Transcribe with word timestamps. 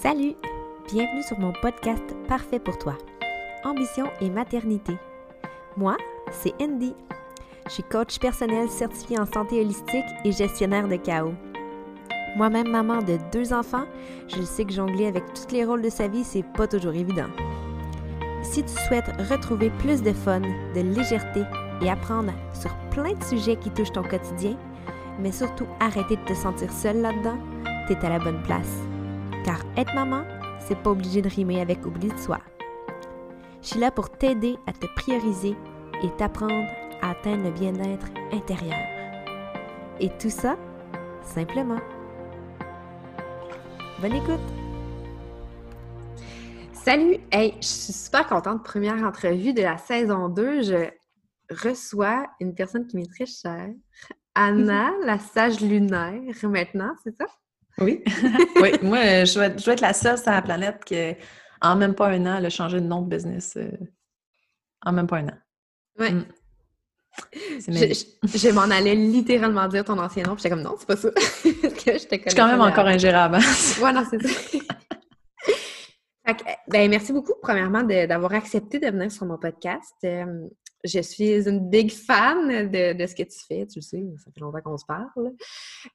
Salut! 0.00 0.36
Bienvenue 0.92 1.24
sur 1.24 1.40
mon 1.40 1.52
podcast 1.60 2.14
Parfait 2.28 2.60
pour 2.60 2.78
toi. 2.78 2.96
Ambition 3.64 4.06
et 4.20 4.30
maternité. 4.30 4.96
Moi, 5.76 5.96
c'est 6.30 6.54
Andy. 6.62 6.94
Je 7.66 7.72
suis 7.72 7.82
coach 7.82 8.20
personnel 8.20 8.68
certifié 8.68 9.18
en 9.18 9.26
santé 9.26 9.60
holistique 9.60 10.04
et 10.24 10.30
gestionnaire 10.30 10.86
de 10.86 10.94
chaos. 10.94 11.34
Moi-même 12.36 12.68
maman 12.68 13.02
de 13.02 13.18
deux 13.32 13.52
enfants, 13.52 13.86
je 14.28 14.40
sais 14.42 14.64
que 14.64 14.72
jongler 14.72 15.08
avec 15.08 15.24
tous 15.34 15.52
les 15.52 15.64
rôles 15.64 15.82
de 15.82 15.90
sa 15.90 16.06
vie, 16.06 16.22
c'est 16.22 16.44
pas 16.44 16.68
toujours 16.68 16.94
évident. 16.94 17.28
Si 18.44 18.62
tu 18.62 18.72
souhaites 18.86 19.10
retrouver 19.28 19.70
plus 19.80 20.00
de 20.00 20.12
fun, 20.12 20.42
de 20.76 20.80
légèreté 20.80 21.42
et 21.82 21.90
apprendre 21.90 22.32
sur 22.54 22.72
plein 22.92 23.14
de 23.14 23.24
sujets 23.24 23.56
qui 23.56 23.70
touchent 23.70 23.92
ton 23.92 24.04
quotidien, 24.04 24.56
mais 25.18 25.32
surtout 25.32 25.66
arrêter 25.80 26.14
de 26.14 26.24
te 26.24 26.34
sentir 26.34 26.72
seule 26.72 27.00
là-dedans, 27.00 27.38
t'es 27.88 27.98
à 28.06 28.10
la 28.10 28.20
bonne 28.20 28.40
place. 28.44 28.78
Car 29.48 29.64
être 29.78 29.94
maman, 29.94 30.24
c'est 30.60 30.76
pas 30.76 30.90
obligé 30.90 31.22
de 31.22 31.28
rimer 31.30 31.62
avec 31.62 31.86
oubli 31.86 32.08
de 32.08 32.18
soi. 32.18 32.38
Je 33.62 33.68
suis 33.68 33.80
là 33.80 33.90
pour 33.90 34.10
t'aider 34.10 34.58
à 34.66 34.74
te 34.74 34.84
prioriser 34.94 35.56
et 36.02 36.10
t'apprendre 36.18 36.68
à 37.00 37.12
atteindre 37.12 37.44
le 37.44 37.50
bien-être 37.52 38.08
intérieur. 38.30 38.76
Et 40.00 40.10
tout 40.18 40.28
ça, 40.28 40.58
simplement. 41.22 41.80
Bonne 44.02 44.16
écoute! 44.16 44.38
Salut! 46.74 47.16
Hey, 47.32 47.54
je 47.62 47.66
suis 47.66 47.92
super 47.94 48.26
contente. 48.26 48.62
Première 48.62 49.02
entrevue 49.02 49.54
de 49.54 49.62
la 49.62 49.78
saison 49.78 50.28
2. 50.28 50.60
Je 50.60 50.90
reçois 51.66 52.26
une 52.38 52.54
personne 52.54 52.86
qui 52.86 52.98
m'est 52.98 53.10
très 53.10 53.24
chère, 53.24 53.70
Anna, 54.34 54.92
la 55.06 55.18
sage 55.18 55.62
lunaire, 55.62 56.20
maintenant, 56.42 56.92
c'est 57.02 57.16
ça? 57.16 57.24
Oui. 57.80 58.02
oui, 58.62 58.70
moi, 58.82 59.24
je 59.24 59.38
vais, 59.38 59.46
être 59.72 59.80
la 59.80 59.92
seule 59.92 60.18
sur 60.18 60.30
la 60.30 60.42
planète 60.42 60.84
qui, 60.84 61.14
en 61.60 61.76
même 61.76 61.94
pas 61.94 62.08
un 62.08 62.26
an, 62.26 62.36
elle 62.38 62.46
a 62.46 62.50
changé 62.50 62.80
de 62.80 62.86
nom 62.86 63.02
de 63.02 63.08
business. 63.14 63.54
euh, 63.56 63.70
en 64.84 64.92
même 64.92 65.06
pas 65.06 65.18
un 65.18 65.28
an. 65.28 65.38
Oui. 65.98 66.10
Mm. 66.12 66.24
Je, 67.66 67.70
magique. 67.72 68.06
je- 68.22 68.38
je 68.38 68.48
m'en 68.50 68.62
allais 68.70 68.94
littéralement 68.94 69.66
dire 69.66 69.84
ton 69.84 69.98
ancien 69.98 70.22
nom, 70.22 70.34
puis 70.34 70.42
j'étais 70.42 70.50
comme 70.54 70.62
non, 70.62 70.76
c'est 70.78 70.86
pas 70.86 70.96
ça. 70.96 71.10
Que 71.42 71.98
je 71.98 72.06
te 72.06 72.14
Je 72.14 72.28
suis 72.28 72.36
quand 72.36 72.46
même 72.46 72.60
encore 72.60 72.86
ingérable. 72.86 73.36
hein. 73.36 73.40
Ouais, 73.82 73.92
non, 73.92 74.04
c'est 74.08 74.22
ça. 74.24 74.58
Que, 76.34 76.44
ben, 76.68 76.90
merci 76.90 77.12
beaucoup, 77.12 77.32
premièrement, 77.40 77.82
d'avoir 77.82 78.34
accepté 78.34 78.78
de 78.78 78.86
venir 78.86 79.10
sur 79.10 79.24
mon 79.26 79.38
podcast. 79.38 79.94
Euh, 80.04 80.46
je 80.84 81.00
suis 81.00 81.48
une 81.48 81.68
big 81.70 81.90
fan 81.90 82.70
de, 82.70 82.92
de 82.92 83.06
ce 83.06 83.14
que 83.14 83.22
tu 83.22 83.38
fais, 83.48 83.66
tu 83.66 83.78
le 83.78 83.82
sais, 83.82 84.04
ça 84.22 84.30
fait 84.32 84.40
longtemps 84.40 84.60
qu'on 84.62 84.76
se 84.76 84.84
parle. 84.86 85.32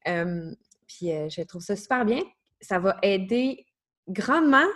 Euh, 0.08 0.52
puis 0.88 1.12
euh, 1.12 1.30
je 1.30 1.42
trouve 1.42 1.62
ça 1.62 1.76
super 1.76 2.06
bien. 2.06 2.22
Ça 2.62 2.80
va 2.80 2.98
aider 3.02 3.66
grandement 4.08 4.68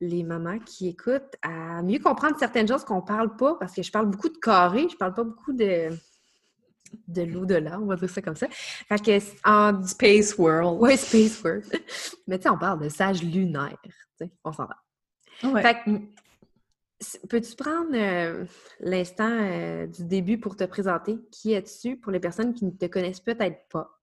les 0.00 0.22
mamans 0.22 0.58
qui 0.58 0.88
écoutent 0.88 1.36
à 1.42 1.82
mieux 1.82 1.98
comprendre 1.98 2.38
certaines 2.38 2.66
choses 2.66 2.84
qu'on 2.84 3.02
parle 3.02 3.36
pas, 3.36 3.56
parce 3.56 3.74
que 3.74 3.82
je 3.82 3.92
parle 3.92 4.06
beaucoup 4.06 4.30
de 4.30 4.38
carré, 4.38 4.88
je 4.90 4.96
parle 4.96 5.12
pas 5.12 5.24
beaucoup 5.24 5.52
de, 5.52 5.90
de 7.08 7.22
l'au-delà, 7.22 7.78
on 7.80 7.86
va 7.86 7.96
dire 7.96 8.10
ça 8.10 8.22
comme 8.22 8.36
ça. 8.36 8.46
Fait 8.50 8.98
que 8.98 9.20
en 9.48 9.82
Space 9.86 10.36
World. 10.38 10.80
Ouais, 10.80 10.96
Space 10.96 11.42
World. 11.42 11.64
Mais 12.26 12.38
tu 12.38 12.44
sais, 12.44 12.50
on 12.50 12.58
parle 12.58 12.80
de 12.82 12.88
sage 12.88 13.22
lunaire. 13.22 13.76
tu 13.82 13.90
sais, 14.18 14.30
On 14.44 14.52
s'en 14.52 14.66
va. 14.66 14.76
Ouais. 15.44 15.62
Fait 15.62 15.76
que, 15.84 17.26
peux-tu 17.28 17.56
prendre 17.56 17.90
euh, 17.94 18.44
l'instant 18.80 19.30
euh, 19.30 19.86
du 19.86 20.04
début 20.04 20.38
pour 20.38 20.56
te 20.56 20.64
présenter? 20.64 21.18
Qui 21.30 21.52
es-tu 21.52 21.96
pour 21.96 22.12
les 22.12 22.20
personnes 22.20 22.54
qui 22.54 22.64
ne 22.64 22.70
te 22.70 22.86
connaissent 22.86 23.20
peut-être 23.20 23.68
pas? 23.68 23.99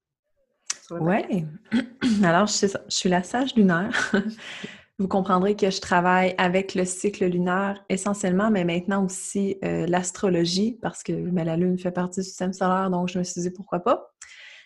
Ouais. 0.91 1.45
Alors. 2.23 2.47
Je 2.47 2.67
suis 2.89 3.09
la 3.09 3.23
sage 3.23 3.55
lunaire. 3.55 4.11
Vous 4.99 5.07
comprendrez 5.07 5.55
que 5.55 5.69
je 5.69 5.79
travaille 5.79 6.33
avec 6.39 6.73
le 6.73 6.83
cycle 6.83 7.25
lunaire 7.25 7.85
essentiellement, 7.87 8.49
mais 8.49 8.65
maintenant 8.65 9.05
aussi 9.05 9.57
euh, 9.63 9.85
l'astrologie, 9.85 10.79
parce 10.81 11.03
que 11.03 11.13
ben, 11.13 11.45
la 11.45 11.55
Lune 11.55 11.77
fait 11.77 11.91
partie 11.91 12.21
du 12.21 12.25
système 12.25 12.51
solaire, 12.51 12.89
donc 12.89 13.09
je 13.09 13.19
me 13.19 13.23
suis 13.23 13.41
dit 13.41 13.51
pourquoi 13.51 13.81
pas. 13.81 14.11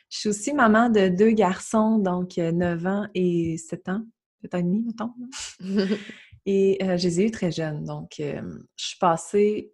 Je 0.10 0.20
suis 0.20 0.30
aussi 0.30 0.54
maman 0.54 0.90
de 0.90 1.10
deux 1.10 1.32
garçons, 1.32 1.98
donc 1.98 2.38
euh, 2.38 2.54
9 2.54 2.86
ans 2.86 3.08
et 3.14 3.58
7 3.58 3.90
ans, 3.90 4.06
7 4.42 4.56
ans 4.56 4.58
et 4.58 4.64
demi, 4.64 4.86
mettons. 4.86 5.14
Et 6.46 6.80
euh, 6.82 6.98
je 6.98 7.08
les 7.08 7.22
ai 7.22 7.28
eus 7.28 7.32
très 7.32 7.52
jeunes. 7.52 7.84
Donc, 7.84 8.20
euh, 8.20 8.42
je 8.76 8.86
suis 8.86 8.98
passée 8.98 9.74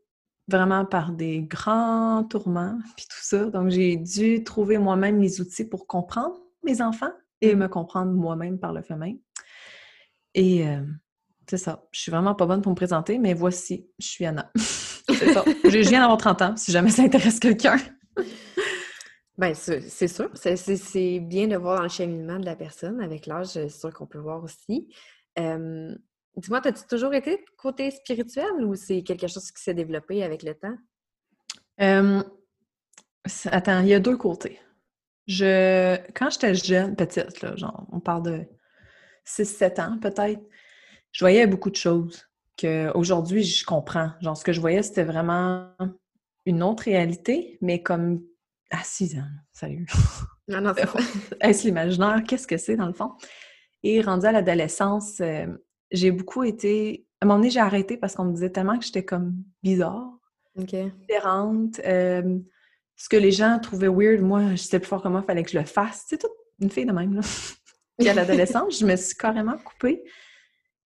vraiment 0.50 0.85
par 0.85 1.11
des 1.11 1.41
grands 1.41 2.23
tourments, 2.23 2.77
puis 2.95 3.05
tout 3.09 3.21
ça. 3.21 3.45
Donc, 3.45 3.69
j'ai 3.69 3.95
dû 3.95 4.44
trouver 4.44 4.77
moi-même 4.77 5.21
les 5.21 5.39
outils 5.39 5.66
pour 5.66 5.88
comprendre 5.88 6.38
mes 6.67 6.81
enfants 6.81 7.11
et 7.41 7.53
Mhm. 7.53 7.59
me 7.61 7.67
comprendre 7.67 8.11
moi-même 8.11 8.59
par 8.59 8.73
le 8.73 8.81
fait 8.81 8.95
même. 8.95 9.17
Et 10.33 10.67
euh, 10.67 10.83
c'est 11.50 11.57
ça. 11.57 11.88
Je 11.91 12.00
suis 12.01 12.11
vraiment 12.11 12.35
pas 12.35 12.45
bonne 12.45 12.61
pour 12.61 12.72
me 12.72 12.75
présenter, 12.75 13.17
mais 13.19 13.33
voici, 13.33 13.89
je 14.00 14.05
suis 14.07 14.25
Anna. 14.25 14.51
c'est 14.55 15.33
ça. 15.33 15.44
Je 15.63 15.77
viens 15.79 16.01
d'avoir 16.01 16.17
30 16.17 16.41
ans, 16.41 16.56
si 16.57 16.72
jamais 16.72 16.89
ça 16.91 17.03
intéresse 17.03 17.39
quelqu'un. 17.39 17.77
Ben, 19.38 19.53
c'est 19.53 20.07
sûr. 20.07 20.29
C'est- 20.33 21.19
bien 21.19 21.47
de 21.47 21.56
voir 21.56 21.77
dans 21.77 21.83
le 21.83 21.89
cheminement 21.89 22.39
de 22.39 22.45
la 22.45 22.56
personne. 22.56 23.00
Avec 23.01 23.27
l'âge, 23.27 23.47
c'est 23.47 23.69
sûr 23.69 23.94
qu'on 23.94 24.07
peut 24.07 24.17
voir 24.19 24.44
aussi. 24.44 24.89
Euh, 25.39 25.95
Dis-moi, 26.35 26.61
as-tu 26.66 26.85
toujours 26.88 27.16
été 27.16 27.44
côté 27.57 27.89
spirituel 27.89 28.45
ou 28.63 28.75
c'est 28.75 29.01
quelque 29.01 29.25
chose 29.27 29.50
qui 29.51 29.61
s'est 29.63 29.73
développé 29.73 30.22
avec 30.23 30.44
le 30.44 30.53
temps? 30.53 30.75
Euh, 31.81 32.22
attends, 33.45 33.79
il 33.81 33.88
y 33.88 33.94
a 33.95 34.00
deux 34.00 34.17
côtés. 34.17 34.59
Je, 35.27 35.97
quand 36.13 36.29
j'étais 36.29 36.55
jeune, 36.55 36.95
petite, 36.95 37.41
là, 37.41 37.55
genre, 37.55 37.85
on 37.91 37.99
parle 37.99 38.23
de 38.23 38.45
6-7 39.25 39.81
ans 39.81 39.97
peut-être, 39.99 40.41
je 41.11 41.23
voyais 41.23 41.47
beaucoup 41.47 41.69
de 41.69 41.75
choses 41.75 42.27
qu'aujourd'hui, 42.57 43.43
je 43.43 43.65
comprends. 43.65 44.11
Genre, 44.21 44.38
ce 44.38 44.43
que 44.43 44.53
je 44.53 44.61
voyais, 44.61 44.81
c'était 44.83 45.03
vraiment 45.03 45.69
une 46.45 46.63
autre 46.63 46.83
réalité, 46.83 47.57
mais 47.61 47.83
comme 47.83 48.21
à 48.71 48.83
6 48.83 49.17
ans, 49.17 49.27
salut. 49.51 49.85
Non, 50.49 50.61
non, 50.61 50.71
c'est. 50.77 50.88
Est-ce 51.41 51.67
l'imaginaire? 51.67 52.23
Qu'est-ce 52.25 52.47
que 52.47 52.55
c'est 52.55 52.77
dans 52.77 52.85
le 52.88 52.94
fond? 52.94 53.11
Et 53.83 53.99
rendu 54.01 54.25
à 54.25 54.31
l'adolescence, 54.31 55.19
euh, 55.19 55.45
j'ai 55.91 56.09
beaucoup 56.09 56.45
été. 56.45 57.05
À 57.19 57.25
un 57.25 57.27
moment 57.27 57.39
donné, 57.39 57.49
j'ai 57.49 57.59
arrêté 57.59 57.97
parce 57.97 58.15
qu'on 58.15 58.23
me 58.23 58.31
disait 58.33 58.49
tellement 58.49 58.77
que 58.79 58.85
j'étais 58.85 59.03
comme 59.03 59.35
bizarre 59.61 60.09
différente. 60.55 61.81
euh, 61.85 62.39
ce 62.97 63.07
que 63.07 63.15
les 63.15 63.31
gens 63.31 63.59
trouvaient 63.59 63.87
weird, 63.87 64.21
moi, 64.21 64.51
je 64.51 64.55
sais 64.55 64.79
plus 64.79 64.87
fort 64.87 65.01
comment 65.03 65.21
il 65.21 65.25
fallait 65.25 65.43
que 65.43 65.51
je 65.51 65.59
le 65.59 65.65
fasse. 65.65 66.05
C'est 66.07 66.17
toute 66.17 66.31
une 66.59 66.71
fille 66.71 66.85
de 66.85 66.91
même, 66.91 67.13
là. 67.13 67.21
Puis 67.99 68.09
à 68.09 68.13
l'adolescence, 68.13 68.79
je 68.79 68.85
me 68.85 68.95
suis 68.95 69.15
carrément 69.15 69.57
coupée. 69.57 70.03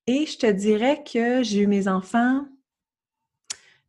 Et 0.08 0.26
je 0.26 0.38
te 0.38 0.48
dirais 0.48 1.04
que 1.04 1.42
j'ai 1.42 1.62
eu 1.62 1.68
mes 1.68 1.88
enfants... 1.88 2.46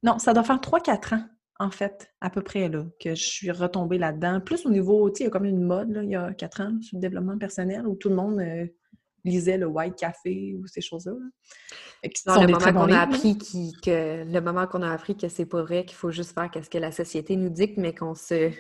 Non, 0.05 0.19
ça 0.19 0.33
doit 0.33 0.43
faire 0.43 0.59
3-4 0.59 1.15
ans, 1.17 1.25
en 1.61 1.71
fait, 1.71 2.13
à 2.21 2.31
peu 2.31 2.43
près, 2.43 2.69
là, 2.69 2.85
que 3.01 3.15
je 3.15 3.25
suis 3.25 3.51
retombée 3.51 3.99
là-dedans. 3.99 4.41
Plus 4.41 4.67
au 4.67 4.71
niveau, 4.71 5.09
tu 5.11 5.19
sais, 5.19 5.25
il 5.25 5.27
y 5.27 5.29
a 5.29 5.31
comme 5.31 5.45
une 5.45 5.63
mode, 5.63 5.91
là, 5.91 6.03
il 6.03 6.11
y 6.11 6.17
a 6.17 6.33
4 6.33 6.61
ans, 6.61 6.81
sur 6.81 6.97
le 6.97 7.01
développement 7.01 7.39
personnel, 7.39 7.87
où 7.87 7.95
tout 7.95 8.09
le 8.09 8.17
monde 8.17 8.41
euh, 8.41 8.67
lisait 9.25 9.59
le 9.59 9.67
White 9.67 9.97
Café 9.97 10.55
ou 10.59 10.67
ces 10.67 10.81
choses-là. 10.81 11.13
sont 12.35 12.41
le 12.47 12.53
appris 12.97 13.39
qui- 13.39 13.73
que 13.83 14.25
le 14.25 14.41
moment 14.41 14.67
qu'on 14.67 14.83
a 14.83 14.91
appris 14.91 15.17
que 15.17 15.29
c'est 15.29 15.47
pas 15.47 15.63
vrai, 15.63 15.85
qu'il 15.85 15.97
faut 15.97 16.11
juste 16.11 16.33
faire 16.35 16.51
ce 16.63 16.69
que 16.69 16.79
la 16.79 16.91
société 16.93 17.37
nous 17.37 17.51
dicte, 17.51 17.77
mais 17.79 17.95
qu'on 17.95 18.15
se 18.15 18.51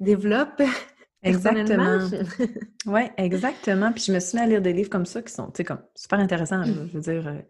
développe. 0.00 0.62
Exactement. 1.22 1.98
Oui, 2.86 3.00
exactement. 3.16 3.90
Puis 3.92 4.04
je 4.06 4.12
me 4.12 4.20
suis 4.20 4.38
mis 4.38 4.44
à 4.44 4.46
lire 4.46 4.62
des 4.62 4.72
livres 4.72 4.90
comme 4.90 5.06
ça 5.06 5.20
qui 5.20 5.32
sont, 5.32 5.46
tu 5.50 5.56
sais, 5.56 5.64
comme 5.64 5.82
super 5.96 6.20
intéressants. 6.20 6.62
Je 6.62 6.70
veux 6.72 7.00
dire, 7.00 7.26
euh, 7.26 7.40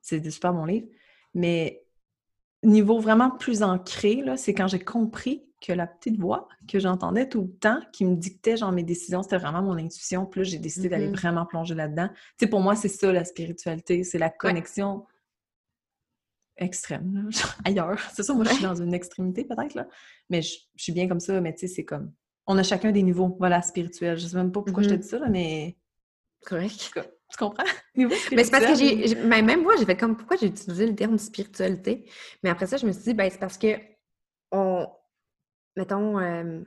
c'est 0.00 0.18
des 0.20 0.30
super 0.30 0.54
bons 0.54 0.64
livres. 0.64 0.86
Mais 1.34 1.84
niveau 2.62 2.98
vraiment 2.98 3.30
plus 3.30 3.62
ancré, 3.62 4.22
là, 4.22 4.38
c'est 4.38 4.54
quand 4.54 4.66
j'ai 4.66 4.78
compris 4.78 5.44
que 5.60 5.72
la 5.72 5.86
petite 5.86 6.18
voix 6.20 6.48
que 6.68 6.78
j'entendais 6.78 7.28
tout 7.28 7.42
le 7.42 7.50
temps, 7.58 7.80
qui 7.92 8.04
me 8.04 8.14
dictait 8.16 8.56
genre 8.56 8.70
mes 8.72 8.82
décisions, 8.84 9.22
c'était 9.22 9.38
vraiment 9.38 9.62
mon 9.62 9.76
intuition. 9.76 10.24
Puis 10.26 10.40
là, 10.40 10.44
j'ai 10.44 10.58
décidé 10.58 10.88
d'aller 10.88 11.08
Mhm. 11.08 11.14
vraiment 11.16 11.46
plonger 11.46 11.74
là-dedans. 11.74 12.08
Tu 12.08 12.16
sais, 12.40 12.46
pour 12.46 12.60
moi, 12.60 12.76
c'est 12.76 12.88
ça 12.88 13.12
la 13.12 13.24
spiritualité, 13.24 14.04
c'est 14.04 14.18
la 14.18 14.30
connexion 14.30 15.04
extrême, 16.56 17.28
genre 17.30 17.54
ailleurs. 17.64 18.00
C'est 18.14 18.22
ça, 18.22 18.34
moi, 18.34 18.44
je 18.44 18.50
suis 18.50 18.62
dans 18.62 18.74
une 18.74 18.94
extrémité 18.94 19.44
peut-être, 19.44 19.74
là. 19.74 19.86
Mais 20.30 20.42
je, 20.42 20.58
je 20.76 20.82
suis 20.82 20.92
bien 20.92 21.08
comme 21.08 21.20
ça, 21.20 21.40
mais 21.40 21.52
tu 21.54 21.60
sais, 21.66 21.74
c'est 21.74 21.84
comme... 21.84 22.12
On 22.46 22.56
a 22.58 22.62
chacun 22.62 22.92
des 22.92 23.02
niveaux, 23.02 23.36
voilà, 23.38 23.60
spirituels. 23.62 24.18
Je 24.18 24.26
sais 24.26 24.36
même 24.36 24.50
pas 24.52 24.62
pourquoi 24.62 24.82
je 24.82 24.88
te 24.88 24.94
Mhm. 24.94 25.00
dis 25.00 25.08
ça, 25.08 25.18
là, 25.18 25.28
mais... 25.28 25.76
Correct. 26.46 26.92
Tu 27.30 27.36
comprends? 27.36 27.64
Mais 27.94 28.08
c'est 28.44 28.50
parce 28.50 28.64
que 28.64 28.74
j'ai. 28.74 29.14
Même 29.16 29.62
moi, 29.62 29.74
j'ai 29.78 29.84
fait 29.84 29.98
comme 29.98 30.16
pourquoi 30.16 30.38
j'ai 30.38 30.46
utilisé 30.46 30.86
le 30.86 30.94
terme 30.94 31.18
spiritualité? 31.18 32.08
Mais 32.42 32.48
après 32.48 32.66
ça, 32.66 32.78
je 32.78 32.86
me 32.86 32.92
suis 32.92 33.02
dit, 33.02 33.12
ben, 33.12 33.28
c'est 33.30 33.38
parce 33.38 33.58
que 33.58 33.76
on. 34.50 34.86
Mettons, 35.76 36.18
euh, 36.18 36.60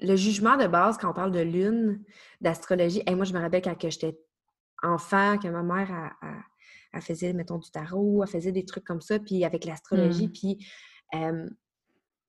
le 0.00 0.16
jugement 0.16 0.56
de 0.56 0.66
base, 0.66 0.98
quand 0.98 1.10
on 1.10 1.14
parle 1.14 1.32
de 1.32 1.40
lune, 1.40 2.02
d'astrologie, 2.40 3.02
et 3.06 3.14
moi, 3.14 3.24
je 3.24 3.32
me 3.32 3.40
rappelle 3.40 3.62
quand 3.62 3.76
j'étais 3.80 4.18
enfant, 4.82 5.38
que 5.38 5.48
ma 5.48 5.62
mère, 5.62 6.12
elle 6.92 7.00
faisait, 7.02 7.32
mettons, 7.32 7.58
du 7.58 7.70
tarot, 7.70 8.22
elle 8.24 8.28
faisait 8.30 8.52
des 8.52 8.64
trucs 8.64 8.84
comme 8.84 9.00
ça, 9.00 9.18
puis 9.18 9.44
avec 9.44 9.64
l'astrologie, 9.64 10.28
Mm. 10.28 10.32
puis. 10.32 10.66
euh, 11.14 11.46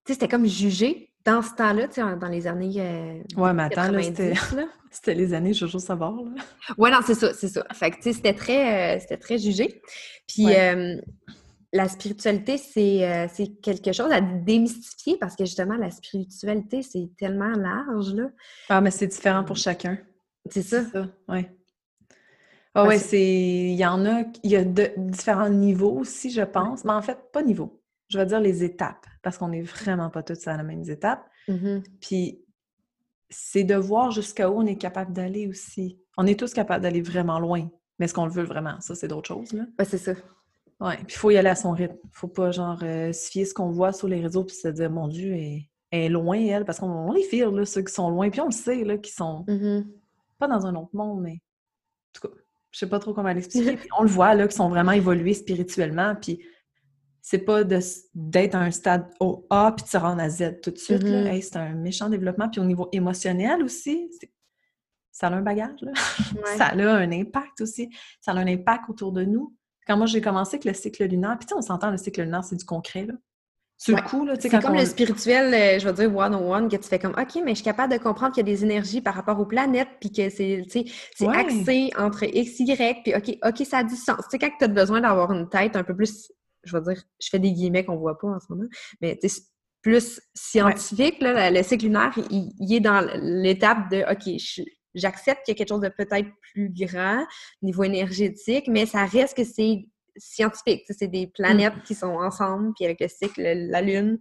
tu 0.04 0.14
sais, 0.14 0.20
c'était 0.20 0.28
comme 0.28 0.46
jugé 0.46 1.12
dans 1.26 1.42
ce 1.42 1.54
temps-là, 1.56 1.88
dans 2.16 2.28
les 2.28 2.46
années. 2.46 2.72
Euh, 2.78 3.22
ouais, 3.36 3.52
mais 3.52 3.64
attends, 3.64 3.92
c'était 4.90 5.14
les 5.14 5.34
années 5.34 5.52
Jojo 5.52 5.78
Savoir. 5.78 6.14
Là. 6.14 6.30
Ouais, 6.78 6.90
non, 6.90 7.00
c'est 7.04 7.14
ça, 7.14 7.34
c'est 7.34 7.48
ça. 7.48 7.66
Fait 7.74 7.90
que, 7.90 7.96
tu 7.96 8.02
sais, 8.04 8.12
c'était 8.14 8.32
très, 8.32 8.96
euh, 8.96 9.00
c'était 9.00 9.18
très 9.18 9.36
jugé. 9.36 9.82
Puis, 10.26 10.46
la 11.72 11.88
spiritualité, 11.88 12.56
c'est, 12.56 13.28
c'est 13.32 13.60
quelque 13.60 13.92
chose 13.92 14.10
à 14.10 14.20
démystifier 14.20 15.18
parce 15.18 15.36
que 15.36 15.44
justement, 15.44 15.76
la 15.76 15.90
spiritualité, 15.90 16.82
c'est 16.82 17.10
tellement 17.18 17.54
large, 17.54 18.14
là. 18.14 18.30
Ah, 18.68 18.80
mais 18.80 18.90
c'est 18.90 19.06
différent 19.06 19.44
pour 19.44 19.56
chacun. 19.56 19.98
C'est 20.50 20.62
ça. 20.62 20.82
ça, 20.84 21.06
ouais. 21.28 21.50
Ah 22.74 22.86
ouais, 22.86 22.98
c'est. 22.98 23.20
Il 23.20 23.76
y 23.76 23.86
en 23.86 24.04
a, 24.06 24.22
il 24.42 24.50
y 24.50 24.56
a 24.56 24.64
de, 24.64 24.90
différents 24.96 25.48
niveaux 25.48 25.98
aussi, 25.98 26.30
je 26.30 26.42
pense. 26.42 26.84
Mais 26.84 26.92
en 26.92 27.02
fait, 27.02 27.18
pas 27.32 27.42
niveau. 27.42 27.82
Je 28.08 28.18
vais 28.18 28.26
dire 28.26 28.40
les 28.40 28.64
étapes, 28.64 29.06
parce 29.22 29.36
qu'on 29.36 29.48
n'est 29.48 29.62
vraiment 29.62 30.10
pas 30.10 30.22
toutes 30.22 30.46
à 30.46 30.56
la 30.56 30.62
même 30.62 30.88
étape. 30.88 31.24
Mmh 31.48 31.80
Puis 32.00 32.44
c'est 33.30 33.64
de 33.64 33.74
voir 33.74 34.10
jusqu'à 34.10 34.50
où 34.50 34.60
on 34.60 34.66
est 34.66 34.76
capable 34.78 35.12
d'aller 35.12 35.46
aussi. 35.48 35.98
On 36.16 36.26
est 36.26 36.38
tous 36.38 36.54
capables 36.54 36.82
d'aller 36.82 37.02
vraiment 37.02 37.38
loin. 37.38 37.68
Mais 37.98 38.04
est-ce 38.04 38.14
qu'on 38.14 38.26
le 38.26 38.32
veut 38.32 38.44
vraiment? 38.44 38.80
Ça, 38.80 38.94
c'est 38.94 39.08
d'autres 39.08 39.28
choses, 39.28 39.52
là. 39.52 39.64
Ouais, 39.78 39.84
c'est 39.84 39.98
ça. 39.98 40.12
Ouais. 40.80 40.96
Puis 40.96 41.06
il 41.08 41.18
faut 41.18 41.30
y 41.30 41.36
aller 41.36 41.48
à 41.48 41.56
son 41.56 41.72
rythme. 41.72 41.96
Faut 42.12 42.28
pas, 42.28 42.50
genre, 42.50 42.78
euh, 42.82 43.12
se 43.12 43.30
fier 43.30 43.44
ce 43.44 43.54
qu'on 43.54 43.70
voit 43.70 43.92
sur 43.92 44.08
les 44.08 44.20
réseaux 44.20 44.44
puis 44.44 44.54
se 44.54 44.68
dire, 44.68 44.90
mon 44.90 45.08
Dieu, 45.08 45.32
elle, 45.32 45.64
est 45.90 46.08
loin, 46.08 46.38
elle, 46.38 46.64
parce 46.64 46.78
qu'on 46.78 47.10
les 47.12 47.24
file, 47.24 47.46
là, 47.46 47.64
ceux 47.64 47.82
qui 47.82 47.92
sont 47.92 48.10
loin. 48.10 48.30
Puis 48.30 48.40
on 48.40 48.46
le 48.46 48.52
sait, 48.52 48.84
là, 48.84 48.96
qui 48.98 49.10
sont 49.10 49.44
mmh 49.48 49.82
pas 50.38 50.46
dans 50.46 50.66
un 50.66 50.74
autre 50.76 50.94
monde, 50.94 51.20
mais 51.22 51.32
en 51.32 52.12
tout 52.12 52.28
cas, 52.28 52.34
je 52.70 52.78
sais 52.78 52.88
pas 52.88 52.98
trop 52.98 53.12
comment 53.12 53.32
l'expliquer. 53.32 53.78
on 53.98 54.02
le 54.02 54.08
voit, 54.08 54.34
là, 54.34 54.46
qu'ils 54.46 54.56
sont 54.56 54.68
vraiment 54.68 54.92
évolués 54.92 55.34
spirituellement. 55.34 56.14
Puis 56.14 56.40
c'est 57.20 57.40
pas 57.40 57.64
d'être 57.64 58.54
à 58.54 58.60
un 58.60 58.70
stade 58.70 59.10
au 59.20 59.46
A 59.50 59.72
puis 59.76 59.84
de 59.84 59.88
se 59.88 59.96
rendre 59.96 60.22
à 60.22 60.30
Z 60.30 60.60
tout 60.62 60.70
de 60.70 60.78
suite. 60.78 61.02
Mm-hmm. 61.02 61.42
c'est 61.42 61.56
un 61.56 61.74
méchant 61.74 62.08
développement. 62.08 62.48
Puis 62.48 62.60
au 62.60 62.64
niveau 62.64 62.88
émotionnel 62.92 63.62
aussi, 63.62 64.10
ça 65.10 65.26
a 65.26 65.32
un 65.32 65.42
bagage. 65.42 65.84
ça 66.56 66.66
a 66.66 66.76
un 66.76 67.12
impact 67.12 67.60
aussi. 67.60 67.90
Ça 68.20 68.32
a 68.32 68.36
un 68.36 68.46
impact 68.46 68.88
autour 68.88 69.12
de 69.12 69.24
nous. 69.24 69.54
Quand 69.88 69.96
moi, 69.96 70.06
j'ai 70.06 70.20
commencé 70.20 70.56
avec 70.56 70.64
le 70.64 70.74
cycle 70.74 71.04
lunaire, 71.04 71.36
puis 71.38 71.46
tu 71.46 71.54
sais, 71.54 71.58
on 71.58 71.62
s'entend, 71.62 71.90
le 71.90 71.96
cycle 71.96 72.22
lunaire, 72.22 72.44
c'est 72.44 72.56
du 72.56 72.64
concret. 72.64 73.06
Là. 73.06 73.14
Sur 73.78 73.96
le 73.96 74.02
coup, 74.02 74.24
là, 74.26 74.34
C'est 74.38 74.50
comme 74.50 74.74
le 74.74 74.84
spirituel, 74.84 75.54
euh, 75.54 75.78
je 75.78 75.88
vais 75.88 75.92
dire 75.92 76.14
one-on-one, 76.14 76.68
que 76.68 76.76
tu 76.76 76.88
fais 76.88 76.98
comme 76.98 77.12
OK, 77.12 77.40
mais 77.44 77.52
je 77.52 77.56
suis 77.56 77.64
capable 77.64 77.92
de 77.92 77.98
comprendre 77.98 78.34
qu'il 78.34 78.46
y 78.46 78.50
a 78.50 78.52
des 78.52 78.64
énergies 78.64 79.00
par 79.00 79.14
rapport 79.14 79.38
aux 79.38 79.46
planètes, 79.46 79.88
puis 80.00 80.10
que 80.10 80.28
c'est 80.30 80.66
c'est 80.68 81.28
axé 81.28 81.90
entre 81.96 82.24
X, 82.24 82.58
Y, 82.58 83.02
puis 83.04 83.14
OK, 83.14 83.38
OK, 83.48 83.64
ça 83.66 83.78
a 83.78 83.84
du 83.84 83.94
sens. 83.94 84.18
Tu 84.24 84.30
sais, 84.30 84.38
quand 84.38 84.50
tu 84.58 84.64
as 84.64 84.68
besoin 84.68 85.00
d'avoir 85.00 85.32
une 85.32 85.48
tête 85.48 85.76
un 85.76 85.84
peu 85.84 85.94
plus, 85.94 86.32
je 86.64 86.76
vais 86.76 86.82
dire, 86.82 87.02
je 87.20 87.28
fais 87.30 87.38
des 87.38 87.52
guillemets 87.52 87.84
qu'on 87.84 87.96
voit 87.96 88.18
pas 88.18 88.26
en 88.26 88.40
ce 88.40 88.46
moment, 88.50 88.68
mais 89.00 89.16
plus 89.80 90.20
scientifique, 90.34 91.20
là, 91.20 91.48
le 91.50 91.62
cycle 91.62 91.84
lunaire, 91.84 92.12
il, 92.30 92.74
est 92.74 92.80
dans 92.80 93.00
l'étape 93.22 93.88
de 93.92 94.02
OK, 94.10 94.40
j'accepte 94.98 95.44
qu'il 95.44 95.52
y 95.52 95.56
a 95.56 95.58
quelque 95.58 95.68
chose 95.68 95.80
de 95.80 95.88
peut-être 95.88 96.28
plus 96.52 96.70
grand 96.70 97.24
niveau 97.62 97.84
énergétique, 97.84 98.68
mais 98.68 98.86
ça 98.86 99.04
reste 99.04 99.36
que 99.36 99.44
c'est 99.44 99.86
scientifique. 100.16 100.84
C'est 100.88 101.08
des 101.08 101.26
planètes 101.28 101.76
mm. 101.76 101.82
qui 101.82 101.94
sont 101.94 102.06
ensemble, 102.06 102.72
puis 102.74 102.84
avec 102.84 103.00
le 103.00 103.08
cycle, 103.08 103.40
la 103.42 103.80
Lune, 103.80 104.18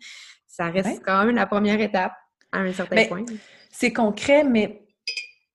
ça 0.48 0.70
reste 0.70 1.02
quand 1.04 1.26
même 1.26 1.36
la 1.36 1.46
première 1.46 1.80
étape 1.80 2.14
à 2.52 2.60
un 2.60 2.72
certain 2.72 2.96
ben, 2.96 3.08
point. 3.08 3.26
C'est 3.72 3.94
concret, 3.94 4.44
mais 4.44 4.88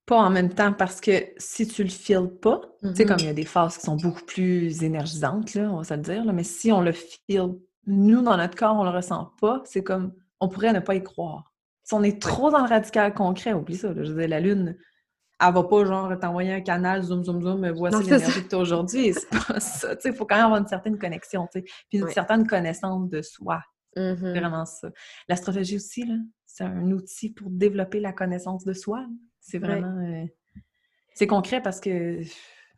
pas 0.06 0.18
en 0.18 0.30
même 0.30 0.52
temps 0.52 0.72
parce 0.72 1.00
que 1.00 1.26
si 1.38 1.66
tu 1.66 1.84
le 1.84 1.90
files 1.90 2.28
pas, 2.40 2.60
tu 2.82 2.88
sais, 2.88 3.04
mm-hmm. 3.04 3.06
comme 3.06 3.18
il 3.20 3.26
y 3.26 3.30
a 3.30 3.34
des 3.34 3.44
phases 3.44 3.78
qui 3.78 3.86
sont 3.86 3.96
beaucoup 3.96 4.24
plus 4.24 4.82
énergisantes, 4.82 5.54
là, 5.54 5.70
on 5.70 5.78
va 5.78 5.84
se 5.84 5.94
le 5.94 6.00
dire, 6.00 6.24
mais 6.32 6.44
si 6.44 6.72
on 6.72 6.80
le 6.80 6.92
file, 6.92 7.54
nous, 7.86 8.22
dans 8.22 8.36
notre 8.36 8.56
corps, 8.56 8.76
on 8.76 8.84
le 8.84 8.90
ressent 8.90 9.32
pas, 9.40 9.62
c'est 9.64 9.82
comme 9.82 10.12
on 10.40 10.48
pourrait 10.48 10.72
ne 10.72 10.80
pas 10.80 10.94
y 10.94 11.02
croire. 11.02 11.52
Si 11.84 11.94
on 11.94 12.02
est 12.02 12.20
trop 12.20 12.50
dans 12.50 12.62
le 12.62 12.68
radical 12.68 13.12
concret, 13.14 13.52
oublie 13.52 13.76
ça. 13.76 13.92
je 13.94 14.12
veux 14.12 14.20
dire, 14.20 14.28
la 14.28 14.40
Lune, 14.40 14.76
elle 15.44 15.54
va 15.54 15.64
pas 15.64 15.84
genre 15.84 16.18
t'envoyer 16.18 16.52
un 16.52 16.60
canal, 16.60 17.02
zoom, 17.02 17.24
zoom, 17.24 17.42
zoom, 17.42 17.70
voici 17.72 18.02
l'énergie 18.04 18.44
que 18.44 18.48
tu 18.48 18.54
as 18.54 18.58
aujourd'hui. 18.58 19.12
C'est 19.14 19.30
pas 19.30 19.60
ça. 19.60 19.94
Il 20.04 20.14
faut 20.14 20.26
quand 20.26 20.36
même 20.36 20.46
avoir 20.46 20.60
une 20.60 20.68
certaine 20.68 20.98
connexion, 20.98 21.48
puis 21.52 21.64
une 21.92 22.08
certaine 22.08 22.46
connaissance 22.46 23.08
de 23.08 23.22
soi. 23.22 23.62
C'est 23.94 24.00
mm-hmm. 24.00 24.38
vraiment 24.38 24.64
ça. 24.64 24.90
L'astrologie 25.28 25.76
aussi, 25.76 26.10
c'est 26.46 26.64
un 26.64 26.90
outil 26.90 27.30
pour 27.30 27.50
développer 27.50 28.00
la 28.00 28.12
connaissance 28.12 28.64
de 28.64 28.72
soi. 28.72 29.06
C'est 29.40 29.58
vraiment. 29.58 29.98
Euh, 29.98 30.24
c'est 31.14 31.26
concret 31.26 31.60
parce 31.60 31.78
que 31.78 32.20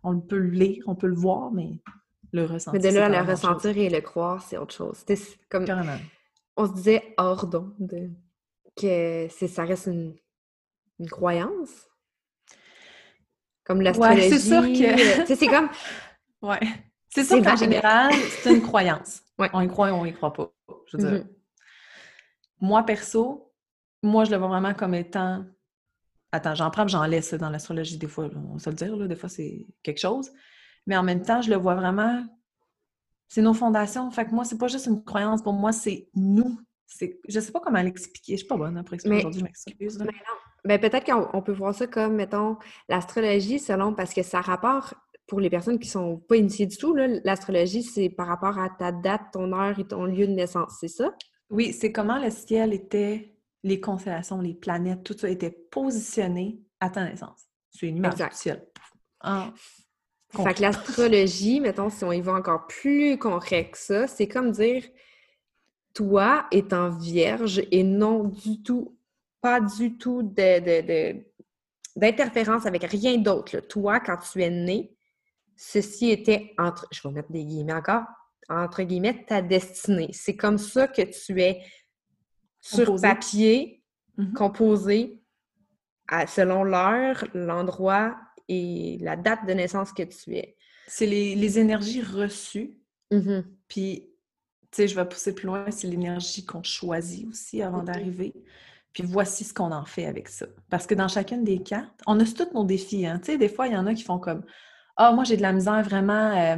on 0.03 0.21
peut 0.21 0.39
le 0.39 0.51
lire, 0.51 0.83
on 0.87 0.97
peut 0.97 1.07
le 1.07 1.15
voir, 1.15 1.53
mais 1.53 1.81
le 2.33 2.45
ressentir. 2.45 2.81
Mais 2.83 2.91
de 2.91 2.95
là 2.95 3.07
à 3.07 3.09
le 3.09 3.31
ressentir 3.31 3.77
et 3.79 3.89
le 3.89 4.01
croire, 4.01 4.43
c'est 4.43 4.59
autre 4.59 4.75
chose. 4.75 5.05
Comme. 5.49 5.67
On 6.57 6.67
se 6.67 6.73
disait 6.73 7.15
hors 7.17 7.47
d'onde 7.47 8.13
que 8.77 9.29
ça 9.29 9.65
reste 9.65 9.87
une, 9.87 10.15
une 11.01 11.09
croyance, 11.09 11.89
comme 13.65 13.81
l'astrologie. 13.81 14.21
Ouais, 14.21 14.31
c'est 14.31 14.39
sûr 14.39 14.63
que... 14.63 15.35
c'est 15.35 15.47
comme... 15.47 15.69
Ouais. 16.43 16.61
C'est 17.09 17.25
sûr 17.25 17.43
qu'en 17.43 17.57
général, 17.57 18.13
c'est 18.43 18.55
une 18.55 18.61
croyance. 18.61 19.23
On 19.39 19.63
y 19.63 19.69
croit 19.69 19.91
ou 19.93 19.95
on 19.95 20.05
y 20.05 20.13
croit 20.13 20.33
pas. 20.33 20.53
Je 20.89 20.97
veux 20.97 21.03
dire. 21.03 21.13
Mm-hmm. 21.21 21.29
Moi, 22.61 22.83
perso, 22.85 23.53
moi, 24.03 24.25
je 24.25 24.31
le 24.31 24.37
vois 24.37 24.49
vraiment 24.49 24.75
comme 24.75 24.95
étant... 24.95 25.45
Attends, 26.33 26.55
j'en 26.55 26.71
prends 26.71 26.87
j'en 26.87 27.07
laisse 27.07 27.33
dans 27.33 27.49
l'astrologie 27.49 27.97
des 27.97 28.09
fois, 28.09 28.29
on 28.53 28.59
se 28.59 28.69
le 28.69 28.75
dire, 28.75 28.97
là, 28.97 29.07
des 29.07 29.15
fois 29.15 29.29
c'est 29.29 29.67
quelque 29.83 30.01
chose. 30.01 30.33
Mais 30.87 30.97
en 30.97 31.03
même 31.03 31.23
temps, 31.23 31.41
je 31.41 31.51
le 31.51 31.57
vois 31.57 31.77
vraiment... 31.77 32.27
C'est 33.29 33.43
nos 33.43 33.55
fondations. 33.55 34.11
Fait 34.11 34.27
que 34.27 34.33
moi, 34.33 34.45
c'est 34.45 34.59
pas 34.59 34.69
juste 34.69 34.87
une 34.87 35.03
croyance. 35.03 35.43
Pour 35.43 35.55
moi, 35.55 35.73
c'est 35.73 36.09
nous. 36.15 36.61
Je 37.29 37.41
sais 37.41 37.53
pas 37.53 37.61
comment 37.61 37.81
l'expliquer. 37.81 38.33
Je 38.33 38.39
suis 38.39 38.47
pas 38.47 38.57
bonne 38.57 38.77
après 38.77 38.97
expliquer 38.97 39.19
aujourd'hui, 39.19 39.41
je 39.41 39.45
m'excuse. 39.45 39.99
Mais 39.99 40.05
non. 40.05 40.44
Ben, 40.65 40.81
peut-être 40.81 41.05
qu'on 41.05 41.43
peut 41.43 41.53
voir 41.53 41.75
ça 41.75 41.87
comme, 41.87 42.15
mettons, 42.15 42.57
l'astrologie 42.89 43.59
selon, 43.59 43.95
parce 43.95 44.15
que 44.15 44.23
ça 44.23 44.41
rapporte, 44.41 44.95
pour 45.27 45.41
les 45.41 45.51
personnes 45.51 45.79
qui 45.79 45.89
sont 45.89 46.19
pas 46.19 46.37
initiées 46.37 46.67
du 46.67 46.77
tout, 46.77 46.95
l'astrologie, 46.95 47.83
c'est 47.83 48.09
par 48.09 48.27
rapport 48.27 48.59
à 48.59 48.71
ta 48.71 48.93
date, 48.93 49.23
ton 49.33 49.53
heure 49.53 49.79
et 49.79 49.87
ton 49.87 50.05
lieu 50.05 50.27
de 50.27 50.33
naissance, 50.33 50.77
c'est 50.81 50.89
ça? 50.89 51.15
Oui, 51.51 51.73
c'est 51.73 51.93
comment 51.93 52.19
le 52.19 52.31
ciel 52.31 52.73
était, 52.73 53.35
les 53.63 53.81
constellations, 53.81 54.41
les 54.41 54.55
planètes, 54.55 55.03
tout 55.03 55.17
ça 55.17 55.29
était 55.29 55.51
positionné 55.51 56.61
à 56.81 56.91
ta 56.91 57.05
naissance. 57.05 57.45
C'est 57.71 57.87
une 57.87 57.97
image 57.99 58.15
du 58.15 58.25
ciel. 58.33 58.67
Ah, 59.21 59.53
fait 60.31 60.55
que 60.55 60.63
l'astrologie, 60.63 61.61
mettons, 61.61 61.91
si 61.91 62.05
on 62.05 62.13
y 62.13 62.21
va 62.21 62.33
encore 62.33 62.67
plus 62.67 63.19
concret 63.19 63.71
que 63.71 63.79
ça, 63.79 64.07
c'est 64.07 64.29
comme 64.29 64.51
dire 64.51 64.85
toi 65.93 66.47
étant 66.51 66.91
vierge 66.91 67.63
et 67.71 67.85
non 67.85 68.25
du 68.25 68.63
tout 68.63 68.97
pas 69.45 69.61
du 69.61 69.99
tout 69.99 70.23
d'interférence 71.95 72.65
avec 72.65 72.85
rien 72.85 73.19
d'autre. 73.19 73.61
Toi, 73.61 74.01
quand 74.01 74.17
tu 74.17 74.43
es 74.43 74.49
né, 74.49 74.97
ceci 75.55 76.09
était 76.09 76.55
entre, 76.57 76.89
je 76.91 77.07
vais 77.07 77.13
mettre 77.13 77.31
des 77.31 77.45
guillemets 77.45 77.75
encore, 77.75 78.07
entre 78.49 78.83
guillemets, 78.85 79.23
ta 79.27 79.43
destinée. 79.43 80.09
C'est 80.13 80.35
comme 80.35 80.57
ça 80.57 80.89
que 80.89 81.03
tu 81.03 81.43
es 81.43 81.63
sur 82.63 82.99
papier, 82.99 83.85
mm-hmm. 84.17 84.33
composé 84.33 85.21
selon 86.27 86.65
l'heure, 86.65 87.27
l'endroit 87.35 88.17
et 88.49 88.97
la 89.03 89.17
date 89.17 89.47
de 89.47 89.53
naissance 89.53 89.93
que 89.93 90.05
tu 90.05 90.37
es. 90.37 90.57
C'est 90.87 91.05
les, 91.05 91.59
énergies 91.59 92.01
reçues. 92.01 92.79
Mm-hmm. 93.13 93.45
Puis, 93.69 94.09
tu 94.71 94.77
sais, 94.77 94.89
je 94.89 94.95
vais 94.95 95.05
pousser 95.07 95.35
plus 95.35 95.49
loin, 95.49 95.71
c'est 95.71 95.87
l'énergie 95.87 96.47
qu'on 96.47 96.63
choisit 96.63 97.29
aussi 97.29 97.61
avant 97.61 97.83
mm-hmm. 97.83 97.85
d'arriver. 97.85 98.33
Puis 98.95 99.03
voici 99.03 99.45
ce 99.45 99.53
qu'on 99.53 99.73
en 99.73 99.85
fait 99.85 100.07
avec 100.07 100.29
ça. 100.29 100.47
Parce 100.71 100.87
que 100.87 100.95
dans 100.95 101.09
chacune 101.09 101.45
des 101.45 101.63
cartes, 101.63 102.01
on 102.07 102.19
a 102.21 102.25
tous 102.25 102.55
nos 102.55 102.65
défis. 102.65 103.07
Hein. 103.07 103.19
Tu 103.19 103.33
sais, 103.33 103.39
des 103.39 103.49
fois, 103.49 103.67
il 103.67 103.75
y 103.75 103.77
en 103.77 103.87
a 103.87 103.93
qui 103.93 104.05
font 104.05 104.21
comme 104.21 104.45
Ah, 104.97 105.13
moi, 105.13 105.25
j'ai 105.25 105.37
de 105.37 105.43
la 105.43 105.53
misère 105.53 105.83
vraiment 105.83 106.31
euh, 106.31 106.57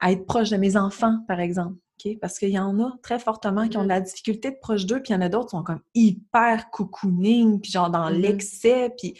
à 0.00 0.12
être 0.12 0.26
proche 0.26 0.50
de 0.50 0.56
mes 0.56 0.76
enfants, 0.76 1.18
par 1.28 1.40
exemple. 1.40 1.76
Parce 2.20 2.38
qu'il 2.38 2.50
y 2.50 2.58
en 2.58 2.78
a 2.80 2.92
très 3.02 3.18
fortement 3.18 3.66
qui 3.68 3.78
ont 3.78 3.84
de 3.84 3.88
la 3.88 4.00
difficulté 4.00 4.50
de 4.50 4.56
proche 4.60 4.84
d'eux, 4.84 5.00
puis 5.00 5.12
il 5.12 5.16
y 5.16 5.16
en 5.16 5.22
a 5.22 5.30
d'autres 5.30 5.46
qui 5.46 5.56
sont 5.56 5.62
comme 5.62 5.80
hyper 5.94 6.68
cocooning, 6.70 7.60
puis 7.60 7.70
genre 7.70 7.88
dans 7.88 8.10
mm-hmm. 8.10 8.20
l'excès, 8.20 8.94
puis 8.98 9.18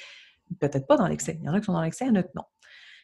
peut-être 0.60 0.86
pas 0.86 0.96
dans 0.96 1.06
l'excès. 1.06 1.38
Il 1.40 1.46
y 1.46 1.48
en 1.48 1.54
a 1.54 1.60
qui 1.60 1.66
sont 1.66 1.72
dans 1.72 1.82
l'excès, 1.82 2.04
il 2.04 2.08
y 2.08 2.10
en 2.10 2.16
a 2.16 2.22
qui 2.22 2.32
non. 2.34 2.42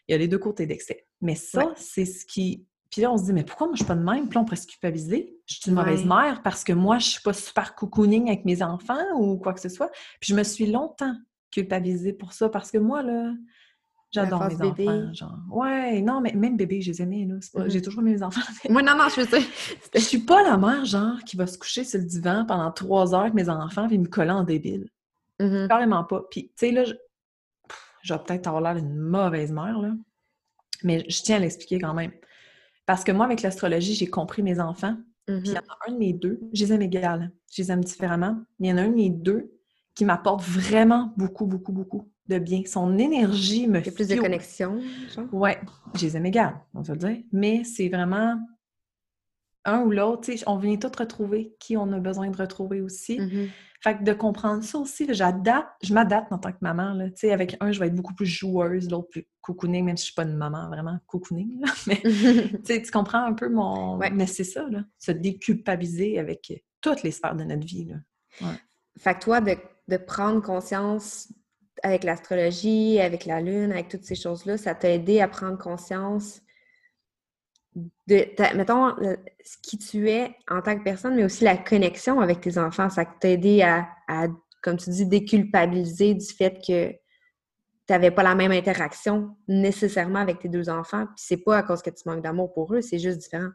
Il 0.09 0.13
y 0.13 0.15
a 0.15 0.19
les 0.19 0.29
deux 0.29 0.39
côtés 0.39 0.67
d'excès. 0.67 1.07
Mais 1.21 1.35
ça, 1.35 1.73
c'est 1.77 2.05
ce 2.05 2.27
qui 2.27 2.67
puis 2.91 3.03
là, 3.03 3.13
on 3.13 3.17
se 3.17 3.25
dit, 3.25 3.33
mais 3.33 3.45
pourquoi 3.45 3.69
moi, 3.69 3.77
je 3.77 3.85
suis 3.85 3.87
pas 3.87 3.95
de 3.95 4.03
même? 4.03 4.29
Puis 4.29 4.35
là, 4.35 4.41
on 4.41 4.45
pourrait 4.45 4.57
se 4.57 4.67
culpabiliser. 4.67 5.39
Je 5.47 5.55
suis 5.55 5.71
une 5.71 5.77
mauvaise 5.77 6.05
mère 6.05 6.43
parce 6.43 6.65
que 6.65 6.73
moi, 6.73 6.99
je 6.99 7.09
suis 7.09 7.23
pas 7.23 7.33
super 7.33 7.77
cocooning 7.77 8.29
avec 8.29 8.45
mes 8.45 8.63
enfants 8.63 9.05
ou 9.17 9.39
quoi 9.39 9.55
que 9.55 9.61
ce 9.61 9.69
soit. 9.69 9.91
Puis 10.21 10.31
je 10.31 10.35
me 10.35 10.43
suis 10.43 10.67
longtemps 10.67 11.15
culpabilisée 11.53 12.13
pour 12.13 12.33
ça 12.33 12.49
parce 12.49 12.71
que 12.73 12.79
moi, 12.79 13.03
là, 13.03 13.33
j'adore 14.11 14.45
mes 14.49 14.61
enfants. 14.61 15.15
Genre. 15.15 15.39
Ouais, 15.51 16.03
non, 16.03 16.21
mais 16.21 16.33
même 16.33 16.57
bébé, 16.57 16.81
je 16.81 16.91
les 16.91 17.03
aimais, 17.03 17.29
là. 17.29 17.67
J'ai 17.69 17.81
toujours 17.81 18.03
aimé 18.03 18.13
mes 18.13 18.23
enfants. 18.25 18.41
Moi, 18.69 18.83
non, 18.83 18.97
non, 18.97 19.09
je 19.09 19.23
sais. 19.23 19.43
Je 19.95 20.01
suis 20.01 20.19
pas 20.19 20.43
la 20.43 20.57
mère, 20.57 20.85
genre, 20.85 21.23
qui 21.25 21.37
va 21.37 21.47
se 21.47 21.59
coucher 21.59 21.85
sur 21.85 22.01
le 22.01 22.07
divan 22.07 22.45
pendant 22.47 22.73
trois 22.73 23.15
heures 23.15 23.21
avec 23.21 23.35
mes 23.35 23.49
enfants 23.49 23.89
et 23.89 23.99
me 23.99 24.09
coller 24.09 24.33
en 24.33 24.43
débile. 24.43 24.89
Mmh 25.39 25.69
Carrément 25.69 26.05
pas. 26.05 26.23
Puis, 26.31 26.49
tu 26.49 26.53
sais, 26.57 26.73
là, 26.73 26.85
je... 26.85 26.95
je 28.03 28.15
vais 28.15 28.21
peut-être 28.21 28.49
avoir 28.49 28.63
l'air 28.63 28.75
d'une 28.83 28.97
mauvaise 28.97 29.53
mère, 29.53 29.79
là. 29.79 29.93
Mais 30.83 31.05
je 31.09 31.23
tiens 31.23 31.37
à 31.37 31.39
l'expliquer 31.41 31.79
quand 31.79 31.95
même. 31.95 32.11
Parce 32.91 33.05
que 33.05 33.13
moi, 33.13 33.25
avec 33.25 33.43
l'astrologie, 33.43 33.95
j'ai 33.95 34.09
compris 34.09 34.43
mes 34.43 34.59
enfants. 34.59 34.97
Puis 35.25 35.41
il 35.45 35.53
y 35.53 35.57
en 35.57 35.61
a 35.61 35.79
un 35.87 35.93
de 35.93 35.97
mes 35.97 36.13
deux, 36.13 36.41
je 36.53 36.65
les 36.65 36.73
aime 36.73 36.83
égales, 36.83 37.31
je 37.53 37.63
les 37.63 37.71
aime 37.71 37.85
différemment, 37.85 38.37
mais 38.59 38.67
il 38.67 38.71
y 38.71 38.73
en 38.73 38.79
a 38.79 38.83
un 38.83 38.89
de 38.89 38.97
mes 38.97 39.11
deux 39.11 39.53
qui 39.95 40.05
m'apporte 40.05 40.43
vraiment 40.43 41.13
beaucoup, 41.17 41.47
beaucoup, 41.47 41.71
beaucoup 41.71 42.11
de 42.27 42.41
bien. 42.41 42.63
Son 42.67 42.99
énergie 42.99 43.69
me 43.69 43.81
fait 43.81 43.93
plus 43.93 44.09
de 44.09 44.17
connexion? 44.17 44.81
Ouais, 45.31 45.61
je 45.95 46.05
les 46.05 46.17
aime 46.17 46.27
égales, 46.27 46.59
on 46.75 46.81
va 46.81 46.95
le 46.95 46.99
dire, 46.99 47.23
mais 47.31 47.63
c'est 47.63 47.89
vraiment 47.89 48.41
un 49.65 49.83
ou 49.83 49.93
l'autre, 49.93 50.29
on 50.49 50.57
vient 50.57 50.77
tous 50.77 50.99
retrouver 50.99 51.55
qui 51.61 51.77
on 51.77 51.93
a 51.93 52.01
besoin 52.01 52.29
de 52.29 52.37
retrouver 52.37 52.81
aussi. 52.81 53.21
Mm-hmm. 53.21 53.49
Fait 53.83 53.97
que 53.97 54.05
de 54.05 54.13
comprendre 54.13 54.63
ça 54.63 54.79
aussi, 54.79 55.07
j'adapte, 55.09 55.71
je 55.83 55.95
m'adapte 55.95 56.31
en 56.33 56.39
tant 56.39 56.53
que 56.53 56.59
maman. 56.61 56.93
Là. 56.93 57.07
Avec 57.33 57.57
un, 57.61 57.73
je 57.73 57.81
vais 57.81 57.87
être 57.87 57.95
beaucoup 57.95 58.15
plus 58.15 58.27
joueuse, 58.27 58.91
l'autre 58.91 59.09
plus 59.09 59.27
cocooning, 59.41 59.87
même 59.87 59.97
si 59.97 60.03
je 60.03 60.07
suis 60.07 60.15
pas 60.15 60.25
une 60.25 60.37
maman 60.37 60.69
vraiment 60.69 60.99
cocooning. 61.07 61.63
Mais 61.87 62.03
tu 62.83 62.91
comprends 62.91 63.25
un 63.25 63.33
peu 63.33 63.49
mon. 63.49 63.97
Mais 63.97 64.27
c'est 64.27 64.45
ça, 64.45 64.67
là, 64.69 64.85
se 64.99 65.13
déculpabiliser 65.13 66.19
avec 66.19 66.53
toutes 66.83 67.03
les 67.03 67.11
sphères 67.11 67.37
de 67.37 67.45
notre 67.45 67.67
vie. 67.67 67.87
Là. 67.87 68.53
Fait 68.99 69.15
que 69.15 69.21
toi, 69.21 69.41
de, 69.41 69.57
de 69.89 69.97
prendre 69.97 70.43
conscience 70.43 71.33
avec 71.83 72.05
l'astrologie, 72.05 73.01
avec 73.01 73.25
la 73.25 73.41
lune, 73.41 73.73
avec 73.73 73.89
toutes 73.89 74.05
ces 74.05 74.15
choses-là, 74.15 74.59
ça 74.59 74.75
t'a 74.75 74.91
aidé 74.91 75.21
à 75.21 75.29
prendre 75.29 75.57
conscience 75.57 76.43
de, 77.77 78.57
mettons, 78.57 78.95
ce 79.45 79.57
qui 79.63 79.79
tu 79.79 80.11
es 80.11 80.35
en 80.49 80.61
tant 80.63 80.77
que 80.77 80.83
personne, 80.83 81.15
mais 81.15 81.25
aussi 81.25 81.45
la 81.45 81.57
connexion 81.57 82.21
avec 82.21 82.41
tes 82.41 82.59
enfants. 82.59 82.91
Ça 82.91 83.05
t'a 83.05 83.31
aidé 83.31 83.63
à, 83.63 83.89
comme 84.63 84.77
tu 84.77 84.91
dis, 84.91 85.07
déculpabiliser 85.07 86.15
du 86.15 86.27
fait 86.27 86.59
que 86.67 86.91
tu 86.91 86.97
n'avais 87.91 88.11
pas 88.11 88.23
la 88.23 88.35
même 88.35 88.53
interaction 88.53 89.37
nécessairement 89.49 90.21
avec 90.21 90.41
tes 90.41 90.49
deux 90.49 90.69
enfants. 90.69 91.07
Puis 91.07 91.25
c'est 91.27 91.37
pas 91.37 91.59
à 91.59 91.63
cause 91.63 91.83
que 91.83 91.91
tu 91.91 92.03
manques 92.07 92.23
d'amour 92.23 92.53
pour 92.53 92.75
eux, 92.75 92.81
c'est 92.81 92.99
juste 92.99 93.19
différent. 93.19 93.51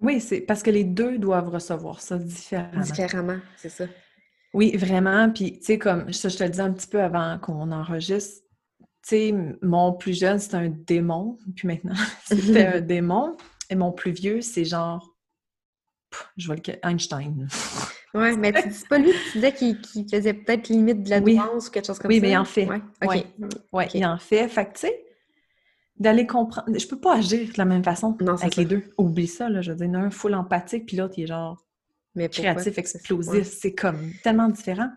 Oui, 0.00 0.20
c'est 0.20 0.40
parce 0.40 0.62
que 0.62 0.70
les 0.70 0.84
deux 0.84 1.18
doivent 1.18 1.48
recevoir 1.48 2.00
ça 2.00 2.18
différemment. 2.18 2.82
Différemment, 2.82 3.38
c'est 3.56 3.68
ça. 3.68 3.86
Oui, 4.54 4.76
vraiment. 4.76 5.30
Puis, 5.30 5.58
tu 5.58 5.64
sais, 5.64 5.78
comme 5.78 6.12
ça, 6.12 6.28
je 6.28 6.36
te 6.36 6.44
le 6.44 6.50
disais 6.50 6.62
un 6.62 6.72
petit 6.72 6.86
peu 6.86 7.02
avant 7.02 7.38
qu'on 7.38 7.70
enregistre, 7.72 8.44
sais, 9.08 9.34
mon 9.62 9.92
plus 9.92 10.18
jeune, 10.18 10.38
c'est 10.38 10.54
un 10.54 10.68
démon. 10.68 11.38
Puis 11.56 11.66
maintenant, 11.66 11.94
c'était 12.24 12.66
un 12.66 12.80
démon. 12.82 13.36
Et 13.70 13.74
mon 13.74 13.92
plus 13.92 14.12
vieux, 14.12 14.40
c'est 14.40 14.64
genre, 14.64 15.14
je 16.36 16.46
vois 16.46 16.56
le 16.56 16.86
Einstein. 16.86 17.48
Oui, 18.14 18.36
mais 18.38 18.52
tu 18.52 18.68
dis 18.68 18.84
pas 18.88 18.98
lui, 18.98 19.12
tu 19.12 19.38
disais 19.38 19.52
qu'il 19.52 20.08
faisait 20.10 20.32
peut-être 20.32 20.68
limite 20.68 21.02
de 21.02 21.10
la 21.10 21.20
nuance 21.20 21.68
ou 21.68 21.70
quelque 21.70 21.86
chose 21.86 21.98
comme 21.98 22.10
ça. 22.10 22.16
Oui, 22.16 22.20
mais 22.20 22.30
il 22.30 22.38
en 22.38 22.44
fait. 22.46 22.66
Oui, 23.06 23.26
ouais. 23.72 23.88
il 23.92 24.06
en 24.06 24.18
fait. 24.18 24.48
Fait 24.48 24.64
que, 24.66 24.72
tu 24.72 24.80
sais, 24.80 25.04
d'aller 25.98 26.26
comprendre. 26.26 26.78
Je 26.78 26.86
peux 26.86 26.98
pas 26.98 27.16
agir 27.16 27.48
de 27.48 27.58
la 27.58 27.66
même 27.66 27.84
façon 27.84 28.16
avec 28.26 28.56
les 28.56 28.64
deux. 28.64 28.84
Oublie 28.96 29.26
ça, 29.26 29.50
là. 29.50 29.60
Je 29.60 29.72
veux 29.72 29.76
dire, 29.76 29.86
il 29.86 29.92
y 29.92 29.96
en 29.96 30.00
a 30.00 30.04
un 30.04 30.10
full 30.10 30.34
empathique, 30.34 30.86
puis 30.86 30.96
l'autre, 30.96 31.14
il 31.18 31.24
est 31.24 31.26
genre 31.26 31.62
mais 32.14 32.28
créatif, 32.28 32.78
explosif. 32.78 33.44
C'est 33.44 33.74
comme 33.74 34.12
tellement 34.22 34.48
différent. 34.48 34.90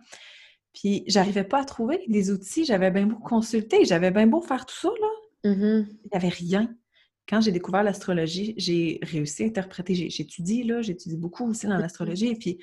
Puis, 0.74 1.04
j'arrivais 1.08 1.44
pas 1.44 1.62
à 1.62 1.66
trouver 1.66 2.04
des 2.08 2.32
outils. 2.32 2.66
J'avais 2.66 2.92
bien 2.92 3.08
beau 3.08 3.18
consulter, 3.18 3.86
j'avais 3.86 4.12
bien 4.12 4.28
beau 4.28 4.42
faire 4.42 4.66
tout 4.66 4.76
ça, 4.76 4.90
là. 4.90 5.52
Mm-hmm. 5.52 5.86
Il 5.88 6.10
n'y 6.12 6.18
avait 6.18 6.30
rien 6.30 6.76
quand 7.32 7.40
j'ai 7.40 7.52
découvert 7.52 7.84
l'astrologie, 7.84 8.54
j'ai 8.58 9.00
réussi 9.04 9.44
à 9.44 9.46
interpréter, 9.48 9.96
j'étudie, 10.10 10.64
là, 10.64 10.82
j'étudie 10.82 11.16
beaucoup 11.16 11.48
aussi 11.48 11.66
dans 11.66 11.78
l'astrologie, 11.78 12.28
et 12.28 12.36
puis 12.36 12.60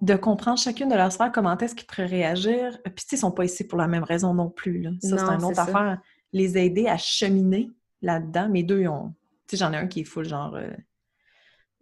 de 0.00 0.14
comprendre 0.14 0.58
chacune 0.58 0.88
de 0.88 0.94
leurs 0.94 1.12
sphères, 1.12 1.32
comment 1.32 1.56
est-ce 1.58 1.74
qu'ils 1.74 1.86
pourraient 1.86 2.06
réagir. 2.06 2.78
Puis, 2.84 2.94
tu 2.94 3.02
sais, 3.08 3.16
ils 3.16 3.18
sont 3.18 3.32
pas 3.32 3.44
ici 3.44 3.64
pour 3.64 3.78
la 3.78 3.88
même 3.88 4.04
raison 4.04 4.32
non 4.32 4.48
plus. 4.48 4.80
Là. 4.80 4.90
Ça, 5.02 5.18
c'est 5.18 5.24
une 5.24 5.44
autre 5.44 5.58
affaire. 5.58 6.00
Les 6.32 6.56
aider 6.56 6.86
à 6.86 6.96
cheminer 6.96 7.68
là-dedans. 8.00 8.48
Mes 8.48 8.62
deux, 8.62 8.86
ont... 8.86 9.12
Tu 9.48 9.56
sais, 9.56 9.64
j'en 9.64 9.72
ai 9.72 9.76
un 9.76 9.88
qui 9.88 10.00
est 10.00 10.04
full, 10.04 10.24
genre... 10.24 10.54
Euh, 10.54 10.70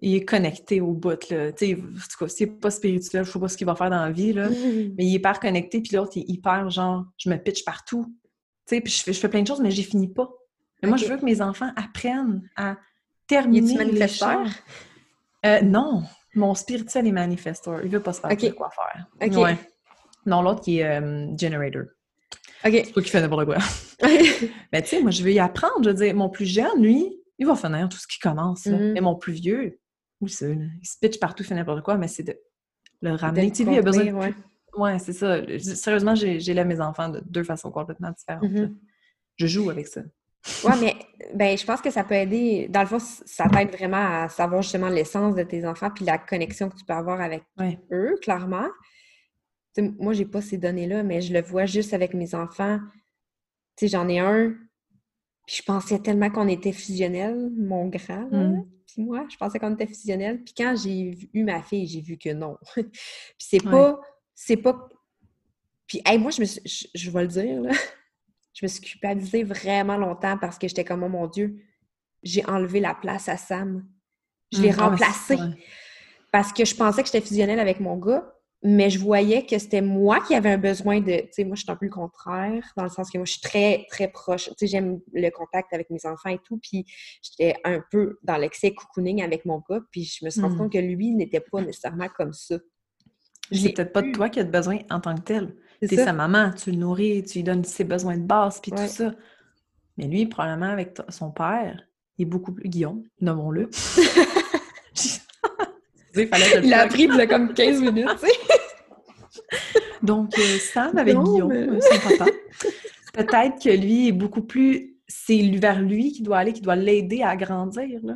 il 0.00 0.14
est 0.14 0.24
connecté 0.24 0.80
au 0.80 0.92
bout, 0.92 1.30
là. 1.30 1.52
Tu 1.52 1.66
sais, 1.66 1.74
en 1.74 1.78
tout 1.78 2.24
cas, 2.24 2.28
c'est 2.28 2.46
pas 2.46 2.70
spirituel, 2.70 3.24
je 3.24 3.30
sais 3.30 3.38
pas 3.38 3.48
ce 3.48 3.56
qu'il 3.56 3.66
va 3.66 3.74
faire 3.74 3.90
dans 3.90 4.04
la 4.04 4.10
vie, 4.10 4.32
là. 4.32 4.48
Mais 4.98 5.04
il 5.04 5.14
est 5.14 5.16
hyper 5.16 5.40
connecté, 5.40 5.80
puis 5.80 5.96
l'autre, 5.96 6.12
il 6.16 6.22
est 6.22 6.28
hyper, 6.28 6.68
genre, 6.70 7.04
je 7.16 7.30
me 7.30 7.36
pitch 7.36 7.64
partout. 7.64 8.06
Tu 8.66 8.76
sais, 8.76 8.80
puis 8.80 8.92
je 8.92 9.02
fais, 9.02 9.12
je 9.12 9.20
fais 9.20 9.28
plein 9.28 9.42
de 9.42 9.46
choses, 9.46 9.60
mais 9.60 9.70
j'ai 9.70 9.84
fini 9.84 10.08
pas. 10.08 10.28
Mais 10.82 10.88
moi, 10.88 10.98
je 10.98 11.06
veux 11.06 11.16
que 11.16 11.24
mes 11.24 11.40
enfants 11.40 11.70
apprennent 11.76 12.42
à 12.56 12.76
terminer 13.26 13.84
les 13.84 14.08
choses. 14.08 14.50
Euh, 15.44 15.60
non, 15.62 16.02
mon 16.34 16.54
spirituel 16.54 17.06
est 17.06 17.12
manifesteur. 17.12 17.80
Il 17.84 17.90
veut 17.90 18.02
pas 18.02 18.12
se 18.12 18.20
faire 18.20 18.36
de 18.36 18.48
quoi 18.50 18.70
faire. 18.70 19.38
Ouais. 19.38 19.56
Non, 20.26 20.42
l'autre 20.42 20.60
qui 20.60 20.78
est 20.78 21.00
euh, 21.00 21.36
generator. 21.36 21.84
OK. 22.64 22.72
C'est 22.72 22.92
pas 22.92 23.02
qui 23.02 23.10
fait 23.10 23.20
n'importe 23.20 23.44
quoi. 23.44 23.58
Mais 24.72 24.82
tu 24.82 24.88
sais, 24.88 25.00
moi, 25.00 25.12
je 25.12 25.22
veux 25.22 25.32
y 25.32 25.38
apprendre. 25.38 25.84
Je 25.84 25.90
veux 25.90 25.94
dire, 25.94 26.14
mon 26.14 26.28
plus 26.28 26.46
jeune, 26.46 26.82
lui, 26.82 27.16
il 27.38 27.46
va 27.46 27.54
finir 27.54 27.88
tout 27.88 27.98
ce 27.98 28.08
qui 28.08 28.18
commence. 28.18 28.66
Mm-hmm. 28.66 28.92
Mais 28.92 29.00
mon 29.00 29.14
plus 29.14 29.34
vieux, 29.34 29.78
oui, 30.20 30.30
c'est 30.30 30.52
il 30.54 30.86
se 30.86 30.98
pitch 30.98 31.18
partout, 31.18 31.44
fait 31.44 31.54
n'importe 31.54 31.82
quoi, 31.82 31.96
mais 31.96 32.08
c'est 32.08 32.22
de 32.22 32.38
le 33.02 33.12
ramener. 33.12 33.50
Tu 33.50 33.62
il 33.62 33.78
a 33.78 33.82
besoin 33.82 34.04
de... 34.04 34.12
Ouais, 34.12 34.34
ouais 34.76 34.98
c'est 34.98 35.12
ça. 35.12 35.40
Sérieusement, 35.58 36.14
j'ai 36.14 36.54
là 36.54 36.64
mes 36.64 36.80
enfants 36.80 37.08
de 37.08 37.22
deux 37.26 37.44
façons 37.44 37.70
complètement 37.70 38.10
différentes. 38.10 38.44
Mm-hmm. 38.44 38.74
Je 39.36 39.46
joue 39.46 39.70
avec 39.70 39.86
ça. 39.86 40.02
Oui, 40.64 40.72
mais 40.80 40.94
ben, 41.34 41.58
je 41.58 41.64
pense 41.64 41.80
que 41.80 41.90
ça 41.90 42.04
peut 42.04 42.14
aider. 42.14 42.68
Dans 42.68 42.80
le 42.80 42.86
fond, 42.86 42.98
ça 43.00 43.48
t'aide 43.48 43.72
vraiment 43.72 44.22
à 44.22 44.28
savoir 44.28 44.62
justement 44.62 44.88
l'essence 44.88 45.34
de 45.34 45.42
tes 45.42 45.66
enfants 45.66 45.90
puis 45.90 46.04
la 46.04 46.18
connexion 46.18 46.68
que 46.68 46.76
tu 46.76 46.84
peux 46.84 46.94
avoir 46.94 47.20
avec 47.20 47.42
eux, 47.90 48.14
clairement. 48.22 48.68
Moi, 49.76 49.92
moi, 49.98 50.12
j'ai 50.14 50.24
pas 50.24 50.40
ces 50.40 50.56
données-là, 50.56 51.02
mais 51.02 51.20
je 51.20 51.34
le 51.34 51.42
vois 51.42 51.66
juste 51.66 51.92
avec 51.92 52.14
mes 52.14 52.34
enfants. 52.34 52.78
Tu 53.76 53.86
sais, 53.86 53.88
j'en 53.88 54.08
ai 54.08 54.20
un, 54.20 54.54
puis 55.46 55.56
je 55.56 55.62
pensais 55.62 55.98
tellement 56.00 56.30
qu'on 56.30 56.48
était 56.48 56.72
fusionnels, 56.72 57.50
mon 57.56 57.88
grand, 57.88 58.28
mm. 58.30 58.66
puis 58.86 59.02
moi, 59.02 59.26
je 59.30 59.36
pensais 59.36 59.58
qu'on 59.58 59.74
était 59.74 59.86
fusionnels. 59.86 60.42
Puis 60.42 60.54
quand 60.56 60.74
j'ai 60.76 61.16
eu 61.32 61.44
ma 61.44 61.62
fille, 61.62 61.86
j'ai 61.86 62.00
vu 62.00 62.18
que 62.18 62.32
non. 62.32 62.58
puis 62.74 62.84
c'est 63.38 63.62
pas... 63.62 64.00
C'est 64.34 64.56
pas... 64.58 64.88
Puis, 65.86 66.02
hey, 66.04 66.18
moi, 66.18 66.30
je, 66.30 66.42
me 66.42 66.46
je, 66.46 66.86
je 66.94 67.10
vais 67.10 67.22
le 67.22 67.28
dire, 67.28 67.60
là 67.62 67.72
je 68.56 68.64
me 68.64 68.68
suis 68.68 68.80
culpabilisée 68.80 69.44
vraiment 69.44 69.98
longtemps 69.98 70.38
parce 70.38 70.58
que 70.58 70.66
j'étais 70.66 70.84
comme, 70.84 71.02
oh 71.02 71.08
mon 71.08 71.26
Dieu, 71.26 71.62
j'ai 72.22 72.44
enlevé 72.46 72.80
la 72.80 72.94
place 72.94 73.28
à 73.28 73.36
Sam. 73.36 73.86
Je 74.50 74.62
l'ai 74.62 74.72
mmh, 74.72 74.80
remplacé. 74.80 75.36
Parce 76.32 76.52
que 76.54 76.64
je 76.64 76.74
pensais 76.74 77.02
que 77.02 77.08
j'étais 77.08 77.20
fusionnelle 77.20 77.60
avec 77.60 77.80
mon 77.80 77.98
gars, 77.98 78.34
mais 78.62 78.90
je 78.90 78.98
voyais 78.98 79.44
que 79.44 79.58
c'était 79.58 79.82
moi 79.82 80.20
qui 80.26 80.34
avais 80.34 80.50
un 80.50 80.58
besoin 80.58 81.00
de. 81.00 81.20
Tu 81.20 81.28
sais, 81.30 81.44
moi, 81.44 81.56
je 81.56 81.62
suis 81.62 81.70
un 81.70 81.76
peu 81.76 81.86
le 81.86 81.92
contraire, 81.92 82.64
dans 82.76 82.84
le 82.84 82.88
sens 82.88 83.10
que 83.10 83.18
moi, 83.18 83.24
je 83.24 83.32
suis 83.32 83.40
très, 83.40 83.86
très 83.90 84.08
proche. 84.08 84.46
Tu 84.46 84.54
sais, 84.58 84.66
j'aime 84.66 85.00
le 85.12 85.30
contact 85.30 85.72
avec 85.72 85.90
mes 85.90 86.04
enfants 86.06 86.30
et 86.30 86.40
tout. 86.44 86.58
Puis, 86.58 86.86
j'étais 87.22 87.56
un 87.64 87.82
peu 87.90 88.18
dans 88.22 88.36
l'excès 88.36 88.72
cocooning 88.74 89.22
avec 89.22 89.44
mon 89.44 89.62
gars. 89.68 89.80
Puis, 89.90 90.04
je 90.04 90.24
me 90.24 90.30
suis 90.30 90.40
rendu 90.40 90.54
mmh. 90.54 90.58
compte 90.58 90.72
que 90.72 90.78
lui 90.78 91.12
n'était 91.12 91.40
pas 91.40 91.60
nécessairement 91.60 92.08
comme 92.16 92.32
ça. 92.32 92.56
C'est 93.52 93.72
peut-être 93.72 93.92
pas 93.92 94.02
de 94.02 94.10
toi 94.10 94.28
qui 94.28 94.40
as 94.40 94.44
besoin 94.44 94.78
en 94.90 95.00
tant 95.00 95.14
que 95.14 95.20
tel. 95.20 95.54
T'es 95.80 95.96
sa 95.96 96.12
maman, 96.12 96.50
tu 96.52 96.70
le 96.72 96.78
nourris, 96.78 97.22
tu 97.22 97.38
lui 97.38 97.44
donnes 97.44 97.62
ses 97.62 97.84
besoins 97.84 98.16
de 98.16 98.24
base, 98.24 98.60
puis 98.60 98.72
tout 98.72 98.88
ça. 98.88 99.14
Mais 99.96 100.08
lui, 100.08 100.26
probablement, 100.26 100.70
avec 100.70 100.98
son 101.10 101.30
père, 101.30 101.80
il 102.18 102.22
est 102.22 102.26
beaucoup 102.26 102.52
plus... 102.52 102.68
Guillaume, 102.68 103.04
nommons-le. 103.20 103.70
il 106.62 106.74
a 106.74 106.82
a 106.82 107.26
comme 107.26 107.52
15 107.54 107.80
minutes, 107.80 108.08
tu 108.20 108.26
sais. 108.26 108.32
Donc, 110.06 110.38
euh, 110.38 110.58
Sam 110.58 110.96
avec 110.96 111.16
Guillaume, 111.16 111.52
euh, 111.52 111.80
son 111.80 112.16
papa, 112.16 112.30
peut-être 113.12 113.62
que 113.62 113.70
lui 113.70 114.08
est 114.08 114.12
beaucoup 114.12 114.42
plus... 114.42 114.94
C'est 115.08 115.40
vers 115.58 115.80
lui 115.80 116.12
qui 116.12 116.22
doit 116.22 116.38
aller, 116.38 116.52
qui 116.52 116.62
doit 116.62 116.76
l'aider 116.76 117.22
à 117.22 117.36
grandir, 117.36 118.00
là. 118.02 118.14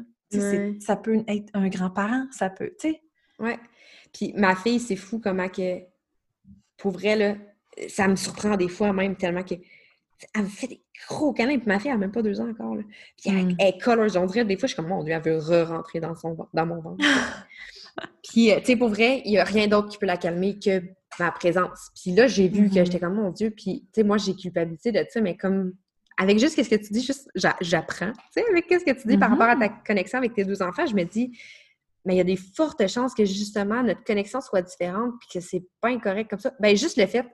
Ça 0.81 0.97
peut 0.97 1.25
être 1.27 1.51
un 1.55 1.69
grand-parent, 1.69 2.27
ça 2.31 2.51
peut, 2.51 2.73
tu 2.81 2.91
sais. 2.91 3.03
Ouais. 3.39 3.59
Puis 4.13 4.33
ma 4.37 4.55
fille, 4.57 4.81
c'est 4.81 4.97
fou 4.97 5.21
comment 5.23 5.49
que... 5.49 5.81
Pour 6.77 6.93
vrai, 6.93 7.17
là, 7.17 7.35
ça 7.89 8.09
me 8.09 8.17
surprend 8.17 8.57
des 8.57 8.69
fois 8.69 8.93
même 8.93 9.17
tellement 9.17 9.43
que 9.43 9.55
elle 10.35 10.43
me 10.43 10.49
fait 10.49 10.67
des 10.67 10.83
gros 11.09 11.33
câlins. 11.33 11.59
Puis 11.59 11.67
ma 11.67 11.79
fille, 11.79 11.91
elle 11.91 11.97
n'a 11.97 12.01
même 12.01 12.13
pas 12.13 12.23
deux 12.23 12.41
ans 12.41 12.49
encore. 12.49 12.75
Là. 12.75 12.83
Puis 13.17 13.31
elle, 13.31 13.47
mm. 13.47 13.57
elle 13.59 13.79
colors. 13.79 14.17
On 14.17 14.27
dirait, 14.27 14.45
des 14.45 14.57
fois, 14.57 14.67
je 14.67 14.75
suis 14.75 14.77
comme, 14.77 14.89
mon 14.89 15.03
Dieu, 15.03 15.15
elle 15.15 15.23
veut 15.23 15.39
re-rentrer 15.39 16.01
dans, 16.01 16.15
son, 16.15 16.37
dans 16.53 16.67
mon 16.67 16.81
ventre. 16.81 17.05
puis, 18.23 18.53
euh, 18.53 18.59
tu 18.61 18.67
sais, 18.67 18.77
pour 18.77 18.89
vrai, 18.89 19.23
il 19.25 19.33
n'y 19.33 19.39
a 19.39 19.45
rien 19.45 19.67
d'autre 19.67 19.89
qui 19.89 19.99
peut 19.99 20.07
la 20.07 20.17
calmer 20.17 20.59
que 20.59 20.83
ma 21.19 21.33
présence. 21.33 21.91
Puis 22.01 22.13
là, 22.13 22.27
j'ai 22.27 22.49
vu 22.49 22.69
que 22.69 22.75
mm-hmm. 22.75 22.85
j'étais 22.85 23.01
comme, 23.01 23.15
mon 23.15 23.31
Dieu. 23.31 23.51
Puis, 23.51 23.83
tu 23.93 24.01
sais, 24.01 24.03
moi, 24.03 24.17
j'ai 24.17 24.35
culpabilité 24.35 24.93
de 24.93 25.05
ça, 25.09 25.21
mais 25.21 25.37
comme, 25.37 25.73
avec 26.17 26.39
juste 26.39 26.63
ce 26.63 26.69
que 26.69 26.77
tu 26.77 26.93
dis, 26.93 27.03
juste, 27.03 27.29
j'apprends. 27.35 28.13
Tu 28.13 28.43
sais, 28.43 28.45
avec 28.51 28.67
ce 28.71 28.85
que 28.85 29.01
tu 29.01 29.09
dis 29.09 29.19
par 29.19 29.31
rapport 29.31 29.49
à 29.49 29.57
ta 29.57 29.67
mm-hmm. 29.67 29.87
connexion 29.87 30.19
avec 30.19 30.35
tes 30.35 30.45
deux 30.45 30.63
enfants, 30.63 30.87
je 30.87 30.95
me 30.95 31.05
dis, 31.05 31.37
mais 32.05 32.15
il 32.15 32.19
y 32.19 32.21
a 32.21 32.25
des 32.25 32.37
fortes 32.37 32.87
chances 32.89 33.15
que 33.15 33.27
justement 33.27 33.83
notre 33.83 34.03
connexion 34.05 34.41
soit 34.41 34.63
différente 34.63 35.13
puis 35.21 35.29
que 35.35 35.41
c'est 35.41 35.63
pas 35.83 35.89
incorrect 35.89 36.31
comme 36.31 36.39
ça. 36.39 36.53
Ben 36.59 36.75
juste 36.75 36.97
le 36.97 37.07
fait 37.07 37.27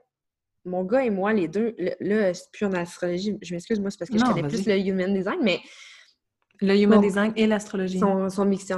mon 0.67 0.83
gars 0.83 1.03
et 1.03 1.09
moi, 1.09 1.33
les 1.33 1.47
deux, 1.47 1.75
là, 1.99 2.33
c'est 2.33 2.51
plus 2.51 2.65
en 2.65 2.73
astrologie, 2.73 3.37
je 3.41 3.53
m'excuse, 3.53 3.79
moi, 3.79 3.89
c'est 3.89 3.97
parce 3.97 4.11
que 4.11 4.17
je 4.17 4.23
connais 4.23 4.47
plus 4.47 4.65
le 4.65 4.77
human 4.77 5.13
design, 5.13 5.39
mais. 5.41 5.59
Le 6.59 6.75
human 6.75 6.99
design 7.01 7.33
et 7.35 7.45
l'astrologie. 7.45 7.99
Sont, 7.99 8.29
sont 8.29 8.45
mixés 8.45 8.73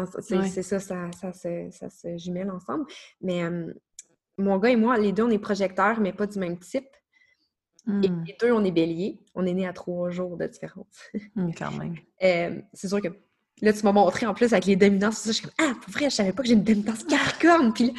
C'est 0.50 0.64
ça, 0.64 0.80
ça, 0.80 1.10
ça, 1.20 1.34
se, 1.34 1.70
ça 1.72 1.90
se 1.90 2.18
jumelle 2.18 2.52
ensemble. 2.52 2.86
Mais 3.22 3.44
euh, 3.44 3.74
mon 4.40 4.58
gars 4.58 4.70
et 4.70 4.76
moi, 4.76 4.98
les 4.98 5.12
deux, 5.12 5.24
on 5.24 5.30
est 5.30 5.40
projecteurs, 5.40 6.00
mais 6.00 6.14
pas 6.14 6.28
du 6.28 6.40
même 6.40 6.58
type. 6.58 6.88
Et 7.88 8.10
hmm. 8.10 8.24
les 8.28 8.38
deux, 8.40 8.52
on 8.52 8.64
est 8.64 8.72
béliers. 8.72 9.20
On 9.36 9.46
est 9.46 9.54
nés 9.54 9.68
à 9.68 9.74
trois 9.74 10.10
jours 10.10 10.38
de 10.38 10.46
différence. 10.48 10.88
Hmm, 11.36 11.52
quand 11.58 11.72
même. 11.72 11.96
Euh, 12.24 12.62
c'est 12.74 12.88
sûr 12.88 13.02
que 13.02 13.10
Là, 13.62 13.74
tu 13.74 13.84
m'as 13.84 13.92
montré 13.92 14.26
en 14.26 14.34
plus 14.34 14.54
avec 14.54 14.66
les 14.66 14.76
dominances, 14.78 15.18
ça, 15.18 15.32
je 15.32 15.36
suis 15.36 15.44
comme, 15.44 15.54
ah, 15.60 15.74
pour 15.82 15.92
vrai, 15.92 16.10
je 16.10 16.16
savais 16.16 16.32
pas 16.32 16.44
que 16.44 16.48
j'ai 16.48 16.54
une 16.54 16.64
dominance 16.64 17.04
Capricorne. 17.04 17.74
Puis 17.74 17.88
là, 17.88 17.94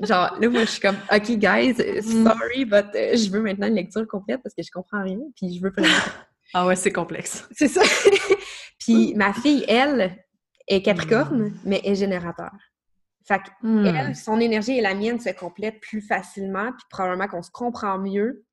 genre, 0.00 0.40
là, 0.40 0.48
moi, 0.48 0.62
je 0.62 0.70
suis 0.70 0.80
comme, 0.80 0.96
OK, 1.12 1.30
guys, 1.36 1.74
euh, 1.80 2.00
mm. 2.02 2.24
sorry, 2.24 2.64
but 2.64 2.86
euh, 2.94 3.16
je 3.16 3.30
veux 3.30 3.40
maintenant 3.40 3.68
une 3.68 3.76
lecture 3.76 4.06
complète 4.08 4.40
parce 4.42 4.54
que 4.54 4.62
je 4.62 4.70
comprends 4.72 5.02
rien, 5.02 5.18
puis 5.36 5.56
je 5.56 5.62
veux 5.62 5.72
pas 5.72 5.82
Ah 6.54 6.66
ouais, 6.66 6.76
c'est 6.76 6.92
complexe. 6.92 7.46
C'est 7.52 7.68
ça. 7.68 7.82
puis 8.78 9.14
ma 9.14 9.32
fille, 9.32 9.64
elle, 9.68 10.16
est 10.66 10.82
Capricorne, 10.82 11.44
mm. 11.44 11.54
mais 11.64 11.80
est 11.84 11.94
générateur. 11.94 12.52
Fait 13.24 13.40
que, 13.40 13.66
mm. 13.66 13.86
elle, 13.86 14.16
son 14.16 14.38
énergie 14.38 14.78
et 14.78 14.80
la 14.80 14.94
mienne 14.94 15.18
se 15.18 15.30
complètent 15.30 15.80
plus 15.80 16.02
facilement, 16.02 16.72
puis 16.72 16.86
probablement 16.90 17.26
qu'on 17.26 17.42
se 17.42 17.50
comprend 17.50 17.98
mieux 17.98 18.44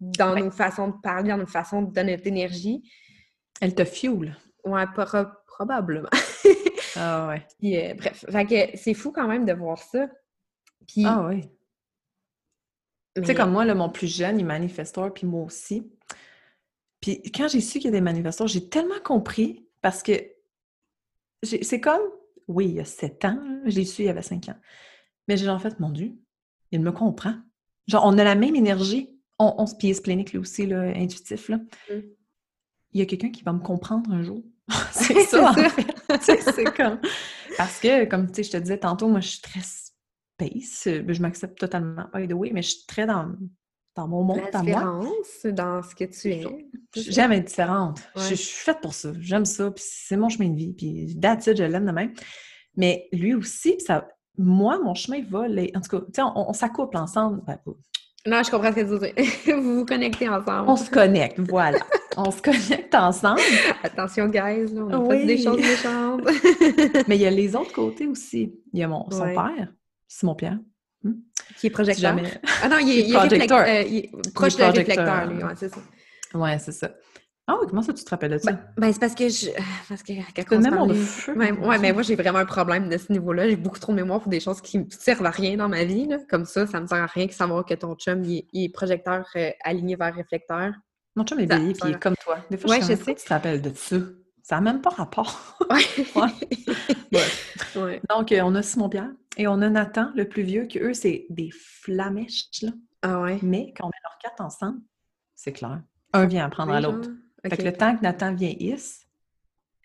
dans 0.00 0.34
nos 0.34 0.50
façons 0.50 0.88
de 0.88 0.96
parler, 1.02 1.30
dans 1.30 1.38
nos 1.38 1.46
façons 1.46 1.82
de 1.82 1.92
donner 1.92 2.16
notre 2.16 2.26
énergie. 2.26 2.82
Elle 3.60 3.74
te 3.74 3.84
fuel. 3.84 4.36
Ouais, 4.64 4.84
probablement. 5.46 6.08
ah 6.96 7.28
ouais. 7.28 7.46
Euh, 7.90 7.94
bref, 7.94 8.24
c'est 8.74 8.94
fou 8.94 9.12
quand 9.12 9.28
même 9.28 9.44
de 9.44 9.52
voir 9.52 9.78
ça. 9.78 10.08
Puis, 10.88 11.04
ah 11.06 11.26
oui. 11.28 11.42
Tu 13.16 13.24
sais, 13.24 13.34
comme 13.34 13.52
moi, 13.52 13.64
là, 13.64 13.74
mon 13.74 13.90
plus 13.90 14.06
jeune, 14.06 14.38
il 14.38 14.42
est 14.42 14.44
manifesteur, 14.44 15.12
puis 15.12 15.26
moi 15.26 15.44
aussi. 15.44 15.92
Puis 17.00 17.22
quand 17.32 17.48
j'ai 17.48 17.60
su 17.60 17.78
qu'il 17.78 17.86
y 17.86 17.88
a 17.88 17.92
des 17.92 18.00
manifesteurs, 18.00 18.46
j'ai 18.46 18.68
tellement 18.68 19.00
compris 19.02 19.66
parce 19.80 20.02
que 20.02 20.12
c'est 21.42 21.80
comme, 21.80 22.02
oui, 22.50 22.66
il 22.66 22.74
y 22.74 22.80
a 22.80 22.84
sept 22.84 23.24
ans, 23.24 23.38
j'ai 23.66 23.84
su 23.84 24.02
il 24.02 24.06
y 24.06 24.08
avait 24.08 24.22
cinq 24.22 24.48
ans. 24.48 24.56
Mais 25.28 25.36
j'ai 25.36 25.48
en 25.48 25.58
fait, 25.60 25.78
mon 25.78 25.90
Dieu, 25.90 26.18
il 26.72 26.80
me 26.80 26.90
comprend. 26.90 27.34
Genre, 27.86 28.02
on 28.04 28.18
a 28.18 28.24
la 28.24 28.34
même 28.34 28.56
énergie. 28.56 29.20
On, 29.38 29.54
on 29.58 29.66
se 29.66 29.76
pièce 29.76 30.02
lui 30.04 30.38
aussi, 30.38 30.66
là, 30.66 30.80
intuitif. 30.96 31.48
Là. 31.48 31.58
Mm. 31.58 32.00
Il 32.92 32.98
y 32.98 33.02
a 33.02 33.06
quelqu'un 33.06 33.30
qui 33.30 33.44
va 33.44 33.52
me 33.52 33.60
comprendre 33.60 34.10
un 34.10 34.22
jour. 34.22 34.42
c'est 34.90 35.20
ça, 35.20 35.50
en 35.50 35.54
fait. 35.54 35.96
c'est 36.20 36.76
comme... 36.76 37.00
Parce 37.56 37.78
que, 37.78 38.04
comme 38.06 38.26
tu 38.26 38.34
sais, 38.34 38.42
je 38.42 38.50
te 38.50 38.56
disais 38.56 38.78
tantôt, 38.78 39.08
moi, 39.08 39.20
je 39.20 39.28
suis 39.28 39.40
très 39.40 39.60
space. 39.60 40.88
Je 41.06 41.22
m'accepte 41.22 41.58
totalement, 41.58 42.06
by 42.12 42.26
the 42.26 42.32
way, 42.32 42.50
mais 42.52 42.62
je 42.62 42.70
suis 42.70 42.86
très 42.86 43.06
dans, 43.06 43.32
dans 43.96 44.08
mon 44.08 44.22
monde 44.22 44.40
à 44.52 44.62
moi. 44.62 45.04
dans 45.44 45.82
ce 45.82 45.94
que 45.94 46.04
tu 46.04 46.30
es. 46.30 46.46
J'aime 46.94 47.32
être 47.32 47.46
différente. 47.46 48.00
Je, 48.16 48.34
suis 48.34 48.64
faite 48.64 48.80
pour 48.80 48.94
ça. 48.94 49.12
J'aime 49.20 49.44
ça, 49.44 49.70
puis 49.70 49.84
c'est 49.86 50.16
mon 50.16 50.28
chemin 50.28 50.48
de 50.48 50.56
vie. 50.56 50.72
Puis 50.72 51.18
that's 51.20 51.44
je 51.46 51.62
l'aime 51.62 51.86
de 51.86 51.92
même. 51.92 52.12
Mais 52.76 53.08
lui 53.12 53.34
aussi, 53.34 53.78
ça... 53.80 54.08
moi, 54.38 54.78
mon 54.82 54.94
chemin 54.94 55.22
va... 55.28 55.48
Les... 55.48 55.72
En 55.74 55.80
tout 55.80 55.98
cas, 55.98 56.04
tu 56.06 56.12
sais, 56.14 56.22
on, 56.22 56.52
s'accouple 56.52 56.96
ensemble. 56.96 57.42
Ben, 57.46 57.58
non, 58.26 58.42
je 58.42 58.50
comprends 58.50 58.70
ce 58.70 58.80
que 58.80 58.98
tu 58.98 59.22
dis. 59.22 59.52
vous 59.52 59.78
vous 59.78 59.84
connectez 59.86 60.28
ensemble. 60.28 60.68
On 60.68 60.76
se 60.76 60.90
connecte, 60.90 61.40
voilà. 61.40 61.78
on 62.18 62.30
se 62.30 62.42
connecte 62.42 62.94
ensemble. 62.94 63.40
Attention, 63.82 64.26
guys, 64.26 64.66
là, 64.74 64.82
on 64.82 64.90
a 64.90 64.98
oui. 64.98 65.26
des 65.26 65.38
choses 65.38 65.58
méchantes. 65.58 66.22
Mais 67.08 67.16
il 67.16 67.22
y 67.22 67.26
a 67.26 67.30
les 67.30 67.56
autres 67.56 67.72
côtés 67.72 68.06
aussi. 68.06 68.54
Il 68.72 68.78
y 68.78 68.82
a 68.82 68.88
mon, 68.88 69.08
son 69.10 69.24
père, 69.24 69.72
Simon 70.06 70.34
Pierre. 70.34 70.58
Qui 71.58 71.66
est 71.68 71.70
projecteur. 71.70 72.16
Ah 72.62 72.68
non, 72.68 72.78
il 72.78 72.90
est, 72.90 73.02
il 73.02 73.10
est, 73.10 73.18
projecteur. 73.18 73.60
Euh, 73.60 73.82
il 73.82 73.96
est 73.98 74.32
proche 74.34 74.56
de 74.56 74.64
réflecteur, 74.64 75.26
lui, 75.26 75.42
ouais, 75.42 75.54
c'est 75.56 75.68
ça. 75.68 75.80
Ouais, 76.34 76.58
c'est 76.58 76.72
ça. 76.72 76.90
Ah 77.46 77.56
oui, 77.60 77.66
comment 77.68 77.82
ça 77.82 77.92
tu 77.92 78.04
te 78.04 78.10
rappelles 78.10 78.30
de 78.30 78.38
ça? 78.38 78.52
Ben, 78.52 78.60
ben 78.76 78.92
c'est 78.92 79.00
parce 79.00 79.14
que 79.16 79.28
je. 79.28 79.50
Parce 79.88 80.04
que 80.04 80.12
quand 80.36 80.56
on 80.56 80.60
mémoire 80.60 80.86
de 80.86 80.94
feu. 80.94 81.36
ouais, 81.36 81.78
mais 81.78 81.92
moi 81.92 82.02
j'ai 82.02 82.14
vraiment 82.14 82.38
un 82.38 82.44
problème 82.44 82.88
de 82.88 82.96
ce 82.96 83.10
niveau-là. 83.10 83.48
J'ai 83.48 83.56
beaucoup 83.56 83.80
trop 83.80 83.90
de 83.90 83.96
mémoire 83.96 84.20
pour 84.20 84.30
des 84.30 84.38
choses 84.38 84.60
qui 84.60 84.78
ne 84.78 84.84
servent 84.88 85.26
à 85.26 85.30
rien 85.30 85.56
dans 85.56 85.68
ma 85.68 85.82
vie. 85.82 86.06
Là. 86.06 86.18
Comme 86.28 86.44
ça, 86.44 86.68
ça 86.68 86.80
me 86.80 86.86
sert 86.86 87.02
à 87.02 87.06
rien 87.06 87.26
que 87.26 87.34
savoir 87.34 87.64
que 87.64 87.74
ton 87.74 87.96
chum 87.96 88.22
il, 88.22 88.44
est 88.54 88.68
projecteur 88.68 89.26
euh, 89.34 89.50
aligné 89.64 89.96
vers 89.96 90.14
réflecteur. 90.14 90.72
Mon 91.16 91.24
chum 91.24 91.40
est 91.40 91.46
bélier 91.46 91.72
puis 91.72 91.90
il 91.90 91.94
est 91.96 91.98
comme 91.98 92.14
toi. 92.22 92.38
Des 92.50 92.56
fois, 92.56 92.78
je, 92.78 92.84
sais. 92.84 92.96
que 92.96 93.18
tu 93.18 93.26
te 93.26 93.28
rappelles 93.30 93.60
de 93.60 93.72
ça? 93.74 93.96
Ça 94.50 94.56
n'a 94.56 94.62
même 94.62 94.82
pas 94.82 94.90
rapport. 94.90 95.56
ouais. 95.70 97.22
ouais. 97.76 98.02
Donc, 98.08 98.32
euh, 98.32 98.40
on 98.42 98.56
a 98.56 98.62
Simon 98.62 98.88
Pierre 98.88 99.12
et 99.36 99.46
on 99.46 99.62
a 99.62 99.68
Nathan, 99.68 100.10
le 100.16 100.28
plus 100.28 100.42
vieux, 100.42 100.64
qui 100.64 100.80
eux, 100.80 100.92
c'est 100.92 101.26
des 101.30 101.50
flamèches. 101.52 102.48
Là. 102.62 102.70
Ah 103.02 103.20
ouais. 103.20 103.38
Mais 103.42 103.72
quand 103.76 103.84
on 103.84 103.90
met 103.90 104.02
leurs 104.02 104.18
quatre 104.20 104.40
ensemble, 104.40 104.80
c'est 105.36 105.52
clair. 105.52 105.82
Un 106.14 106.26
vient 106.26 106.46
apprendre 106.46 106.72
à 106.72 106.80
l'autre. 106.80 107.10
Fait 107.48 107.58
que 107.58 107.62
le 107.62 107.72
temps 107.72 107.96
que 107.96 108.02
Nathan 108.02 108.34
vieillisse, 108.34 109.06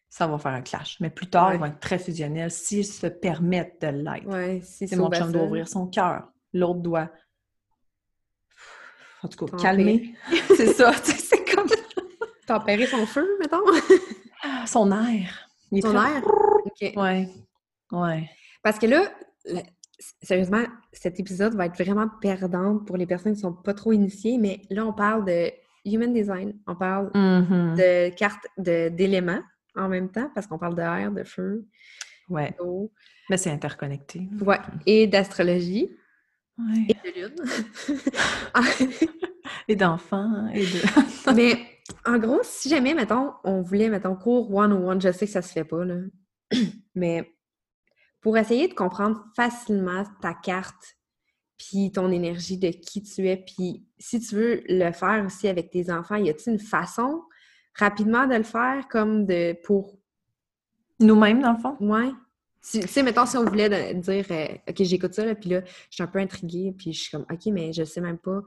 ça 0.09 0.25
va 0.25 0.39
faire 0.39 0.53
un 0.53 0.63
clash. 0.63 0.99
Mais 0.99 1.11
plus 1.11 1.29
tard, 1.29 1.53
ils 1.53 1.59
vont 1.59 1.67
être 1.67 1.79
très 1.79 1.99
fusionnels 1.99 2.49
s'ils 2.49 2.87
se 2.87 3.05
permettent 3.05 3.79
de 3.81 3.89
l'être. 3.89 4.25
Ouais, 4.25 4.61
si 4.63 4.87
c'est 4.87 4.95
mon 4.95 5.11
chum 5.11 5.31
doit 5.31 5.43
ouvrir 5.43 5.67
son 5.67 5.85
cœur. 5.85 6.27
L'autre 6.53 6.79
doit, 6.79 7.11
en 9.21 9.27
tout 9.27 9.45
cas, 9.45 9.57
calmer. 9.57 10.15
c'est 10.57 10.73
ça. 10.73 10.91
C'est 11.03 11.53
comme. 11.53 11.67
Tempérer 12.47 12.87
son 12.87 13.05
feu, 13.05 13.27
mettons. 13.39 13.61
Ah, 14.45 14.67
son 14.67 14.91
air. 14.91 15.49
son 15.81 15.95
air? 15.95 16.23
OK. 16.65 16.93
Ouais. 16.95 17.29
Ouais. 17.91 18.29
Parce 18.61 18.79
que 18.79 18.85
là, 18.85 19.11
sérieusement, 20.21 20.63
cet 20.91 21.19
épisode 21.19 21.55
va 21.55 21.65
être 21.65 21.81
vraiment 21.81 22.07
perdant 22.21 22.77
pour 22.77 22.97
les 22.97 23.05
personnes 23.05 23.33
qui 23.33 23.39
ne 23.39 23.49
sont 23.49 23.53
pas 23.53 23.73
trop 23.73 23.91
initiées, 23.91 24.37
mais 24.37 24.61
là, 24.69 24.85
on 24.85 24.93
parle 24.93 25.25
de 25.25 25.51
human 25.85 26.13
design, 26.13 26.53
on 26.67 26.75
parle 26.75 27.11
mm-hmm. 27.13 27.75
de 27.75 28.15
cartes 28.15 28.47
d'éléments 28.57 29.41
en 29.75 29.89
même 29.89 30.09
temps, 30.09 30.29
parce 30.33 30.47
qu'on 30.47 30.57
parle 30.57 30.75
d'air, 30.75 31.11
de 31.11 31.23
feu, 31.23 31.65
ouais. 32.29 32.55
d'eau. 32.57 32.91
Mais 33.29 33.37
c'est 33.37 33.51
interconnecté. 33.51 34.27
Ouais, 34.41 34.59
et 34.85 35.07
d'astrologie. 35.07 35.89
Ouais. 36.57 36.87
Et 36.89 36.93
de 36.93 37.27
lune. 37.27 37.35
et 39.67 39.75
d'enfants. 39.75 40.47
Et 40.53 40.61
de... 40.61 41.33
Mais 41.35 41.74
en 42.05 42.17
gros, 42.17 42.39
si 42.43 42.69
jamais, 42.69 42.93
mettons, 42.93 43.33
on 43.43 43.61
voulait, 43.61 43.89
mettons, 43.89 44.15
cours 44.15 44.53
one-on-one, 44.53 45.01
je 45.01 45.11
sais 45.11 45.25
que 45.25 45.31
ça 45.31 45.41
se 45.41 45.51
fait 45.51 45.63
pas, 45.63 45.85
là. 45.85 45.97
Mais 46.95 47.31
pour 48.21 48.37
essayer 48.37 48.67
de 48.67 48.73
comprendre 48.73 49.23
facilement 49.35 50.03
ta 50.21 50.33
carte 50.33 50.97
puis 51.57 51.91
ton 51.91 52.11
énergie 52.11 52.57
de 52.57 52.69
qui 52.69 53.01
tu 53.03 53.27
es. 53.27 53.37
Puis 53.37 53.85
si 53.97 54.19
tu 54.19 54.35
veux 54.35 54.63
le 54.67 54.91
faire 54.91 55.23
aussi 55.25 55.47
avec 55.47 55.69
tes 55.69 55.91
enfants, 55.91 56.15
y 56.15 56.29
a-t-il 56.29 56.53
une 56.53 56.59
façon 56.59 57.21
rapidement 57.75 58.27
de 58.27 58.35
le 58.35 58.43
faire 58.43 58.87
comme 58.89 59.25
de 59.25 59.55
pour 59.63 59.97
nous-mêmes 60.99 61.41
dans 61.41 61.53
le 61.53 61.59
fond? 61.59 61.77
Ouais. 61.79 62.11
Tu 62.67 62.81
sais, 62.87 63.03
mettons, 63.03 63.27
si 63.27 63.37
on 63.37 63.45
voulait 63.45 63.93
dire 63.93 64.25
euh, 64.31 64.47
OK, 64.67 64.75
j'écoute 64.79 65.13
ça, 65.13 65.23
là, 65.23 65.35
puis 65.35 65.51
là, 65.51 65.61
je 65.63 65.95
suis 65.95 66.03
un 66.03 66.07
peu 66.07 66.17
intriguée, 66.17 66.73
puis 66.75 66.93
je 66.93 67.01
suis 67.01 67.11
comme 67.11 67.25
OK, 67.31 67.45
mais 67.47 67.73
je 67.73 67.83
sais 67.83 68.01
même 68.01 68.17
pas 68.17 68.41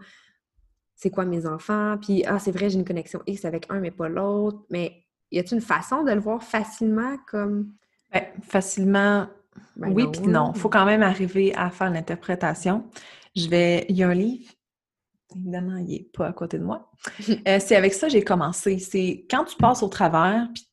c'est 0.98 1.10
quoi 1.10 1.24
mes 1.24 1.46
enfants, 1.46 1.96
puis 2.02 2.24
ah, 2.26 2.40
c'est 2.40 2.50
vrai, 2.50 2.68
j'ai 2.68 2.78
une 2.78 2.84
connexion 2.84 3.22
X 3.24 3.44
avec 3.44 3.66
un, 3.70 3.78
mais 3.78 3.92
pas 3.92 4.08
l'autre. 4.08 4.58
Mais 4.68 5.04
y 5.30 5.38
a-t-il 5.38 5.54
une 5.54 5.60
façon 5.60 6.02
de 6.02 6.10
le 6.10 6.20
voir 6.20 6.42
facilement 6.42 7.16
comme. 7.28 7.72
Ben, 8.12 8.24
facilement, 8.42 9.28
ben 9.76 9.92
oui, 9.92 10.06
puis 10.12 10.22
non. 10.22 10.50
Il 10.54 10.60
faut 10.60 10.68
quand 10.68 10.84
même 10.84 11.04
arriver 11.04 11.54
à 11.54 11.70
faire 11.70 11.90
l'interprétation. 11.90 12.84
Je 13.36 13.48
vais. 13.48 13.86
Il 13.88 13.96
y 13.96 14.02
a 14.02 14.08
un 14.08 14.14
livre. 14.14 14.50
Évidemment, 15.36 15.76
il 15.76 15.86
n'est 15.86 16.08
pas 16.12 16.26
à 16.26 16.32
côté 16.32 16.58
de 16.58 16.64
moi. 16.64 16.90
Euh, 17.46 17.60
c'est 17.60 17.76
avec 17.76 17.94
ça 17.94 18.08
que 18.08 18.12
j'ai 18.12 18.24
commencé. 18.24 18.80
C'est 18.80 19.24
quand 19.30 19.44
tu 19.44 19.56
passes 19.56 19.84
au 19.84 19.88
travers, 19.88 20.48
puis 20.52 20.68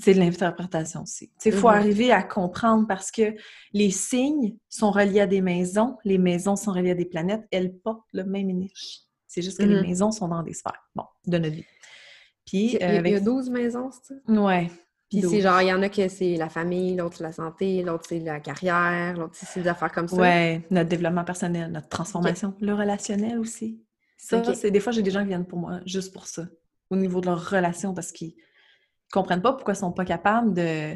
c'est 0.00 0.14
de 0.14 0.18
l'interprétation 0.18 1.02
aussi. 1.02 1.30
Il 1.44 1.52
faut 1.52 1.68
mm-hmm. 1.68 1.76
arriver 1.76 2.10
à 2.10 2.24
comprendre 2.24 2.88
parce 2.88 3.12
que 3.12 3.34
les 3.72 3.90
signes 3.90 4.56
sont 4.68 4.90
reliés 4.90 5.20
à 5.20 5.26
des 5.28 5.40
maisons, 5.40 5.98
les 6.04 6.18
maisons 6.18 6.56
sont 6.56 6.72
reliées 6.72 6.92
à 6.92 6.96
des 6.96 7.04
planètes, 7.04 7.44
elles 7.52 7.72
portent 7.78 8.08
le 8.12 8.24
même 8.24 8.50
énergie. 8.50 9.06
C'est 9.32 9.40
juste 9.40 9.56
que 9.56 9.62
les 9.62 9.76
mm-hmm. 9.76 9.86
maisons 9.86 10.12
sont 10.12 10.28
dans 10.28 10.42
des 10.42 10.52
sphères, 10.52 10.86
bon, 10.94 11.04
de 11.26 11.38
notre 11.38 11.54
vie. 11.54 11.64
Puis, 12.44 12.74
il, 12.74 12.80
y 12.80 12.82
a, 12.82 12.98
avec... 12.98 13.06
il 13.06 13.14
y 13.14 13.16
a 13.16 13.20
12 13.20 13.48
maisons, 13.48 13.90
c'est 13.90 14.12
ça? 14.12 14.20
Oui. 14.28 14.68
Puis 15.08 15.22
c'est 15.22 15.40
genre, 15.40 15.62
il 15.62 15.68
y 15.68 15.72
en 15.72 15.80
a 15.82 15.88
que 15.88 16.06
c'est 16.08 16.36
la 16.36 16.50
famille, 16.50 16.96
l'autre 16.96 17.16
c'est 17.16 17.24
la 17.24 17.32
santé, 17.32 17.82
l'autre 17.82 18.04
c'est 18.06 18.18
la 18.18 18.40
carrière, 18.40 19.16
l'autre 19.16 19.34
c'est 19.34 19.62
des 19.62 19.68
affaires 19.68 19.90
comme 19.90 20.06
ça. 20.06 20.16
Oui, 20.16 20.62
notre 20.70 20.90
développement 20.90 21.24
personnel, 21.24 21.70
notre 21.70 21.88
transformation, 21.88 22.54
le 22.60 22.74
relationnel 22.74 23.38
aussi. 23.38 23.82
Ça, 24.18 24.54
c'est 24.54 24.70
des 24.70 24.80
fois, 24.80 24.92
j'ai 24.92 25.02
des 25.02 25.10
gens 25.10 25.20
qui 25.20 25.28
viennent 25.28 25.46
pour 25.46 25.58
moi 25.58 25.80
juste 25.86 26.12
pour 26.12 26.26
ça, 26.26 26.46
au 26.90 26.96
niveau 26.96 27.22
de 27.22 27.26
leur 27.26 27.50
relation, 27.50 27.94
parce 27.94 28.12
qu'ils 28.12 28.34
comprennent 29.10 29.42
pas 29.42 29.54
pourquoi 29.54 29.72
ils 29.72 29.78
sont 29.78 29.92
pas 29.92 30.04
capables 30.04 30.52
de, 30.52 30.94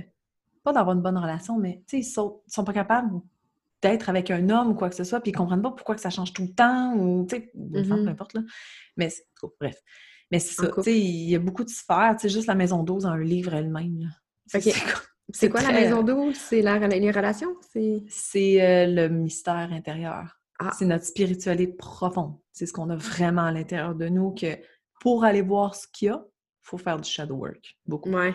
pas 0.62 0.72
d'avoir 0.74 0.94
une 0.94 1.02
bonne 1.02 1.18
relation, 1.18 1.58
mais 1.58 1.82
tu 1.86 1.96
sais, 1.96 1.98
ils 1.98 2.10
sont, 2.10 2.42
sont 2.46 2.64
pas 2.64 2.74
capables 2.74 3.10
d'être 3.82 4.08
avec 4.08 4.30
un 4.30 4.48
homme 4.50 4.70
ou 4.70 4.74
quoi 4.74 4.88
que 4.88 4.96
ce 4.96 5.04
soit, 5.04 5.20
puis 5.20 5.30
ils 5.30 5.34
comprennent 5.34 5.62
pas 5.62 5.70
pourquoi 5.70 5.94
que 5.94 6.00
ça 6.00 6.10
change 6.10 6.32
tout 6.32 6.42
le 6.42 6.54
temps, 6.54 6.94
ou 6.94 7.26
tu 7.28 7.36
sais, 7.36 7.50
mm-hmm. 7.56 8.04
peu 8.04 8.10
importe, 8.10 8.34
là. 8.34 8.40
Mais, 8.96 9.08
bref. 9.60 9.76
Mais 10.30 10.38
c'est 10.38 10.54
ça, 10.54 10.68
tu 10.68 10.82
sais, 10.82 10.98
il 10.98 11.30
y 11.30 11.36
a 11.36 11.38
beaucoup 11.38 11.62
de 11.62 11.68
sphères, 11.68 12.16
tu 12.18 12.22
sais, 12.22 12.34
juste 12.34 12.48
la 12.48 12.54
maison 12.54 12.82
d'eau 12.82 12.98
dans 12.98 13.08
un 13.08 13.18
livre 13.18 13.54
elle-même. 13.54 14.10
C'est 15.32 15.50
quoi? 15.50 15.60
La 15.60 15.72
maison 15.72 16.02
d'eau? 16.02 16.32
C'est 16.32 16.62
les 16.62 17.10
relations? 17.10 17.56
C'est 18.08 18.62
euh, 18.62 18.86
le 18.86 19.08
mystère 19.08 19.72
intérieur. 19.72 20.40
Ah. 20.58 20.72
C'est 20.78 20.86
notre 20.86 21.04
spiritualité 21.04 21.72
profonde. 21.72 22.36
C'est 22.52 22.66
ce 22.66 22.72
qu'on 22.72 22.88
a 22.90 22.96
vraiment 22.96 23.44
à 23.44 23.52
l'intérieur 23.52 23.94
de 23.94 24.08
nous 24.08 24.32
que 24.32 24.56
pour 25.00 25.24
aller 25.24 25.42
voir 25.42 25.74
ce 25.74 25.86
qu'il 25.92 26.06
y 26.06 26.10
a, 26.10 26.24
il 26.24 26.62
faut 26.62 26.78
faire 26.78 26.98
du 26.98 27.08
shadow 27.08 27.34
work. 27.34 27.76
Beaucoup. 27.84 28.10
Ouais. 28.10 28.34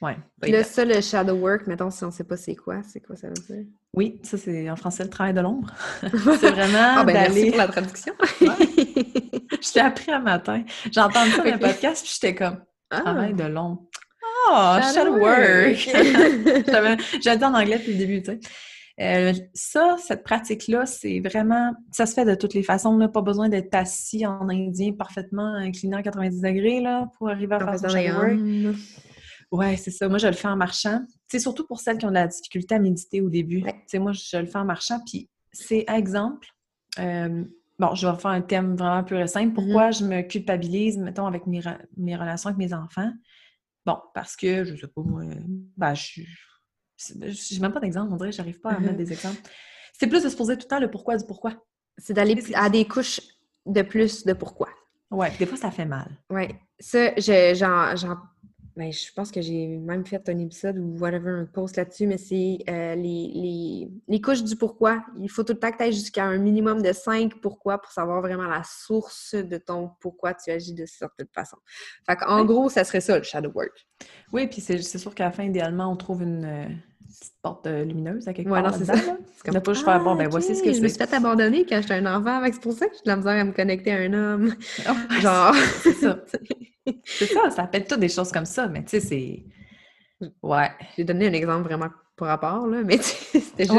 Ouais. 0.00 0.16
Là, 0.42 0.64
ça, 0.64 0.84
le 0.84 1.00
shadow 1.00 1.34
work, 1.34 1.66
mettons, 1.66 1.90
si 1.90 2.04
on 2.04 2.08
ne 2.08 2.12
sait 2.12 2.24
pas 2.24 2.36
c'est 2.36 2.56
quoi, 2.56 2.82
c'est 2.82 3.00
quoi 3.00 3.16
ça 3.16 3.28
veut 3.28 3.34
dire? 3.34 3.66
Oui, 3.94 4.20
ça, 4.22 4.36
c'est 4.36 4.70
en 4.70 4.76
français 4.76 5.02
le 5.02 5.10
travail 5.10 5.34
de 5.34 5.40
l'ombre. 5.40 5.72
c'est 6.02 6.50
vraiment 6.50 6.94
ah, 6.98 7.04
ben, 7.04 7.14
Merci 7.14 7.46
pour 7.46 7.58
la 7.58 7.68
traduction. 7.68 8.12
je 8.40 9.72
t'ai 9.72 9.80
appris 9.80 10.12
un 10.12 10.20
matin. 10.20 10.62
J'ai 10.90 11.00
entendu 11.00 11.30
ça 11.30 11.42
dans 11.42 11.52
le 11.52 11.58
podcast, 11.58 12.04
puis 12.04 12.12
j'étais 12.14 12.34
comme, 12.34 12.60
ah. 12.90 13.00
travail 13.00 13.34
de 13.34 13.44
l'ombre. 13.44 13.84
Ah, 14.50 14.80
shadow 14.94 15.18
work! 15.18 15.76
J'avais 17.22 17.36
dit 17.36 17.44
en 17.44 17.54
anglais 17.54 17.78
depuis 17.78 17.92
le 17.92 17.98
début, 17.98 18.22
tu 18.22 18.32
sais. 18.32 18.40
Euh, 19.00 19.32
ça, 19.54 19.96
cette 20.04 20.24
pratique-là, 20.24 20.84
c'est 20.84 21.20
vraiment, 21.20 21.72
ça 21.92 22.04
se 22.04 22.14
fait 22.14 22.24
de 22.24 22.34
toutes 22.34 22.54
les 22.54 22.64
façons. 22.64 22.90
On 22.90 22.96
n'a 22.96 23.08
pas 23.08 23.22
besoin 23.22 23.48
d'être 23.48 23.72
assis 23.74 24.26
en 24.26 24.48
indien 24.48 24.92
parfaitement 24.92 25.54
incliné 25.54 25.96
à 25.96 26.02
90 26.02 26.40
degrés 26.40 26.80
là, 26.80 27.06
pour 27.16 27.28
arriver 27.28 27.54
à 27.54 27.58
faire 27.60 27.78
son 27.78 27.88
shadow 27.88 28.18
work. 28.18 28.76
Ouais, 29.52 29.76
c'est 29.76 29.92
ça. 29.92 30.08
Moi, 30.08 30.18
je 30.18 30.26
le 30.26 30.32
fais 30.32 30.48
en 30.48 30.56
marchant. 30.56 31.00
C'est 31.28 31.38
surtout 31.38 31.66
pour 31.66 31.80
celles 31.80 31.98
qui 31.98 32.06
ont 32.06 32.10
de 32.10 32.14
la 32.14 32.26
difficulté 32.26 32.74
à 32.74 32.78
méditer 32.78 33.20
au 33.20 33.28
début. 33.28 33.62
sais, 33.86 33.98
Moi, 33.98 34.12
je 34.12 34.36
le 34.38 34.46
fais 34.46 34.58
en 34.58 34.64
marchant. 34.64 35.00
Puis, 35.04 35.28
c'est 35.52 35.84
exemple. 35.88 36.48
Euh, 36.98 37.44
bon, 37.78 37.94
je 37.94 38.06
vais 38.06 38.16
faire 38.18 38.30
un 38.30 38.40
thème 38.40 38.76
vraiment 38.76 39.04
plus 39.04 39.26
simple. 39.28 39.54
Pourquoi 39.54 39.90
mm-hmm. 39.90 39.98
je 39.98 40.04
me 40.04 40.22
culpabilise, 40.22 40.98
mettons, 40.98 41.26
avec 41.26 41.46
mes, 41.46 41.60
mes, 41.96 42.16
relations 42.16 42.48
avec 42.48 42.58
mes 42.58 42.72
enfants? 42.72 43.12
Bon, 43.84 43.98
parce 44.14 44.36
que, 44.36 44.64
je 44.64 44.74
sais 44.76 44.88
pas, 44.88 45.02
moi, 45.02 45.22
ben, 45.76 45.94
je 45.94 46.22
j'ai 46.98 47.60
même 47.60 47.72
pas 47.72 47.78
d'exemple, 47.78 48.12
on 48.12 48.16
dirait 48.16 48.32
j'arrive 48.32 48.58
pas 48.60 48.70
à 48.70 48.80
mettre 48.80 48.94
mm-hmm. 48.94 48.96
des 48.96 49.12
exemples. 49.12 49.40
C'est 49.92 50.08
plus 50.08 50.24
de 50.24 50.28
se 50.28 50.36
poser 50.36 50.56
tout 50.56 50.64
le 50.64 50.68
temps 50.68 50.80
le 50.80 50.90
pourquoi 50.90 51.16
du 51.16 51.24
pourquoi. 51.24 51.54
C'est 51.96 52.12
d'aller 52.12 52.36
à 52.54 52.68
des 52.70 52.86
couches 52.86 53.20
de 53.66 53.82
plus 53.82 54.24
de 54.24 54.32
pourquoi. 54.32 54.68
Ouais, 55.10 55.32
des 55.38 55.46
fois, 55.46 55.56
ça 55.56 55.70
fait 55.70 55.86
mal. 55.86 56.08
Ouais. 56.30 56.60
Ça, 56.78 57.14
j'en 57.54 58.16
ben, 58.78 58.92
je 58.92 59.12
pense 59.12 59.32
que 59.32 59.42
j'ai 59.42 59.66
même 59.66 60.06
fait 60.06 60.28
un 60.28 60.38
épisode 60.38 60.78
ou 60.78 60.96
whatever, 61.00 61.30
un 61.30 61.46
post 61.46 61.76
là-dessus, 61.76 62.06
mais 62.06 62.16
c'est 62.16 62.58
euh, 62.68 62.94
les, 62.94 63.90
les, 64.06 64.20
couches 64.20 64.44
du 64.44 64.54
pourquoi. 64.54 65.04
Il 65.18 65.28
faut 65.28 65.42
tout 65.42 65.54
le 65.54 65.58
temps 65.58 65.72
que 65.72 65.78
tu 65.78 65.82
ailles 65.82 65.92
jusqu'à 65.92 66.24
un 66.24 66.38
minimum 66.38 66.80
de 66.80 66.92
cinq 66.92 67.40
pourquoi 67.40 67.78
pour 67.78 67.90
savoir 67.90 68.20
vraiment 68.20 68.46
la 68.46 68.62
source 68.62 69.34
de 69.34 69.58
ton 69.58 69.90
pourquoi 70.00 70.32
tu 70.32 70.52
agis 70.52 70.74
de 70.74 70.86
cette 70.86 71.10
façon. 71.34 71.56
Fait 72.06 72.18
en 72.24 72.44
gros, 72.44 72.68
ça 72.68 72.84
serait 72.84 73.00
ça, 73.00 73.18
le 73.18 73.24
shadow 73.24 73.50
work. 73.52 73.84
Oui, 74.32 74.46
puis 74.46 74.60
c'est 74.60 74.80
sûr 74.80 75.12
qu'à 75.12 75.24
la 75.24 75.32
fin, 75.32 75.42
idéalement, 75.42 75.90
on 75.90 75.96
trouve 75.96 76.22
une, 76.22 76.44
euh, 76.44 76.68
petite 77.18 77.34
porte 77.42 77.66
euh, 77.66 77.84
lumineuse 77.84 78.28
à 78.28 78.32
quelque 78.32 78.48
part. 78.48 78.74
c'est 78.74 78.84
ça. 78.84 78.94
C'est 78.94 79.50
comme, 79.50 79.60
pas 79.60 79.72
je 79.72 79.82
faire, 79.82 80.02
bon, 80.02 80.14
ben 80.14 80.28
voici 80.28 80.54
ce 80.54 80.62
que 80.62 80.72
je 80.72 80.80
me 80.80 80.88
suis 80.88 80.98
fait 80.98 81.12
abandonner 81.12 81.64
quand 81.66 81.80
j'étais 81.80 81.94
un 81.94 82.16
enfant, 82.16 82.40
c'est 82.44 82.60
pour 82.60 82.72
ça 82.72 82.86
que 82.86 82.94
j'ai 82.94 83.02
de 83.02 83.08
la 83.08 83.16
misère 83.16 83.40
à 83.40 83.44
me 83.44 83.52
connecter 83.52 83.92
à 83.92 83.96
un 83.96 84.12
homme. 84.12 84.54
Genre. 85.20 85.54
c'est 85.82 85.92
ça. 85.94 86.20
c'est 87.04 87.26
ça, 87.26 87.50
ça 87.50 87.70
être 87.72 87.88
toutes 87.88 88.00
des 88.00 88.08
choses 88.08 88.32
comme 88.32 88.44
ça, 88.44 88.68
mais 88.68 88.84
tu 88.84 88.90
sais, 88.90 89.00
c'est. 89.00 89.44
Ouais. 90.42 90.70
J'ai 90.96 91.04
donné 91.04 91.28
un 91.28 91.32
exemple 91.32 91.64
vraiment 91.64 91.88
par 92.16 92.28
rapport, 92.28 92.66
là, 92.66 92.82
mais 92.84 92.98
c'était 93.02 93.64
juste. 93.64 93.74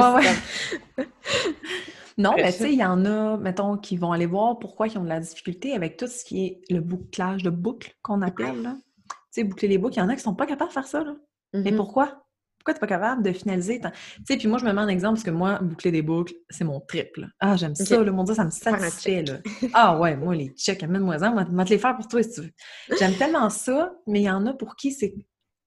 Non, 2.17 2.33
mais 2.35 2.51
tu 2.51 2.57
sais, 2.57 2.73
il 2.73 2.79
y 2.79 2.83
en 2.83 3.05
a, 3.05 3.37
mettons, 3.37 3.77
qui 3.77 3.95
vont 3.95 4.11
aller 4.11 4.25
voir 4.25 4.59
pourquoi 4.59 4.87
ils 4.87 4.97
ont 4.97 5.03
de 5.03 5.09
la 5.09 5.21
difficulté 5.21 5.73
avec 5.73 5.95
tout 5.95 6.07
ce 6.07 6.25
qui 6.25 6.45
est 6.45 6.61
le 6.69 6.81
bouclage 6.81 7.43
de 7.43 7.49
boucles 7.49 7.95
qu'on 8.01 8.21
appelle, 8.21 8.61
là. 8.61 8.75
Tu 9.07 9.41
sais, 9.41 9.43
boucler 9.45 9.69
les 9.69 9.77
boucles, 9.77 9.95
il 9.95 9.99
y 9.99 10.01
en 10.01 10.09
a 10.09 10.15
qui 10.15 10.21
sont 10.21 10.35
pas 10.35 10.45
capables 10.45 10.69
de 10.69 10.73
faire 10.73 10.87
ça, 10.87 11.03
là. 11.03 11.15
Mais 11.53 11.71
mm-hmm. 11.71 11.75
pourquoi? 11.77 12.25
Pourquoi 12.59 12.73
tu 12.73 12.77
n'es 12.77 12.79
pas 12.79 12.87
capable 12.87 13.23
de 13.23 13.31
finaliser? 13.31 13.79
Tu 13.79 13.87
sais, 14.27 14.37
puis 14.37 14.47
moi, 14.47 14.59
je 14.59 14.65
me 14.65 14.73
mets 14.73 14.81
en 14.81 14.87
exemple 14.87 15.15
parce 15.15 15.23
que 15.23 15.31
moi, 15.31 15.59
boucler 15.59 15.91
des 15.91 16.01
boucles, 16.01 16.33
c'est 16.49 16.65
mon 16.65 16.81
triple. 16.81 17.27
Ah, 17.39 17.55
j'aime 17.55 17.73
ça, 17.73 18.03
le 18.03 18.11
mon 18.11 18.23
Dieu, 18.23 18.35
ça 18.35 18.45
me 18.45 18.49
satisfait, 18.49 19.23
là. 19.23 19.37
Ah 19.73 19.97
ouais, 19.97 20.15
moi, 20.15 20.35
les 20.35 20.49
checks, 20.49 20.83
amène-moi-en, 20.83 21.33
moi, 21.33 21.45
moi 21.45 21.65
te 21.65 21.69
les 21.69 21.79
faire 21.79 21.95
pour 21.95 22.07
toi 22.07 22.21
si 22.21 22.31
tu 22.31 22.41
veux. 22.41 22.51
J'aime 22.99 23.15
tellement 23.15 23.49
ça, 23.49 23.93
mais 24.07 24.21
il 24.21 24.25
y 24.25 24.29
en 24.29 24.45
a 24.45 24.53
pour 24.53 24.75
qui 24.75 24.91
c'est 24.91 25.15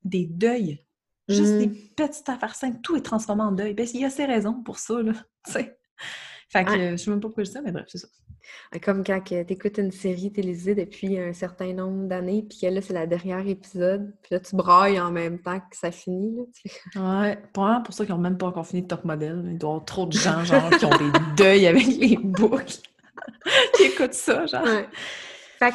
des 0.04 0.26
deuils. 0.26 0.84
Juste 1.28 1.58
des 1.58 1.68
mm. 1.68 1.94
petites 1.96 2.28
affaires 2.28 2.54
simples. 2.54 2.80
Tout 2.82 2.96
est 2.96 3.02
transformé 3.02 3.42
en 3.42 3.52
deuil. 3.52 3.74
Ben, 3.74 3.86
il 3.94 4.00
y 4.00 4.04
a 4.04 4.10
ses 4.10 4.24
raisons 4.24 4.62
pour 4.62 4.78
ça, 4.78 5.00
là. 5.02 5.12
Tu 5.46 5.52
sais. 5.52 5.78
Fait 6.50 6.64
que 6.64 6.90
je 6.90 6.96
sais 6.96 7.10
même 7.10 7.20
pas 7.20 7.28
pourquoi 7.28 7.44
je 7.44 7.48
dis 7.48 7.54
ça, 7.54 7.62
mais 7.62 7.72
bref, 7.72 7.86
c'est 7.88 7.98
ça. 7.98 8.08
Comme 8.82 9.04
quand 9.04 9.20
tu 9.24 9.34
écoutes 9.34 9.78
une 9.78 9.90
série 9.90 10.32
télévisée 10.32 10.74
depuis 10.74 11.18
un 11.18 11.32
certain 11.32 11.72
nombre 11.72 12.08
d'années, 12.08 12.44
puis 12.48 12.58
que 12.60 12.66
là, 12.66 12.80
c'est 12.80 12.94
la 12.94 13.06
dernière 13.06 13.46
épisode, 13.46 14.12
puis 14.22 14.34
là, 14.34 14.40
tu 14.40 14.56
brailles 14.56 15.00
en 15.00 15.10
même 15.10 15.38
temps 15.38 15.60
que 15.60 15.76
ça 15.76 15.90
finit. 15.90 16.36
Là, 16.94 17.20
ouais, 17.20 17.38
pour, 17.52 17.68
pour 17.84 17.94
ceux 17.94 18.04
qui 18.04 18.12
n'ont 18.12 18.18
même 18.18 18.38
pas 18.38 18.46
encore 18.46 18.66
fini 18.66 18.82
de 18.82 18.88
Top 18.88 19.04
Model, 19.04 19.42
il 19.46 19.58
doit 19.58 19.70
y 19.70 19.72
avoir 19.72 19.84
trop 19.84 20.06
de 20.06 20.12
gens, 20.12 20.44
genre, 20.44 20.70
qui 20.70 20.84
ont 20.84 20.90
des 20.90 21.18
deuils 21.36 21.66
avec 21.66 21.86
les 21.86 22.16
boucles, 22.16 22.78
qui 23.76 23.84
écoutent 23.84 24.14
ça, 24.14 24.46
genre. 24.46 24.66
Fait, 25.58 25.74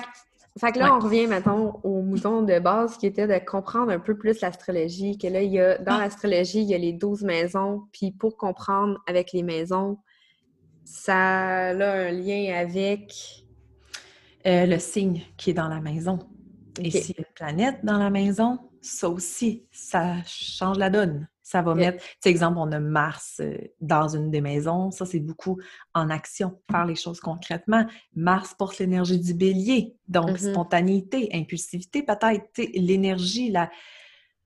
fait 0.60 0.71
que 0.71 0.80
là, 0.80 0.95
on 0.95 0.99
revient, 0.99 1.27
maintenant 1.27 1.80
au 1.84 2.01
mouton 2.01 2.41
de 2.41 2.58
base 2.60 2.97
qui 2.97 3.06
était 3.06 3.27
de 3.27 3.45
comprendre 3.45 3.91
un 3.91 3.99
peu 3.99 4.17
plus 4.17 4.41
l'astrologie, 4.41 5.17
que 5.17 5.27
là, 5.27 5.41
il 5.41 5.51
y 5.51 5.60
a, 5.60 5.77
dans 5.77 5.95
ah! 5.95 5.99
l'astrologie, 5.99 6.62
il 6.62 6.69
y 6.69 6.73
a 6.73 6.77
les 6.77 6.93
12 6.93 7.23
maisons, 7.23 7.84
puis 7.91 8.12
pour 8.12 8.38
comprendre 8.38 8.99
avec 9.08 9.34
les 9.34 9.43
maisons, 9.43 9.97
ça 10.88 11.67
a 11.69 11.73
un 11.73 12.12
lien 12.12 12.56
avec 12.56 13.43
euh, 14.45 14.65
le 14.65 14.80
signe 14.80 15.21
qui 15.36 15.50
est 15.50 15.54
dans 15.54 15.67
la 15.67 15.82
maison. 15.82 16.17
Et 16.82 16.91
si 16.91 17.12
y 17.12 17.15
a 17.17 17.19
une 17.19 17.34
planète 17.36 17.84
dans 17.84 17.97
la 17.97 18.10
maison, 18.10 18.60
ça 18.82 19.10
aussi, 19.10 19.65
ça 19.69 20.15
change 20.26 20.78
la 20.78 20.89
donne. 20.89 21.28
Ça 21.43 21.62
va 21.62 21.76
mettre, 21.76 22.04
tu 22.21 22.30
exemple, 22.30 22.58
on 22.58 22.71
a 22.71 22.80
Mars 22.80 23.41
euh, 23.41 23.58
dans 23.82 24.08
une 24.08 24.32
des 24.32 24.39
maisons, 24.39 24.91
ça 24.91 25.06
c'est 25.06 25.19
beaucoup 25.19 25.60
en 25.93 26.10
action, 26.10 26.58
faire 26.71 26.86
les 26.86 26.95
choses 26.95 27.19
concrètement. 27.19 27.86
Mars 28.15 28.54
porte 28.58 28.80
l'énergie 28.80 29.19
du 29.19 29.34
bélier, 29.34 29.95
donc 30.08 30.32
mm-hmm. 30.32 30.52
spontanéité, 30.52 31.30
impulsivité 31.34 32.02
peut-être, 32.02 32.62
l'énergie, 32.76 33.50
la, 33.52 33.69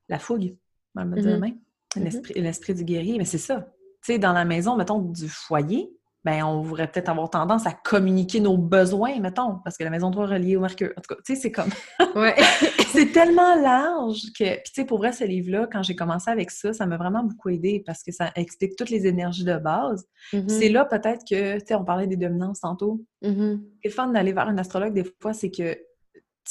la 0.10 0.18
fougue, 0.18 0.56
mm-hmm. 0.96 1.54
mm-hmm. 1.98 2.42
l'esprit 2.42 2.74
du 2.74 2.84
guerrier, 2.84 3.20
mais 3.20 3.26
c'est 3.26 3.38
ça. 3.38 3.68
Tu 4.04 4.14
sais, 4.14 4.20
dans 4.20 4.34
la 4.34 4.46
maison, 4.46 4.76
mettons, 4.76 5.00
du 5.00 5.28
foyer, 5.28 5.92
ben, 6.24 6.44
on 6.44 6.62
voudrait 6.62 6.88
peut-être 6.88 7.10
avoir 7.10 7.30
tendance 7.30 7.66
à 7.66 7.72
communiquer 7.72 8.40
nos 8.40 8.58
besoins, 8.58 9.20
mettons, 9.20 9.58
parce 9.64 9.76
que 9.78 9.84
la 9.84 9.90
maison 9.90 10.12
3 10.12 10.26
est 10.26 10.34
reliée 10.34 10.56
au 10.56 10.62
Mercure. 10.62 10.92
En 10.96 11.02
tout 11.02 11.16
cas, 11.16 11.22
tu 11.26 11.36
sais, 11.36 11.42
c'est 11.42 11.52
comme... 11.52 11.70
ouais. 12.16 12.36
c'est 12.94 13.12
tellement 13.12 13.56
large 13.56 14.22
que... 14.38 14.54
Puis, 14.56 14.64
tu 14.66 14.82
sais, 14.82 14.86
pour 14.86 15.00
vrai, 15.00 15.14
ce 15.14 15.24
livre-là, 15.24 15.68
quand 15.72 15.82
j'ai 15.82 15.96
commencé 15.96 16.30
avec 16.30 16.52
ça, 16.52 16.74
ça 16.74 16.86
m'a 16.86 16.98
vraiment 16.98 17.24
beaucoup 17.24 17.50
aidé 17.50 17.82
parce 17.86 18.04
que 18.04 18.12
ça 18.12 18.32
explique 18.36 18.76
toutes 18.76 18.92
les 18.92 19.08
énergies 19.08 19.46
de 19.46 19.58
base. 19.58 20.06
Mm-hmm. 20.34 20.50
C'est 20.50 20.70
là, 20.70 20.86
peut-être 20.86 21.24
que, 21.28 21.60
tu 21.60 21.66
sais, 21.66 21.76
on 21.76 21.84
parlait 21.84 22.08
des 22.08 22.18
dominances 22.18 22.62
tantôt. 22.62 23.04
Mm 23.24 23.56
Le 23.84 23.90
fun 23.90 24.08
d'aller 24.10 24.34
voir 24.34 24.48
un 24.48 24.58
astrologue, 24.60 24.94
des 24.94 25.06
fois, 25.22 25.34
c'est 25.34 25.50
que 25.50 25.76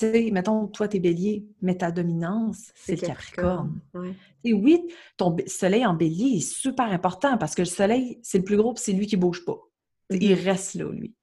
tu 0.01 0.11
sais, 0.11 0.31
mettons, 0.33 0.67
toi, 0.67 0.89
t'es 0.89 0.99
bélier, 0.99 1.45
mais 1.61 1.77
ta 1.77 1.91
dominance, 1.91 2.73
c'est 2.75 3.01
le 3.01 3.07
Capricorne. 3.07 3.81
Et 4.45 4.55
oui, 4.55 4.89
ton 5.19 5.37
soleil 5.47 5.85
en 5.85 5.93
bélier 5.93 6.39
est 6.39 6.53
super 6.53 6.87
important 6.87 7.37
parce 7.37 7.55
que 7.55 7.63
le 7.63 7.67
soleil, 7.67 8.19
c'est 8.23 8.39
le 8.39 8.45
plus 8.45 8.57
gros, 8.57 8.75
c'est 8.77 8.93
lui 8.93 9.07
qui 9.07 9.17
bouge 9.17 9.45
pas. 9.45 9.59
Il 10.09 10.19
mm-hmm. 10.19 10.45
reste 10.45 10.75
là, 10.75 10.91
lui. 10.91 11.15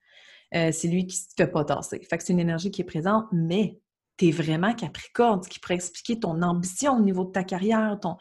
Euh, 0.54 0.72
c'est 0.72 0.88
lui 0.88 1.08
qui 1.08 1.18
ne 1.18 1.36
te 1.36 1.44
fait 1.44 1.52
pas 1.52 1.66
tasser. 1.66 2.00
Fait 2.08 2.18
que 2.18 2.24
c'est 2.24 2.34
une 2.34 2.40
énergie 2.40 2.70
qui 2.70 2.82
est 2.82 2.86
présente, 2.86 3.26
mais 3.32 3.80
tu 4.18 4.28
es 4.28 4.32
vraiment 4.32 4.74
Capricorne, 4.74 5.42
ce 5.44 5.50
qui 5.50 5.60
pourrait 5.60 5.76
expliquer 5.76 6.20
ton 6.20 6.42
ambition 6.44 6.98
au 6.98 7.02
niveau 7.02 7.26
de 7.26 7.32
ta 7.32 7.44
carrière, 7.44 8.00
ton 8.00 8.18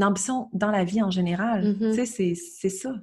ambition 0.00 0.48
dans 0.54 0.70
la 0.70 0.84
vie 0.84 1.02
en 1.02 1.10
général. 1.10 1.64
Mm-hmm. 1.64 1.94
Tu 1.94 2.06
sais, 2.06 2.34
c'est 2.34 2.68
ça. 2.70 2.94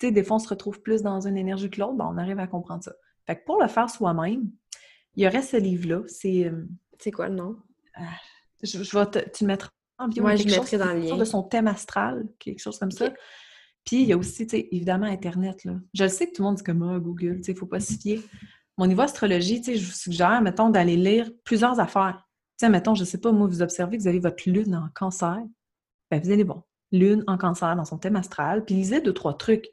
Tu 0.00 0.06
sais, 0.06 0.12
des 0.12 0.22
fois, 0.22 0.36
on 0.36 0.40
se 0.40 0.48
retrouve 0.48 0.80
plus 0.80 1.02
dans 1.02 1.26
une 1.26 1.36
énergie 1.36 1.68
que 1.68 1.80
l'autre, 1.80 1.94
ben, 1.94 2.08
on 2.08 2.16
arrive 2.16 2.38
à 2.38 2.46
comprendre 2.46 2.84
ça. 2.84 2.92
Fait 3.26 3.36
que 3.36 3.44
pour 3.44 3.60
le 3.60 3.68
faire 3.68 3.90
soi-même, 3.90 4.48
il 5.18 5.24
y 5.24 5.26
aurait 5.26 5.42
ce 5.42 5.56
livre-là? 5.56 6.02
C'est. 6.06 6.46
Euh, 6.46 6.64
c'est 7.00 7.10
quoi 7.10 7.28
le 7.28 7.34
nom? 7.34 7.56
Ah, 7.94 8.02
je, 8.62 8.78
vais 8.78 9.06
te, 9.06 9.18
tu 9.30 9.44
le 9.44 9.48
mettras 9.48 9.70
en 9.98 10.06
bio. 10.06 10.22
Moi, 10.22 10.36
je 10.36 10.44
mettrai 10.44 10.78
dans 10.78 10.92
le 10.92 11.00
lien. 11.00 11.16
de 11.16 11.24
son 11.24 11.42
thème 11.42 11.66
astral, 11.66 12.24
quelque 12.38 12.60
chose 12.60 12.78
comme 12.78 12.92
ça. 12.92 13.10
Puis 13.84 14.02
il 14.02 14.08
y 14.08 14.12
a 14.12 14.16
aussi, 14.16 14.46
tu 14.46 14.56
sais, 14.56 14.68
évidemment, 14.70 15.06
Internet. 15.06 15.64
Là. 15.64 15.74
Je 15.92 16.04
le 16.04 16.08
sais 16.08 16.28
que 16.28 16.36
tout 16.36 16.42
le 16.42 16.48
monde 16.48 16.56
dit 16.56 16.62
comme 16.62 16.82
ah, 16.84 17.00
Google, 17.00 17.38
tu 17.38 17.44
sais, 17.44 17.52
il 17.52 17.54
ne 17.54 17.58
faut 17.58 17.66
pas 17.66 17.80
se 17.80 17.94
fier. 17.94 18.20
Mon 18.76 18.86
niveau 18.86 19.02
astrologie, 19.02 19.60
tu 19.60 19.72
sais, 19.72 19.76
je 19.76 19.86
vous 19.86 19.96
suggère, 19.96 20.40
mettons, 20.40 20.70
d'aller 20.70 20.96
lire 20.96 21.30
plusieurs 21.42 21.80
affaires. 21.80 22.24
Tu 22.56 22.66
sais, 22.66 22.70
mettons, 22.70 22.94
je 22.94 23.00
ne 23.00 23.06
sais 23.06 23.18
pas, 23.18 23.32
moi, 23.32 23.48
vous 23.48 23.60
observez 23.60 23.96
que 23.96 24.02
vous 24.02 24.08
avez 24.08 24.20
votre 24.20 24.48
lune 24.48 24.76
en 24.76 24.88
cancer. 24.94 25.38
Ben, 26.12 26.20
vous 26.22 26.30
allez, 26.30 26.44
bon, 26.44 26.62
lune 26.92 27.24
en 27.26 27.38
cancer 27.38 27.74
dans 27.74 27.84
son 27.84 27.98
thème 27.98 28.14
astral, 28.14 28.64
puis 28.64 28.76
lisez 28.76 29.00
deux, 29.00 29.12
trois 29.12 29.36
trucs. 29.36 29.66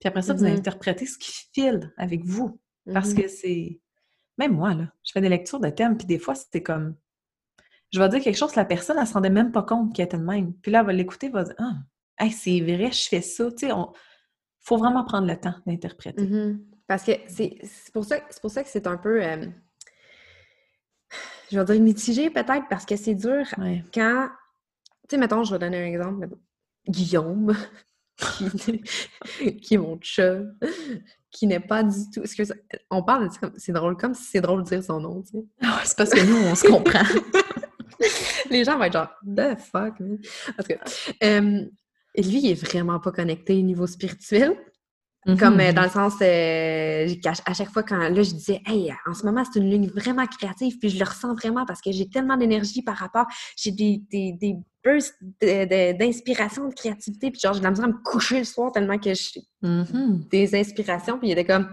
Puis 0.00 0.08
après 0.08 0.20
ça, 0.20 0.34
vous 0.34 0.44
allez 0.44 0.54
mm-hmm. 0.54 0.58
interpréter 0.58 1.06
ce 1.06 1.16
qui 1.16 1.32
file 1.54 1.94
avec 1.96 2.24
vous. 2.26 2.60
Parce 2.92 3.10
mm-hmm. 3.10 3.22
que 3.22 3.28
c'est 3.28 3.80
même 4.42 4.56
moi, 4.56 4.74
là, 4.74 4.88
je 5.04 5.12
fais 5.12 5.20
des 5.20 5.28
lectures 5.28 5.60
de 5.60 5.70
thèmes, 5.70 5.96
puis 5.96 6.06
des 6.06 6.18
fois, 6.18 6.34
c'était 6.34 6.62
comme. 6.62 6.96
Je 7.92 7.98
vais 7.98 8.08
dire 8.08 8.20
quelque 8.20 8.36
chose, 8.36 8.54
la 8.56 8.64
personne, 8.64 8.96
elle 8.98 9.06
se 9.06 9.12
rendait 9.12 9.30
même 9.30 9.52
pas 9.52 9.62
compte 9.62 9.94
qu'elle 9.94 10.06
était 10.06 10.16
de 10.16 10.22
même. 10.22 10.54
Puis 10.54 10.72
là, 10.72 10.80
elle 10.80 10.86
va 10.86 10.92
l'écouter, 10.92 11.26
elle 11.26 11.32
va 11.32 11.44
dire 11.44 11.54
Ah, 11.58 12.30
c'est 12.30 12.60
vrai, 12.60 12.90
je 12.90 13.08
fais 13.08 13.20
ça. 13.20 13.50
Tu 13.50 13.66
sais, 13.66 13.72
on... 13.72 13.92
faut 14.60 14.78
vraiment 14.78 15.04
prendre 15.04 15.26
le 15.26 15.38
temps 15.38 15.54
d'interpréter. 15.66 16.22
Mm-hmm. 16.22 16.60
Parce 16.86 17.04
que 17.04 17.12
c'est 17.28 17.58
pour, 17.92 18.04
ça, 18.04 18.16
pour 18.40 18.50
ça 18.50 18.62
que 18.62 18.68
c'est 18.68 18.86
un 18.86 18.96
peu. 18.96 19.22
Euh, 19.22 19.46
je 21.50 21.58
vais 21.58 21.64
dire 21.64 21.82
mitigé 21.82 22.30
peut-être, 22.30 22.66
parce 22.68 22.86
que 22.86 22.96
c'est 22.96 23.14
dur 23.14 23.46
quand. 23.92 24.28
Tu 25.08 25.16
sais, 25.16 25.18
mettons, 25.18 25.44
je 25.44 25.52
vais 25.52 25.58
donner 25.58 25.82
un 25.82 25.86
exemple. 25.86 26.28
Guillaume, 26.88 27.54
qui, 29.60 29.74
est 29.74 29.78
mon 29.78 29.98
chat, 30.00 30.40
qui 31.32 31.46
n'est 31.46 31.60
pas 31.60 31.82
du 31.82 32.10
tout. 32.12 32.20
que 32.22 32.42
on 32.90 33.02
parle, 33.02 33.30
c'est 33.56 33.72
drôle, 33.72 33.96
comme 33.96 34.14
si 34.14 34.24
c'est 34.24 34.40
drôle 34.40 34.62
de 34.62 34.68
dire 34.68 34.84
son 34.84 35.00
nom, 35.00 35.22
tu 35.22 35.38
sais. 35.38 35.44
C'est 35.84 35.96
parce 35.96 36.10
que 36.10 36.24
nous, 36.24 36.36
on 36.36 36.54
se 36.54 36.66
comprend. 36.68 37.02
Les 38.50 38.64
gens 38.64 38.76
vont 38.76 38.84
être 38.84 38.92
genre, 38.92 39.10
the 39.24 39.58
fuck, 39.58 39.98
man. 40.00 40.18
Parce 40.56 40.68
que, 40.68 40.74
lui, 42.20 42.38
il 42.38 42.50
est 42.50 42.62
vraiment 42.62 43.00
pas 43.00 43.10
connecté 43.10 43.54
au 43.54 43.62
niveau 43.62 43.86
spirituel. 43.86 44.56
Comme 45.38 45.60
euh, 45.60 45.72
dans 45.72 45.82
le 45.82 45.88
sens, 45.88 46.14
euh, 46.20 47.06
à 47.46 47.54
chaque 47.54 47.70
fois 47.70 47.84
quand 47.84 47.96
là, 47.96 48.22
je 48.22 48.32
disais, 48.32 48.60
hey, 48.66 48.92
en 49.06 49.14
ce 49.14 49.24
moment, 49.24 49.44
c'est 49.44 49.60
une 49.60 49.70
ligne 49.70 49.86
vraiment 49.86 50.26
créative, 50.26 50.78
puis 50.80 50.88
je 50.88 50.98
le 50.98 51.04
ressens 51.04 51.32
vraiment 51.34 51.64
parce 51.64 51.80
que 51.80 51.92
j'ai 51.92 52.08
tellement 52.08 52.36
d'énergie 52.36 52.82
par 52.82 52.96
rapport, 52.96 53.26
j'ai 53.56 53.70
des, 53.70 54.02
des, 54.10 54.32
des 54.32 54.56
bursts 54.84 55.16
d'inspiration, 55.40 56.68
de, 56.68 56.74
créativité, 56.74 57.30
puis 57.30 57.40
genre, 57.40 57.54
j'ai 57.54 57.60
de 57.60 57.68
me 57.68 58.02
coucher 58.02 58.38
le 58.38 58.44
soir 58.44 58.72
tellement 58.72 58.98
que 58.98 59.14
j'ai 59.14 59.42
mm-hmm. 59.62 60.28
des 60.28 60.54
inspirations, 60.54 61.18
puis 61.18 61.28
il 61.28 61.32
était 61.32 61.44
comme, 61.44 61.68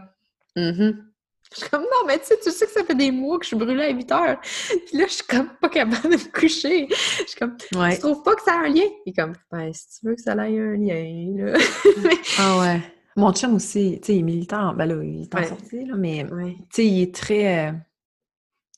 mm 0.55 1.09
je 1.51 1.61
suis 1.61 1.69
comme, 1.69 1.81
non, 1.81 2.05
mais 2.05 2.19
tu 2.19 2.25
sais, 2.25 2.37
tu 2.43 2.51
sais 2.51 2.65
que 2.65 2.71
ça 2.71 2.83
fait 2.83 2.95
des 2.95 3.11
mois 3.11 3.39
que 3.39 3.43
je 3.43 3.49
suis 3.49 3.57
brûlée 3.57 3.85
à 3.85 3.89
8 3.89 4.11
heures. 4.11 4.39
Puis 4.41 4.97
là, 4.97 5.05
je 5.07 5.13
suis 5.13 5.23
comme 5.23 5.49
pas 5.59 5.69
capable 5.69 6.03
de 6.03 6.15
me 6.15 6.31
coucher. 6.31 6.87
Je 6.89 7.23
suis 7.25 7.39
comme, 7.39 7.57
ouais. 7.75 7.95
tu 7.95 8.01
trouves 8.01 8.21
pas 8.21 8.35
que 8.35 8.43
ça 8.43 8.53
a 8.53 8.65
un 8.65 8.67
lien? 8.67 8.85
Il 9.05 9.09
est 9.09 9.13
comme, 9.13 9.33
ben, 9.51 9.73
si 9.73 9.99
tu 9.99 10.05
veux 10.05 10.15
que 10.15 10.21
ça 10.21 10.33
ait 10.33 10.59
un 10.59 10.75
lien, 10.75 11.33
là. 11.37 11.57
ah 12.39 12.59
ouais. 12.59 12.81
Mon 13.15 13.33
chum 13.33 13.55
aussi, 13.55 13.99
tu 13.99 14.05
sais, 14.05 14.15
il 14.15 14.19
est 14.19 14.23
militant. 14.23 14.73
Ben 14.73 14.85
là, 14.85 15.03
il 15.03 15.23
est 15.23 15.35
en 15.35 15.43
sortie, 15.43 15.85
là, 15.85 15.95
mais 15.97 16.25
tu 16.25 16.55
sais, 16.71 16.85
il 16.85 17.01
est 17.01 17.15
très. 17.15 17.73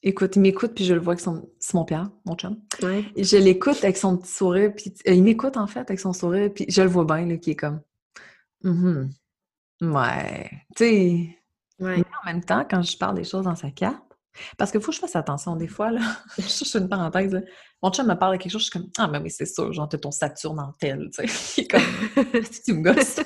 Écoute, 0.04 0.36
il 0.36 0.42
m'écoute, 0.42 0.72
puis 0.74 0.86
je 0.86 0.94
le 0.94 1.00
vois 1.00 1.14
avec 1.14 1.24
son. 1.24 1.50
C'est 1.60 1.76
mon 1.76 1.86
père, 1.86 2.10
mon 2.26 2.36
chum. 2.36 2.58
Ouais. 2.82 3.06
Je 3.16 3.38
l'écoute 3.38 3.84
avec 3.84 3.98
son 3.98 4.18
petit 4.18 4.32
sourire, 4.32 4.74
puis 4.76 4.94
euh, 5.08 5.14
il 5.14 5.24
m'écoute 5.24 5.58
en 5.58 5.68
fait 5.68 5.82
avec 5.82 6.00
son 6.00 6.14
sourire, 6.14 6.52
puis 6.54 6.66
je 6.68 6.82
le 6.82 6.88
vois 6.88 7.06
bien, 7.06 7.26
là, 7.26 7.38
qui 7.38 7.52
est 7.52 7.56
comme. 7.56 7.82
Mm 8.64 9.10
Ouais. 9.82 10.50
Tu 10.76 10.86
sais 10.86 11.42
mais 11.82 12.04
en 12.22 12.26
même 12.26 12.44
temps, 12.44 12.66
quand 12.70 12.82
je 12.82 12.98
parle 12.98 13.16
des 13.16 13.24
choses 13.24 13.46
dans 13.46 13.56
sa 13.56 13.72
carte, 13.72 14.04
parce 14.58 14.72
qu'il 14.72 14.80
faut 14.80 14.92
que 14.92 14.96
je 14.96 15.00
fasse 15.00 15.16
attention 15.16 15.56
des 15.56 15.68
fois, 15.68 15.92
là. 15.92 16.02
je 16.38 16.44
fais 16.44 16.80
une 16.80 16.88
parenthèse, 16.88 17.34
là. 17.34 17.42
Mon 17.82 17.92
chum 17.92 18.08
me 18.08 18.14
parle 18.14 18.38
de 18.38 18.42
quelque 18.42 18.52
chose, 18.52 18.62
je 18.62 18.70
suis 18.70 18.80
comme 18.80 18.90
Ah, 18.98 19.08
mais 19.08 19.20
oui, 19.20 19.32
c'est 19.32 19.46
sûr, 19.46 19.74
genre, 19.74 19.90
t'as 19.90 19.98
ton 19.98 20.12
Saturne 20.12 20.60
en 20.60 20.74
tel, 20.80 21.10
tu 21.14 21.28
sais. 21.28 21.66
comme 21.68 21.82
tu 22.66 22.74
me 22.74 22.82
gosses? 22.84 23.20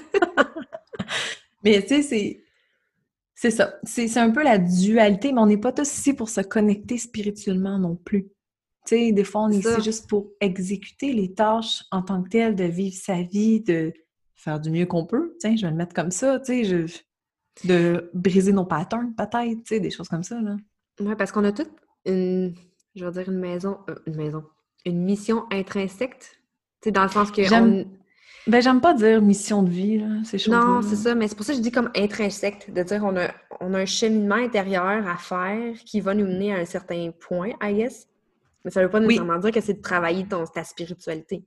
mais 1.64 1.82
tu 1.82 1.90
sais, 1.90 2.02
c'est. 2.02 2.45
C'est 3.36 3.52
ça. 3.52 3.76
C'est 3.84 4.18
un 4.18 4.32
peu 4.32 4.44
la 4.44 4.58
dualité, 4.58 5.34
mais 5.34 5.42
on 5.42 5.46
n'est 5.46 5.58
pas 5.58 5.74
tous 5.74 5.92
ici 5.92 6.14
pour 6.14 6.30
se 6.30 6.42
connecter 6.42 6.98
spirituellement 6.98 7.78
non 7.78 7.96
plus. 7.96 8.30
Tu 8.86 8.96
sais, 8.96 9.12
des 9.12 9.24
fois, 9.24 9.42
on 9.44 9.50
est 9.50 9.58
ici 9.58 9.82
juste 9.84 10.08
pour 10.08 10.32
exécuter 10.40 11.12
les 11.12 11.34
tâches 11.34 11.84
en 11.92 12.02
tant 12.02 12.24
que 12.24 12.30
telles, 12.30 12.56
de 12.56 12.64
vivre 12.64 12.96
sa 12.96 13.22
vie, 13.22 13.60
de 13.62 13.94
faire 14.36 14.60
du 14.60 14.70
mieux 14.70 14.86
qu'on 14.86 15.06
peut. 15.06 15.36
Tiens, 15.40 15.56
je 15.56 15.64
vais 15.64 15.72
le 15.72 15.78
mettre 15.78 15.94
comme 15.94 16.12
ça. 16.12 16.40
Tu 16.40 16.46
sais, 16.46 16.64
je, 16.64 17.02
de 17.64 18.10
briser 18.14 18.54
nos 18.54 18.66
patterns, 18.66 19.14
peut-être, 19.16 19.64
tu 19.64 19.64
sais, 19.66 19.80
des 19.80 19.92
choses 19.92 20.08
comme 20.08 20.24
ça, 20.24 20.40
là. 20.42 20.56
Oui, 21.00 21.16
parce 21.18 21.32
qu'on 21.32 21.44
a 21.44 21.52
toute 21.52 21.72
une, 22.06 22.54
je 22.96 23.06
veux 23.06 23.12
dire, 23.12 23.30
une 23.30 23.40
maison, 23.40 23.80
euh, 23.90 23.96
une 24.06 24.16
maison, 24.16 24.44
une 24.86 25.04
mission 25.04 25.46
intrinsèque, 25.52 26.20
tu 26.20 26.28
sais, 26.86 26.92
dans 26.92 27.04
le 27.04 27.10
sens 27.10 27.32
que... 27.32 27.44
J'aime 27.44 27.86
ben, 28.48 28.62
j'aime 28.62 28.82
pas 28.82 28.94
dire 28.94 29.22
mission 29.22 29.64
de 29.64 29.70
vie, 29.70 30.00
là, 30.00 30.08
ces 30.24 30.38
choses 30.38 30.54
Non, 30.54 30.82
c'est 30.82 30.96
ça, 30.96 31.16
mais 31.16 31.28
c'est 31.28 31.36
pour 31.36 31.46
ça 31.46 31.54
que 31.54 31.58
je 31.58 31.64
dis 31.64 31.72
comme 31.72 31.90
intrinsèque, 31.96 32.72
de 32.74 32.84
dire 32.84 33.02
on 33.04 33.16
a, 33.18 33.30
on 33.60 33.74
a 33.74 33.80
un 33.80 33.86
cheminement 33.86 34.36
intérieur 34.36 35.08
à 35.08 35.18
faire 35.18 35.74
qui 35.86 36.02
va 36.02 36.14
nous 36.14 36.26
mener 36.26 36.54
à 36.54 36.60
un 36.60 36.66
certain 36.66 37.12
point, 37.20 37.50
I 37.62 37.74
guess. 37.74 38.08
Mais 38.64 38.72
ça 38.72 38.82
veut 38.82 38.90
pas 38.90 39.00
nécessairement 39.00 39.38
dire 39.38 39.52
que 39.52 39.62
c'est 39.62 39.76
de 39.76 39.82
travailler 39.82 40.26
ton, 40.26 40.46
ta 40.46 40.64
spiritualité. 40.64 41.44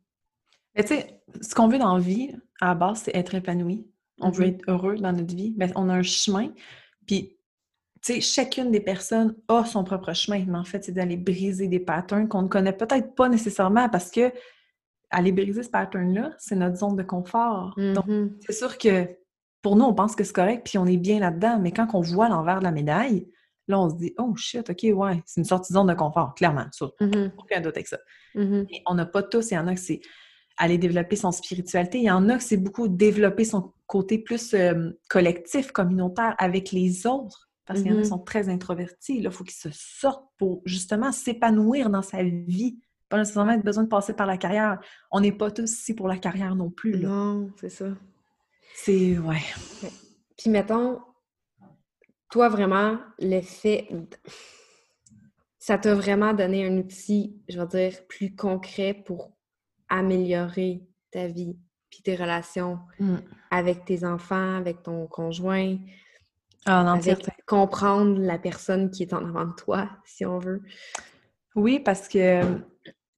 Mais 0.77 0.85
tu 0.85 0.95
sais, 0.95 1.21
ce 1.41 1.55
qu'on 1.55 1.69
veut 1.69 1.79
dans 1.79 1.97
la 1.97 2.03
vie, 2.03 2.37
à 2.61 2.69
la 2.69 2.75
base, 2.75 3.03
c'est 3.05 3.17
être 3.17 3.35
épanoui 3.35 3.87
on 4.21 4.31
veut 4.31 4.45
mm-hmm. 4.45 4.49
être 4.49 4.71
heureux 4.71 4.97
dans 4.97 5.13
notre 5.13 5.35
vie, 5.35 5.55
ben, 5.57 5.71
on 5.77 5.89
a 5.89 5.95
un 5.95 6.03
chemin. 6.03 6.49
Puis, 7.07 7.37
tu 8.03 8.15
sais, 8.15 8.21
chacune 8.21 8.71
des 8.71 8.81
personnes 8.81 9.35
a 9.49 9.65
son 9.65 9.85
propre 9.85 10.13
chemin, 10.13 10.45
mais 10.47 10.59
en 10.59 10.65
fait, 10.65 10.85
c'est 10.85 10.93
d'aller 10.93 11.17
briser 11.17 11.69
des 11.69 11.81
patterns 11.81 12.29
qu'on 12.29 12.43
ne 12.43 12.49
connaît 12.49 12.73
peut-être 12.73 13.15
pas 13.15 13.29
nécessairement 13.29 13.89
parce 13.89 14.11
que 14.11 14.33
aller 15.11 15.33
briser 15.33 15.63
ce 15.63 15.71
pattern-là, 15.71 16.33
c'est 16.39 16.57
notre 16.57 16.77
zone 16.77 16.97
de 16.97 17.03
confort. 17.03 17.75
Donc, 17.77 18.07
mm-hmm. 18.07 18.31
c'est 18.47 18.53
sûr 18.53 18.77
que 18.79 19.09
pour 19.63 19.77
nous, 19.77 19.85
on 19.85 19.95
pense 19.95 20.15
que 20.15 20.25
c'est 20.25 20.35
correct, 20.35 20.63
puis 20.65 20.79
on 20.79 20.87
est 20.87 20.97
bien 20.97 21.21
là-dedans, 21.21 21.59
mais 21.61 21.73
quand 21.73 21.89
on 21.95 22.01
voit 22.01 22.29
l'envers 22.29 22.59
de 22.59 22.65
la 22.65 22.73
médaille, 22.73 23.29
là, 23.67 23.81
on 23.81 23.91
se 23.91 23.97
dit, 23.97 24.15
oh 24.19 24.35
shit, 24.37 24.69
OK, 24.71 24.87
ouais, 24.95 25.23
c'est 25.27 25.41
une 25.41 25.45
sortie 25.45 25.73
de 25.73 25.79
zone 25.79 25.87
de 25.89 25.95
confort, 25.95 26.35
clairement. 26.35 26.67
Mm-hmm. 26.81 27.33
Aucun 27.39 27.61
doute 27.61 27.77
avec 27.77 27.89
ça. 27.89 27.99
Mais 28.35 28.83
on 28.87 28.95
n'a 28.95 29.07
pas 29.07 29.23
tous, 29.23 29.51
il 29.51 29.55
y 29.55 29.59
en 29.59 29.67
a 29.67 29.75
que 29.75 29.81
c'est 29.81 30.01
aller 30.59 30.79
développer 30.79 31.17
son 31.17 31.33
spiritualité. 31.33 31.99
Il 31.99 32.05
y 32.05 32.11
en 32.11 32.29
a 32.29 32.37
que 32.37 32.43
c'est 32.43 32.57
beaucoup 32.57 32.89
développer 32.89 33.45
son 33.45 33.73
côté 33.87 34.19
plus 34.19 34.55
euh, 34.55 34.91
collectif, 35.09 35.73
communautaire 35.73 36.35
avec 36.39 36.73
les 36.73 37.07
autres. 37.07 37.49
Parce 37.65 37.81
qu'il 37.81 37.91
y 37.91 37.95
en 37.95 37.99
a 37.99 38.01
qui 38.01 38.07
mm-hmm. 38.07 38.11
sont 38.11 38.19
très 38.19 38.49
introvertis. 38.49 39.19
Il 39.19 39.31
faut 39.31 39.45
qu'ils 39.45 39.55
se 39.55 39.69
sortent 39.73 40.27
pour 40.39 40.63
justement 40.65 41.13
s'épanouir 41.13 41.91
dans 41.91 42.03
sa 42.03 42.23
vie. 42.23 42.79
Pas 43.09 43.19
nécessairement 43.19 43.53
être 43.53 43.65
besoin 43.65 43.85
de 43.85 43.89
passer 43.89 44.13
par 44.15 44.27
la 44.27 44.37
carrière. 44.37 44.79
On 45.11 45.21
n'est 45.21 45.33
pas 45.33 45.51
tous 45.51 45.71
ici 45.71 45.95
pour 45.95 46.09
la 46.09 46.19
carrière 46.19 46.55
non 46.55 46.71
plus. 46.71 46.99
Non, 46.99 47.51
c'est 47.57 47.71
ça. 47.71 47.87
C'est, 48.75 49.19
ouais. 49.19 49.43
Puis 50.37 50.51
mettons, 50.51 51.01
toi 52.31 52.49
vraiment, 52.49 52.99
le 53.19 53.41
fait, 53.41 53.89
ça 55.59 55.79
t'a 55.79 55.95
vraiment 55.95 56.35
donné 56.35 56.67
un 56.67 56.77
outil, 56.77 57.41
je 57.49 57.59
veux 57.59 57.67
dire, 57.67 57.93
plus 58.09 58.35
concret 58.35 58.95
pour 58.95 59.33
améliorer 59.89 60.83
ta 61.11 61.27
vie 61.27 61.57
puis 61.91 62.03
tes 62.03 62.17
relations 62.17 62.79
mm. 63.01 63.17
avec 63.51 63.85
tes 63.85 64.05
enfants, 64.05 64.57
avec 64.57 64.83
ton 64.83 65.07
conjoint. 65.07 65.77
Ah, 66.67 66.93
avec 66.93 67.27
comprendre 67.47 68.21
la 68.21 68.39
personne 68.39 68.91
qui 68.91 69.03
est 69.03 69.15
en 69.15 69.25
avant 69.25 69.47
de 69.47 69.55
toi, 69.55 69.89
si 70.05 70.27
on 70.27 70.39
veut? 70.39 70.61
Oui, 71.55 71.81
parce 71.81 72.09
que 72.09 72.43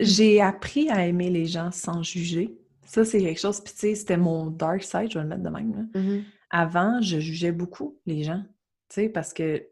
j'ai 0.01 0.41
appris 0.41 0.91
à 0.91 1.07
aimer 1.07 1.31
les 1.31 1.47
gens 1.47 1.71
sans 1.71 2.03
juger. 2.03 2.57
Ça, 2.85 3.05
c'est 3.05 3.21
quelque 3.21 3.41
chose, 3.41 3.61
puis 3.61 3.73
tu 3.73 3.81
sais, 3.81 3.95
c'était 3.95 4.17
mon 4.17 4.47
dark 4.47 4.83
side, 4.83 5.11
je 5.11 5.19
vais 5.19 5.23
le 5.23 5.29
mettre 5.29 5.43
de 5.43 5.49
même. 5.49 5.89
Mm-hmm. 5.95 6.25
Avant, 6.51 7.01
je 7.01 7.21
jugeais 7.21 7.53
beaucoup 7.53 7.99
les 8.07 8.25
gens, 8.25 8.43
tu 8.89 9.03
sais, 9.03 9.09
parce 9.09 9.33
que 9.33 9.65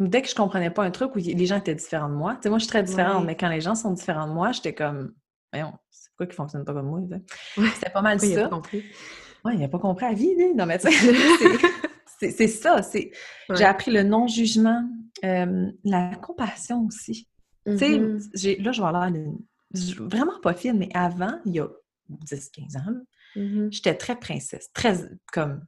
dès 0.00 0.22
que 0.22 0.28
je 0.28 0.34
comprenais 0.34 0.70
pas 0.70 0.82
un 0.82 0.90
truc 0.90 1.14
où 1.14 1.18
les 1.18 1.46
gens 1.46 1.58
étaient 1.58 1.74
différents 1.76 2.08
de 2.08 2.14
moi, 2.14 2.34
tu 2.34 2.42
sais, 2.42 2.48
moi, 2.48 2.58
je 2.58 2.64
suis 2.64 2.70
très 2.70 2.82
différente, 2.82 3.24
mais 3.24 3.36
quand 3.36 3.48
les 3.48 3.60
gens 3.60 3.76
sont 3.76 3.92
différents 3.92 4.26
de 4.26 4.32
moi, 4.32 4.50
j'étais 4.50 4.74
comme, 4.74 5.14
voyons, 5.52 5.72
pourquoi 6.16 6.32
ils 6.32 6.36
fonctionnent 6.36 6.64
pas 6.64 6.72
comme 6.72 6.86
moi? 6.86 7.00
C'était 7.74 7.90
pas 7.90 8.02
mal 8.02 8.18
ça. 8.18 8.26
Il 8.26 8.38
a 8.38 8.42
pas 8.42 8.56
compris. 8.56 8.84
Ouais, 9.44 9.54
il 9.54 9.60
n'a 9.60 9.68
pas 9.68 9.78
compris 9.78 10.06
la 10.06 10.14
vie, 10.14 10.34
lui. 10.34 10.54
Non, 10.54 10.66
mais 10.66 10.78
c'est 12.18 12.48
ça. 12.48 12.80
J'ai 13.50 13.64
appris 13.64 13.90
le 13.90 14.02
non-jugement, 14.02 14.88
euh, 15.24 15.70
la 15.84 16.14
compassion 16.16 16.86
aussi. 16.86 17.28
Tu 17.66 17.78
sais, 17.78 17.90
mm-hmm. 17.90 18.62
là, 18.62 18.72
je 18.72 18.82
vais 18.82 18.88
aller 18.88 19.26
vraiment 19.98 20.38
pas 20.40 20.54
fine, 20.54 20.78
mais 20.78 20.90
avant, 20.94 21.40
il 21.46 21.54
y 21.54 21.60
a 21.60 21.68
10-15 22.10 22.78
ans, 22.78 23.00
mm-hmm. 23.36 23.72
j'étais 23.72 23.94
très 23.94 24.16
princesse, 24.16 24.70
très 24.72 25.08
comme 25.32 25.64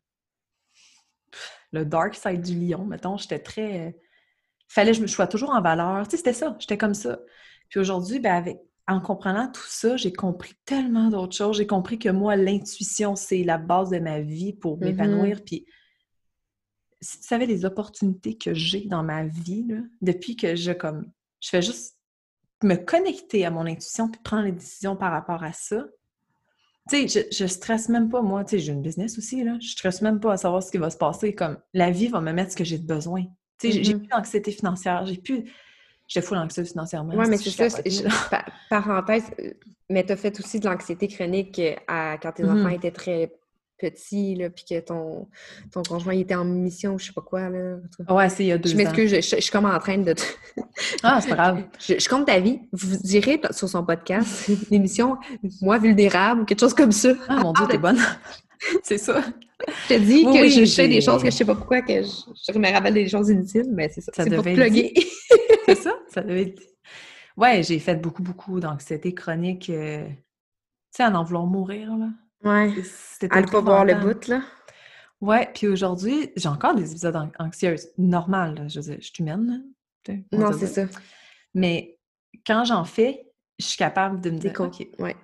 le 1.72 1.84
dark 1.84 2.14
side 2.14 2.40
du 2.40 2.58
lion, 2.58 2.84
mettons. 2.84 3.16
J'étais 3.16 3.38
très. 3.38 3.96
Fallait 4.68 4.92
que 4.92 4.96
je 4.96 5.02
me 5.02 5.06
sois 5.06 5.26
toujours 5.26 5.50
en 5.50 5.60
valeur. 5.60 6.06
Tu 6.08 6.12
sais, 6.12 6.16
c'était 6.18 6.32
ça. 6.32 6.56
J'étais 6.58 6.78
comme 6.78 6.94
ça. 6.94 7.20
Puis 7.68 7.80
aujourd'hui, 7.80 8.18
ben, 8.18 8.34
avec 8.34 8.58
en 8.88 9.00
comprenant 9.00 9.50
tout 9.50 9.66
ça, 9.66 9.96
j'ai 9.96 10.12
compris 10.12 10.54
tellement 10.64 11.08
d'autres 11.08 11.36
choses. 11.36 11.56
J'ai 11.56 11.66
compris 11.66 11.98
que 11.98 12.08
moi, 12.08 12.36
l'intuition, 12.36 13.16
c'est 13.16 13.42
la 13.42 13.58
base 13.58 13.90
de 13.90 13.98
ma 13.98 14.20
vie 14.20 14.52
pour 14.52 14.78
mm-hmm. 14.78 14.84
m'épanouir. 14.84 15.44
Puis, 15.44 15.66
si 17.00 17.20
tu 17.20 17.26
savais 17.26 17.46
les 17.46 17.64
opportunités 17.64 18.38
que 18.38 18.54
j'ai 18.54 18.86
dans 18.86 19.02
ma 19.02 19.24
vie, 19.24 19.66
depuis 20.00 20.36
que 20.36 20.54
je, 20.54 20.72
comme, 20.72 21.10
je 21.40 21.48
fais 21.48 21.62
juste 21.62 21.96
me 22.62 22.76
connecter 22.76 23.44
à 23.44 23.50
mon 23.50 23.66
intuition 23.66 24.08
puis 24.08 24.20
prendre 24.22 24.44
les 24.44 24.52
décisions 24.52 24.96
par 24.96 25.12
rapport 25.12 25.42
à 25.42 25.52
ça. 25.52 25.84
Tu 26.88 27.08
sais, 27.08 27.26
je, 27.30 27.36
je 27.36 27.46
stresse 27.46 27.88
même 27.88 28.08
pas, 28.08 28.22
moi. 28.22 28.44
Tu 28.44 28.50
sais, 28.50 28.58
j'ai 28.60 28.72
une 28.72 28.82
business 28.82 29.18
aussi, 29.18 29.42
là. 29.42 29.58
Je 29.60 29.68
stresse 29.68 30.02
même 30.02 30.20
pas 30.20 30.34
à 30.34 30.36
savoir 30.36 30.62
ce 30.62 30.70
qui 30.70 30.78
va 30.78 30.88
se 30.88 30.96
passer. 30.96 31.34
Comme, 31.34 31.58
la 31.74 31.90
vie 31.90 32.08
va 32.08 32.20
me 32.20 32.32
mettre 32.32 32.52
ce 32.52 32.56
que 32.56 32.64
j'ai 32.64 32.78
besoin. 32.78 33.24
Tu 33.58 33.72
sais, 33.72 33.82
j'ai 33.82 33.94
mm-hmm. 33.94 33.98
plus 33.98 34.08
d'anxiété 34.08 34.52
financière, 34.52 35.04
j'ai 35.04 35.16
plus 35.16 35.50
J'étais 36.08 36.26
full 36.26 36.38
anxieuse 36.38 36.70
financièrement. 36.70 37.14
Oui, 37.16 37.26
mais 37.28 37.36
c'est 37.36 37.68
ça. 37.68 37.82
parenthèse, 38.70 39.24
euh, 39.40 39.50
mais 39.90 40.04
tu 40.04 40.12
as 40.12 40.16
fait 40.16 40.38
aussi 40.38 40.60
de 40.60 40.68
l'anxiété 40.68 41.08
chronique 41.08 41.58
euh, 41.58 41.74
à, 41.88 42.16
quand 42.18 42.32
tes 42.32 42.44
enfants 42.44 42.68
mm-hmm. 42.68 42.76
étaient 42.76 42.90
très 42.92 43.32
petits, 43.78 44.34
là, 44.34 44.50
puis 44.50 44.64
que 44.68 44.80
ton, 44.80 45.28
ton 45.72 45.82
conjoint 45.82 46.14
était 46.14 46.34
en 46.34 46.44
mission, 46.44 46.98
je 46.98 47.06
sais 47.06 47.12
pas 47.12 47.20
quoi. 47.20 47.48
Là, 47.48 47.76
ouais, 48.08 48.28
c'est 48.28 48.44
il 48.44 48.48
y 48.48 48.52
a 48.52 48.58
deux 48.58 48.70
ans. 48.70 48.72
Je 48.72 48.76
m'excuse, 48.76 49.14
je, 49.14 49.20
suis 49.20 49.50
comme 49.50 49.66
en 49.66 49.78
train 49.78 49.98
de. 49.98 50.14
ah, 51.02 51.20
c'est 51.20 51.28
pas 51.30 51.34
grave. 51.34 51.64
Je, 51.80 52.08
compte 52.08 52.26
ta 52.26 52.40
vie. 52.40 52.60
Vous 52.72 52.96
direz 52.96 53.40
sur 53.50 53.68
son 53.68 53.84
podcast, 53.84 54.50
l'émission 54.70 55.16
Moi 55.60 55.78
vulnérable 55.78 56.42
ou 56.42 56.44
quelque 56.44 56.60
chose 56.60 56.74
comme 56.74 56.92
ça. 56.92 57.12
Ah, 57.28 57.36
mon 57.36 57.52
Dieu, 57.52 57.66
t'es 57.68 57.78
bonne. 57.78 57.98
c'est 58.82 58.98
ça. 58.98 59.22
Je 59.88 59.94
te 59.94 60.00
dis 60.00 60.24
que 60.24 60.48
je 60.48 60.64
fais 60.66 60.88
des 60.88 61.00
choses 61.00 61.22
que 61.22 61.30
je 61.30 61.36
sais 61.36 61.44
pas 61.44 61.54
pourquoi, 61.54 61.82
que 61.82 62.02
je, 62.02 62.52
je 62.52 62.58
me 62.58 62.72
rappelle 62.72 62.94
des 62.94 63.08
choses 63.08 63.30
inutiles, 63.30 63.70
mais 63.72 63.88
c'est 63.88 64.00
ça. 64.00 64.12
Ça 64.14 64.24
devait 64.24 64.36
pour 64.36 64.44
plugger. 64.44 64.92
c'est 65.66 65.76
ça? 65.76 65.94
Ça 66.08 66.22
devait 66.22 66.42
être... 66.42 66.62
Ouais, 67.36 67.62
j'ai 67.62 67.78
fait 67.78 67.96
beaucoup, 67.96 68.22
beaucoup 68.22 68.60
d'anxiété 68.60 69.14
chronique. 69.14 69.68
Euh, 69.68 70.06
tu 70.08 70.14
sais, 70.90 71.02
à 71.02 71.10
en 71.10 71.24
vouloir 71.24 71.46
mourir, 71.46 71.94
là. 71.96 72.08
Ouais. 72.44 72.74
À 73.30 73.40
ne 73.40 73.46
pas 73.46 73.60
voir 73.60 73.84
le 73.84 73.94
bout, 73.94 74.28
là? 74.28 74.42
Ouais, 75.20 75.50
puis 75.54 75.66
aujourd'hui, 75.66 76.30
j'ai 76.36 76.48
encore 76.48 76.74
des 76.74 76.90
épisodes 76.90 77.16
anxieuses. 77.38 77.88
Normal, 77.96 78.66
je 78.68 78.80
veux 78.80 78.84
dire, 78.86 78.96
je 79.00 79.06
suis 79.06 79.14
humaine, 79.20 79.46
là. 79.46 80.14
Non, 80.32 80.52
c'est 80.52 80.66
ça. 80.66 80.84
Mais 81.54 81.98
quand 82.46 82.64
j'en 82.64 82.84
fais, 82.84 83.26
je 83.58 83.64
suis 83.64 83.78
capable 83.78 84.20
de 84.20 84.30
me 84.30 84.38
dire, 84.38 84.52
OK, 84.58 84.86
ouais. 84.98 85.14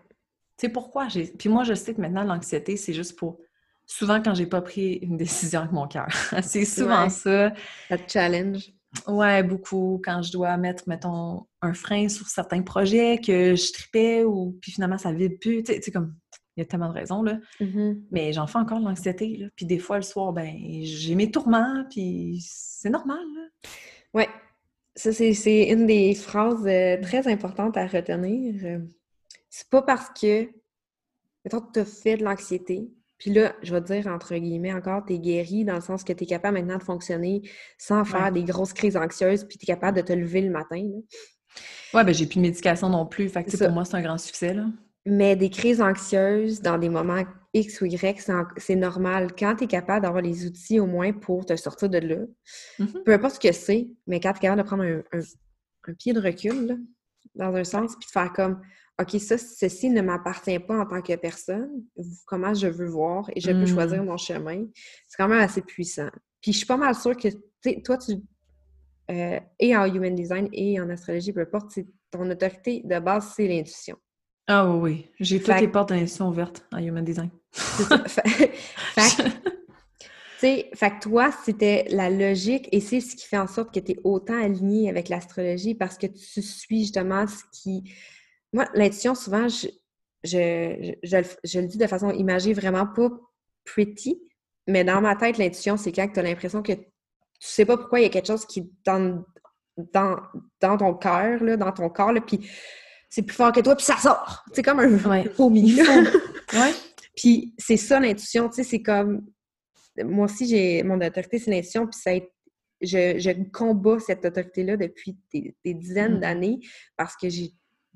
Tu 0.59 0.66
sais 0.66 0.68
pourquoi? 0.68 1.09
Puis 1.38 1.48
moi, 1.48 1.64
je 1.64 1.75
sais 1.75 1.94
que 1.94 2.01
maintenant, 2.01 2.25
l'anxiété, 2.25 2.77
c'est 2.77 2.94
juste 2.94 3.18
pour 3.18 3.38
souvent 3.87 4.22
quand 4.22 4.35
j'ai 4.35 4.46
pas 4.46 4.62
pris 4.62 4.94
une 4.94 5.16
décision 5.18 5.61
avec 5.61 5.72
mon 5.72 5.87
cœur. 5.87 6.09
c'est 6.42 6.64
souvent 6.64 7.09
ça. 7.09 7.53
Ça 7.88 7.98
te 7.98 8.11
challenge. 8.11 8.72
Ouais, 9.07 9.42
beaucoup. 9.42 10.01
Quand 10.05 10.22
je 10.22 10.33
dois 10.33 10.57
mettre, 10.57 10.85
mettons, 10.87 11.46
un 11.62 11.75
frein 11.75 12.09
sur 12.09 12.29
certains 12.29 12.62
projets 12.62 13.18
que 13.18 13.55
je 13.55 13.72
tripais 13.72 14.25
ou 14.25 14.59
puis 14.61 14.72
finalement 14.72 14.98
ça 14.98 15.12
vide 15.12 15.38
plus. 15.40 15.62
Tu 15.62 15.81
sais, 15.81 15.90
comme 15.90 16.14
il 16.56 16.60
y 16.60 16.62
a 16.62 16.66
tellement 16.66 16.88
de 16.88 16.94
raisons, 16.94 17.22
là. 17.22 17.38
Mm-hmm. 17.60 18.02
Mais 18.10 18.32
j'en 18.32 18.46
fais 18.46 18.58
encore 18.58 18.80
de 18.80 18.84
l'anxiété, 18.84 19.36
là. 19.36 19.46
Puis 19.56 19.66
des 19.66 19.78
fois, 19.78 19.96
le 19.96 20.02
soir, 20.02 20.32
ben, 20.32 20.54
j'ai 20.82 21.14
mes 21.14 21.30
tourments, 21.30 21.84
puis 21.90 22.44
c'est 22.46 22.90
normal, 22.90 23.24
là. 23.34 23.70
Ouais. 24.14 24.28
Ça, 24.94 25.12
c'est 25.12 25.68
une 25.70 25.86
des 25.86 26.14
phrases 26.14 26.66
euh, 26.66 27.00
très 27.00 27.26
importantes 27.26 27.78
à 27.78 27.86
retenir. 27.86 28.80
C'est 29.48 29.68
pas 29.70 29.80
parce 29.82 30.10
que, 30.10 30.50
mettons, 31.44 31.62
tu 31.72 31.80
as 31.80 31.84
fait 31.86 32.18
de 32.18 32.24
l'anxiété, 32.24 32.90
puis 33.22 33.30
là, 33.30 33.54
je 33.62 33.72
vais 33.72 33.80
te 33.80 33.86
dire, 33.86 34.08
entre 34.08 34.34
guillemets, 34.34 34.72
encore, 34.72 35.04
tu 35.06 35.14
es 35.14 35.18
guéri 35.20 35.64
dans 35.64 35.76
le 35.76 35.80
sens 35.80 36.02
que 36.02 36.12
tu 36.12 36.24
es 36.24 36.26
capable 36.26 36.58
maintenant 36.58 36.76
de 36.76 36.82
fonctionner 36.82 37.42
sans 37.78 38.04
faire 38.04 38.32
des 38.32 38.42
grosses 38.42 38.72
crises 38.72 38.96
anxieuses, 38.96 39.44
puis 39.44 39.56
tu 39.56 39.64
es 39.64 39.66
capable 39.66 39.96
de 39.96 40.02
te 40.02 40.12
lever 40.12 40.40
le 40.40 40.50
matin. 40.50 40.82
Là. 40.82 40.98
Ouais, 41.94 42.04
ben 42.04 42.12
j'ai 42.12 42.26
plus 42.26 42.36
de 42.36 42.42
médication 42.42 42.88
non 42.88 43.06
plus. 43.06 43.28
Fait 43.28 43.44
que, 43.44 43.56
pour 43.56 43.70
moi, 43.70 43.84
c'est 43.84 43.94
un 43.94 44.02
grand 44.02 44.18
succès, 44.18 44.54
là. 44.54 44.66
Mais 45.04 45.36
des 45.36 45.50
crises 45.50 45.80
anxieuses 45.80 46.60
dans 46.60 46.78
des 46.78 46.88
moments 46.88 47.24
X 47.54 47.80
ou 47.80 47.86
Y, 47.86 48.30
c'est 48.56 48.76
normal. 48.76 49.32
Quand 49.36 49.56
tu 49.56 49.64
es 49.64 49.66
capable 49.66 50.02
d'avoir 50.02 50.22
les 50.22 50.46
outils 50.46 50.80
au 50.80 50.86
moins 50.86 51.12
pour 51.12 51.44
te 51.44 51.54
sortir 51.56 51.90
de 51.90 51.98
là, 51.98 52.16
mm-hmm. 52.78 53.02
peu 53.02 53.12
importe 53.12 53.34
ce 53.34 53.40
que 53.40 53.52
c'est, 53.52 53.88
mais 54.06 54.20
quand 54.20 54.32
tu 54.32 54.38
es 54.38 54.40
capable 54.42 54.62
de 54.62 54.66
prendre 54.66 54.84
un, 54.84 55.92
pied 55.94 56.12
de 56.12 56.20
recul, 56.20 56.80
dans 57.34 57.54
un 57.54 57.64
sens, 57.64 57.96
puis 57.96 58.06
de 58.06 58.12
faire 58.12 58.32
comme 58.32 58.60
OK, 59.00 59.18
ça, 59.20 59.38
ceci 59.38 59.90
ne 59.90 60.02
m'appartient 60.02 60.58
pas 60.58 60.78
en 60.78 60.86
tant 60.86 61.02
que 61.02 61.16
personne, 61.16 61.84
comment 62.26 62.54
je 62.54 62.68
veux 62.68 62.88
voir 62.88 63.28
et 63.34 63.40
je 63.40 63.50
peux 63.50 63.66
choisir 63.66 64.02
mm. 64.02 64.06
mon 64.06 64.16
chemin, 64.16 64.66
c'est 65.08 65.16
quand 65.16 65.28
même 65.28 65.40
assez 65.40 65.62
puissant. 65.62 66.10
Puis 66.40 66.52
je 66.52 66.58
suis 66.58 66.66
pas 66.66 66.76
mal 66.76 66.94
sûre 66.94 67.16
que 67.16 67.28
toi, 67.82 67.98
tu 67.98 68.12
euh, 69.10 69.40
et 69.58 69.76
en 69.76 69.92
human 69.92 70.14
design 70.14 70.48
et 70.52 70.80
en 70.80 70.88
astrologie, 70.88 71.32
peu 71.32 71.40
importe, 71.40 71.78
ton 72.10 72.30
autorité 72.30 72.82
de 72.84 72.98
base, 72.98 73.32
c'est 73.34 73.48
l'intuition. 73.48 73.96
Ah 74.46 74.68
oui, 74.68 74.81
oui. 74.81 75.07
J'ai 75.20 75.40
toutes 75.40 75.61
les 75.61 75.68
portes 75.68 75.90
d'intuition 75.90 76.28
ouvertes 76.28 76.64
en 76.72 76.78
human 76.78 77.05
design. 77.05 77.31
fait, 80.42 80.70
fait 80.74 80.90
que 80.90 81.00
toi, 81.00 81.31
c'était 81.44 81.87
la 81.90 82.11
logique 82.11 82.68
et 82.72 82.81
c'est 82.81 83.00
ce 83.00 83.14
qui 83.14 83.26
fait 83.26 83.38
en 83.38 83.46
sorte 83.46 83.72
que 83.72 83.81
tu 83.81 83.92
es 83.92 84.00
autant 84.02 84.42
aligné 84.42 84.88
avec 84.88 85.09
l'astrologie 85.09 85.74
parce 85.74 85.96
que 85.96 86.07
tu 86.07 86.42
suis 86.42 86.81
justement 86.81 87.26
ce 87.26 87.44
qui. 87.52 87.94
Moi, 88.52 88.66
l'intuition, 88.74 89.14
souvent, 89.14 89.46
je, 89.48 89.68
je, 90.24 91.22
je, 91.44 91.61
le 91.61 91.66
dis 91.66 91.78
de 91.78 91.87
façon 91.87 92.11
imagée, 92.11 92.52
vraiment 92.52 92.87
pas 92.87 93.11
pretty, 93.64 94.20
mais 94.66 94.85
dans 94.85 95.00
ma 95.00 95.16
tête, 95.16 95.38
l'intuition, 95.38 95.76
c'est 95.76 95.92
quand 95.92 96.09
tu 96.09 96.18
as 96.18 96.22
l'impression 96.22 96.62
que 96.62 96.72
tu 96.72 96.83
sais 97.38 97.64
pas 97.64 97.76
pourquoi 97.76 98.00
il 98.00 98.02
y 98.02 98.07
a 98.07 98.09
quelque 98.09 98.26
chose 98.26 98.44
qui 98.44 98.70
dans, 98.85 99.24
dans, 99.76 100.16
dans 100.61 100.76
ton 100.76 100.94
cœur, 100.94 101.40
dans 101.57 101.72
ton 101.72 101.88
corps, 101.88 102.12
puis 102.26 102.40
c'est 103.12 103.20
plus 103.20 103.37
fort 103.37 103.53
que 103.53 103.61
toi, 103.61 103.77
puis 103.77 103.85
ça 103.85 103.98
sort. 103.98 104.42
C'est 104.55 104.62
comme 104.62 104.81
un 104.81 104.88
ouais. 104.88 105.31
ouais. 105.38 106.72
Puis 107.14 107.55
c'est 107.59 107.77
ça 107.77 108.01
l'intuition, 108.01 108.48
tu 108.48 108.55
sais, 108.55 108.62
c'est 108.64 108.81
comme 108.81 109.27
moi 110.03 110.25
aussi 110.25 110.48
j'ai 110.48 110.83
mon 110.83 110.98
autorité 110.98 111.38
c'est 111.38 111.51
l'intuition, 111.51 111.87
puis 111.87 112.01
ça 112.01 112.12
je, 112.81 113.18
je 113.18 113.51
combats 113.51 114.01
cette 114.01 114.25
autorité-là 114.25 114.79
depuis 114.79 115.18
des, 115.35 115.55
dizaines 115.75 116.16
mm. 116.16 116.20
d'années 116.20 116.61
parce 116.96 117.14
que 117.14 117.29
j'ai 117.29 117.51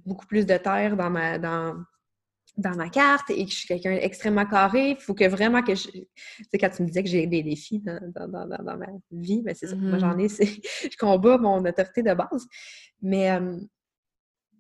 beaucoup 0.05 0.27
plus 0.27 0.45
de 0.45 0.59
terre 0.59 0.99
dans 0.99 1.09
ma 1.09 1.39
dans 1.39 1.75
dans 2.59 2.77
ma 2.77 2.91
carte 2.91 3.31
et 3.31 3.45
que 3.47 3.51
je 3.51 3.57
suis 3.57 3.69
quelqu'un 3.69 3.95
d'extrêmement 3.95 4.47
carré. 4.47 4.91
Il 4.91 4.97
faut 5.01 5.15
que 5.15 5.27
vraiment 5.27 5.63
que 5.63 5.75
je. 5.75 5.89
Tu 5.89 6.07
sais, 6.51 6.59
quand 6.59 6.71
tu 6.71 6.83
me 6.83 6.89
disais 6.89 7.03
que 7.03 7.09
j'ai 7.09 7.27
des 7.27 7.43
défis 7.43 7.81
dans, 7.81 8.01
dans, 8.15 8.29
dans, 8.29 8.47
dans 8.47 8.77
ma 8.77 8.87
vie, 9.13 9.39
mais 9.39 9.53
ben, 9.53 9.55
c'est 9.55 9.67
ça. 9.67 9.77
Moi, 9.77 9.99
j'en 9.99 10.19
ai. 10.19 10.29
Je 10.29 10.97
combats 10.99 11.37
mon 11.39 11.65
autorité 11.65 12.03
de 12.03 12.15
base. 12.15 12.47
Mais 13.03 13.31
euh, 13.31 13.59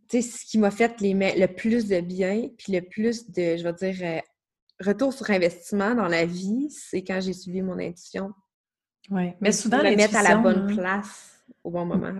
tu 0.08 0.22
sais, 0.22 0.28
ce 0.38 0.44
qui 0.44 0.58
m'a 0.58 0.70
fait 0.70 1.00
les, 1.00 1.14
le 1.14 1.46
plus 1.46 1.88
de 1.88 2.00
bien, 2.00 2.48
puis 2.58 2.72
le 2.72 2.80
plus 2.80 3.30
de, 3.30 3.56
je 3.56 3.62
vais 3.62 3.72
dire, 3.72 3.96
euh, 4.02 4.20
retour 4.84 5.12
sur 5.12 5.30
investissement 5.30 5.94
dans 5.94 6.08
la 6.08 6.24
vie, 6.26 6.68
c'est 6.70 7.02
quand 7.02 7.20
j'ai 7.20 7.32
suivi 7.32 7.62
mon 7.62 7.78
intuition. 7.78 8.32
Oui, 9.10 9.32
mais 9.40 9.52
souvent, 9.52 9.82
la 9.82 9.94
mettre 9.94 10.16
à 10.16 10.22
la 10.22 10.36
bonne 10.36 10.74
place 10.74 11.40
au 11.62 11.70
bon 11.70 11.84
moment. 11.84 12.12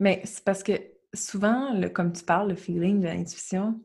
Mais 0.00 0.22
c'est 0.24 0.44
parce 0.44 0.62
que 0.62 0.72
souvent, 1.14 1.72
le, 1.74 1.88
comme 1.88 2.12
tu 2.12 2.24
parles, 2.24 2.50
le 2.50 2.56
feeling 2.56 3.00
de 3.00 3.06
l'intuition 3.06 3.80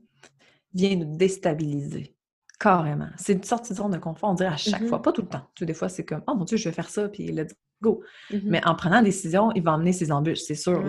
vient 0.74 0.96
nous 0.96 1.18
déstabiliser. 1.18 2.16
Carrément. 2.60 3.10
C'est 3.18 3.34
une 3.34 3.44
sortie 3.44 3.74
de 3.74 3.78
zone 3.78 3.92
de 3.92 3.98
confort, 3.98 4.30
on 4.30 4.34
dirait 4.34 4.54
à 4.54 4.58
chaque 4.58 4.84
mm-hmm. 4.84 4.88
fois, 4.88 5.02
pas 5.02 5.12
tout 5.12 5.24
le 5.24 5.28
temps. 5.28 5.48
Tu 5.56 5.66
des 5.66 5.74
fois, 5.74 5.90
c'est 5.90 6.06
comme 6.06 6.22
Oh 6.28 6.36
mon 6.36 6.46
Dieu, 6.46 6.58
je 6.58 6.70
vais 6.70 6.76
faire 6.76 6.90
ça, 6.90 7.10
puis 7.10 7.28
let's 7.32 7.54
go. 7.82 8.04
Mm-hmm. 8.30 8.42
Mais 8.46 8.66
en 8.66 8.76
prenant 8.76 9.00
des 9.00 9.06
décisions, 9.06 9.52
il 9.54 9.64
va 9.64 9.74
emmener 9.74 9.94
ses 9.94 10.12
embûches, 10.12 10.42
c'est 10.42 10.56
sûr. 10.56 10.84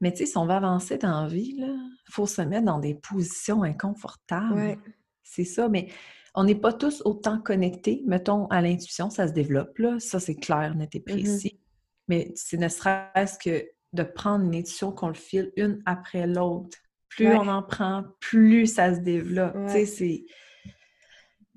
Mais 0.00 0.12
tu 0.12 0.18
sais, 0.18 0.26
si 0.26 0.38
on 0.38 0.46
va 0.46 0.56
avancer 0.56 0.96
dans 0.98 1.22
la 1.22 1.28
vie, 1.28 1.56
il 1.58 2.12
faut 2.12 2.26
se 2.26 2.42
mettre 2.42 2.66
dans 2.66 2.78
des 2.78 2.94
positions 2.94 3.62
inconfortables. 3.62 4.78
C'est 5.22 5.44
ça, 5.44 5.68
mais 5.68 5.88
on 6.34 6.44
n'est 6.44 6.54
pas 6.54 6.72
tous 6.72 7.02
autant 7.04 7.40
connectés, 7.40 8.02
mettons, 8.06 8.46
à 8.46 8.60
l'intuition, 8.60 9.10
ça 9.10 9.26
se 9.26 9.32
développe, 9.32 9.76
là. 9.78 9.98
Ça, 9.98 10.20
c'est 10.20 10.36
clair, 10.36 10.74
net 10.76 10.94
et 10.94 11.00
mm-hmm. 11.00 11.04
précis. 11.04 11.60
Mais 12.06 12.32
c'est 12.36 12.58
ne 12.58 12.68
serait-ce 12.68 13.38
que 13.38 13.66
de 13.92 14.02
prendre 14.02 14.44
une 14.44 14.54
intuition 14.54 14.92
qu'on 14.92 15.08
le 15.08 15.14
file 15.14 15.52
une 15.56 15.82
après 15.84 16.26
l'autre. 16.26 16.78
Plus 17.08 17.28
on 17.28 17.48
en 17.48 17.62
prend, 17.62 18.04
plus 18.20 18.66
ça 18.66 18.94
se 18.94 19.00
développe. 19.00 19.56
Tu 19.66 19.72
sais, 19.72 19.86
c'est... 19.86 20.24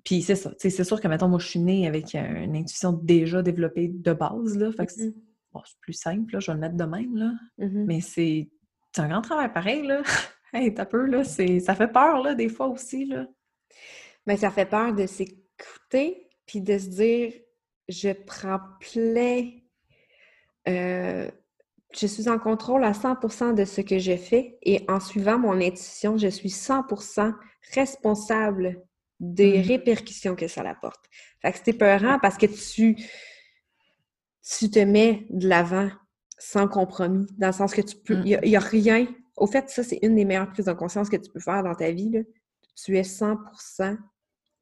Puis 0.03 0.23
c'est 0.23 0.35
ça. 0.35 0.51
C'est 0.57 0.83
sûr 0.83 0.99
que, 0.99 1.07
mettons, 1.07 1.27
moi, 1.27 1.37
je 1.37 1.47
suis 1.47 1.59
née 1.59 1.87
avec 1.87 2.15
une 2.15 2.55
intuition 2.55 2.91
déjà 2.91 3.43
développée 3.43 3.87
de 3.87 4.13
base, 4.13 4.57
là. 4.57 4.71
Fait 4.71 4.87
que 4.87 4.93
mm-hmm 5.51 5.63
c'est 5.65 5.79
plus 5.79 5.93
simple, 5.93 6.33
là, 6.33 6.39
je 6.39 6.47
vais 6.47 6.53
le 6.53 6.59
mettre 6.59 6.75
de 6.75 6.83
même, 6.83 7.15
là. 7.15 7.31
Mm-hmm. 7.59 7.85
Mais 7.85 8.01
c'est 8.01 8.49
un 8.97 9.07
grand 9.07 9.21
travail 9.21 9.51
pareil, 9.51 9.85
là. 9.85 10.01
hey, 10.53 10.73
t'as 10.73 10.85
peur, 10.85 11.07
là, 11.07 11.23
ça 11.23 11.75
fait 11.75 11.91
peur, 11.91 12.21
là, 12.21 12.35
des 12.35 12.49
fois 12.49 12.67
aussi, 12.67 13.05
là. 13.05 13.25
Mais 14.25 14.37
ça 14.37 14.51
fait 14.51 14.65
peur 14.65 14.93
de 14.93 15.05
s'écouter, 15.05 16.29
puis 16.45 16.61
de 16.61 16.77
se 16.77 16.87
dire, 16.87 17.33
je 17.87 18.11
prends 18.11 18.59
plein... 18.79 19.49
Euh, 20.67 21.29
je 21.93 22.07
suis 22.07 22.29
en 22.29 22.39
contrôle 22.39 22.83
à 22.83 22.91
100% 22.91 23.53
de 23.53 23.65
ce 23.65 23.81
que 23.81 23.99
je 23.99 24.15
fais 24.15 24.57
et 24.61 24.85
en 24.87 24.99
suivant 24.99 25.37
mon 25.37 25.59
intuition, 25.59 26.17
je 26.17 26.27
suis 26.27 26.49
100% 26.49 27.33
responsable 27.73 28.81
des 29.19 29.59
mm. 29.59 29.61
répercussions 29.61 30.35
que 30.35 30.47
ça 30.47 30.61
apporte. 30.61 31.03
Fait 31.41 31.51
que 31.51 31.59
c'est 31.63 31.73
peurant 31.73 32.17
parce 32.19 32.37
que 32.37 32.45
tu 32.45 32.95
tu 34.43 34.69
te 34.69 34.79
mets 34.79 35.25
de 35.29 35.47
l'avant 35.47 35.89
sans 36.37 36.67
compromis, 36.67 37.27
dans 37.37 37.47
le 37.47 37.53
sens 37.53 37.73
que 37.73 37.81
tu 37.81 37.95
peux. 37.95 38.19
Il 38.25 38.39
n'y 38.43 38.55
a, 38.55 38.59
rien. 38.59 39.07
Au 39.37 39.45
fait, 39.45 39.69
ça, 39.69 39.83
c'est 39.83 39.99
une 40.01 40.15
des 40.15 40.25
meilleures 40.25 40.49
prises 40.49 40.65
de 40.65 40.73
conscience 40.73 41.09
que 41.09 41.17
tu 41.17 41.29
peux 41.31 41.39
faire 41.39 41.63
dans 41.63 41.75
ta 41.75 41.91
vie. 41.91 42.09
Là. 42.09 42.21
Tu 42.75 42.97
es 42.97 43.03
100% 43.03 43.97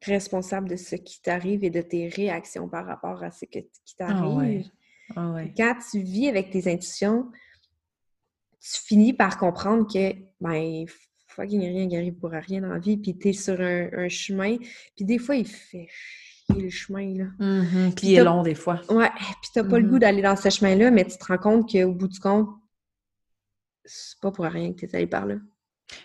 responsable 0.02 0.68
de 0.68 0.76
ce 0.76 0.96
qui 0.96 1.20
t'arrive 1.22 1.64
et 1.64 1.70
de 1.70 1.80
tes 1.80 2.08
réactions 2.08 2.68
par 2.68 2.86
rapport 2.86 3.22
à 3.22 3.30
ce 3.30 3.44
qui 3.46 3.58
ah 3.58 4.06
t'arrive. 4.06 4.66
Ah 5.16 5.36
Quand 5.56 5.74
tu 5.90 6.00
vis 6.00 6.28
avec 6.28 6.50
tes 6.50 6.70
intuitions, 6.70 7.30
tu 8.60 8.80
finis 8.82 9.12
par 9.14 9.38
comprendre 9.38 9.90
que, 9.90 10.14
ben, 10.40 10.84
fucking 11.28 11.60
rien 11.60 11.88
qui 11.88 11.96
arrive 11.96 12.14
pour 12.14 12.30
rien 12.30 12.60
dans 12.60 12.68
la 12.68 12.78
vie, 12.78 12.98
puis 12.98 13.16
tu 13.16 13.28
es 13.28 13.32
sur 13.32 13.58
un, 13.60 13.88
un 13.92 14.08
chemin, 14.08 14.56
puis 14.96 15.04
des 15.04 15.18
fois, 15.18 15.36
il 15.36 15.46
fait 15.46 15.88
le 16.58 16.70
chemin. 16.70 17.14
Là. 17.14 17.24
Mm-hmm. 17.38 17.94
Puis 17.94 18.08
il 18.08 18.14
est 18.16 18.24
long 18.24 18.42
des 18.42 18.54
fois. 18.54 18.80
Ouais, 18.88 19.10
puis 19.42 19.50
t'as 19.54 19.64
pas 19.64 19.78
le 19.78 19.86
goût 19.86 19.96
mm-hmm. 19.96 20.00
d'aller 20.00 20.22
dans 20.22 20.36
ce 20.36 20.48
chemin-là, 20.50 20.90
mais 20.90 21.04
tu 21.04 21.16
te 21.18 21.24
rends 21.24 21.38
compte 21.38 21.70
qu'au 21.70 21.92
bout 21.92 22.08
du 22.08 22.20
compte, 22.20 22.48
c'est 23.84 24.20
pas 24.20 24.30
pour 24.30 24.44
rien 24.44 24.72
que 24.72 24.80
tu 24.80 24.86
es 24.86 24.96
allé 24.96 25.06
par 25.06 25.26
là. 25.26 25.36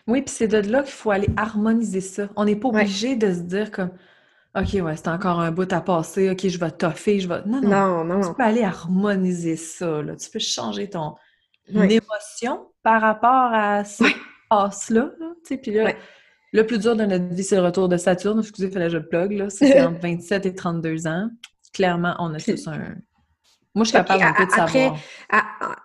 Oui, 0.07 0.21
puis 0.21 0.33
c'est 0.33 0.47
de 0.47 0.57
là 0.57 0.81
qu'il 0.83 0.91
faut 0.91 1.11
aller 1.11 1.29
harmoniser 1.37 2.01
ça. 2.01 2.29
On 2.35 2.45
n'est 2.45 2.55
pas 2.55 2.69
obligé 2.69 3.15
de 3.15 3.33
se 3.33 3.39
dire 3.39 3.71
comme 3.71 3.91
OK, 4.55 4.73
ouais, 4.73 4.95
c'est 4.95 5.09
encore 5.09 5.39
un 5.41 5.51
bout 5.51 5.71
à 5.73 5.81
passer, 5.81 6.29
OK, 6.29 6.47
je 6.47 6.57
vais 6.57 6.71
toffer, 6.71 7.19
je 7.19 7.27
vais. 7.27 7.41
Non, 7.45 7.59
non. 7.61 8.03
non, 8.03 8.03
non 8.05 8.21
tu 8.21 8.33
peux 8.33 8.43
aller 8.43 8.63
harmoniser 8.63 9.57
ça. 9.57 10.01
Là. 10.01 10.15
Tu 10.15 10.29
peux 10.29 10.39
changer 10.39 10.89
ton 10.89 11.15
émotion 11.67 12.67
par 12.81 13.01
rapport 13.01 13.53
à 13.53 13.83
ce 13.83 14.05
passe-là. 14.49 15.11
Puis 15.43 15.71
là, 15.71 15.93
le 16.55 16.65
plus 16.65 16.79
dur 16.79 16.95
de 16.95 17.03
notre 17.03 17.25
vie, 17.33 17.43
c'est 17.43 17.57
le 17.57 17.63
retour 17.63 17.89
de 17.89 17.97
Saturne. 17.97 18.39
Excusez, 18.39 18.67
il 18.67 18.73
fallait 18.73 18.85
que 18.85 18.93
je 18.93 18.97
le 18.97 19.07
plug. 19.07 19.33
Là. 19.33 19.49
C'est 19.49 19.81
entre 19.81 19.99
27 19.99 20.45
et 20.45 20.55
32 20.55 21.05
ans. 21.05 21.29
Clairement, 21.73 22.15
on 22.19 22.33
a 22.33 22.39
tous 22.39 22.67
un. 22.67 22.95
Moi, 23.75 23.83
je 23.83 23.89
suis 23.89 23.97
capable 23.97 24.23
un 24.23 24.33
peu 24.33 24.45
de 24.45 24.51
savoir. 24.51 24.97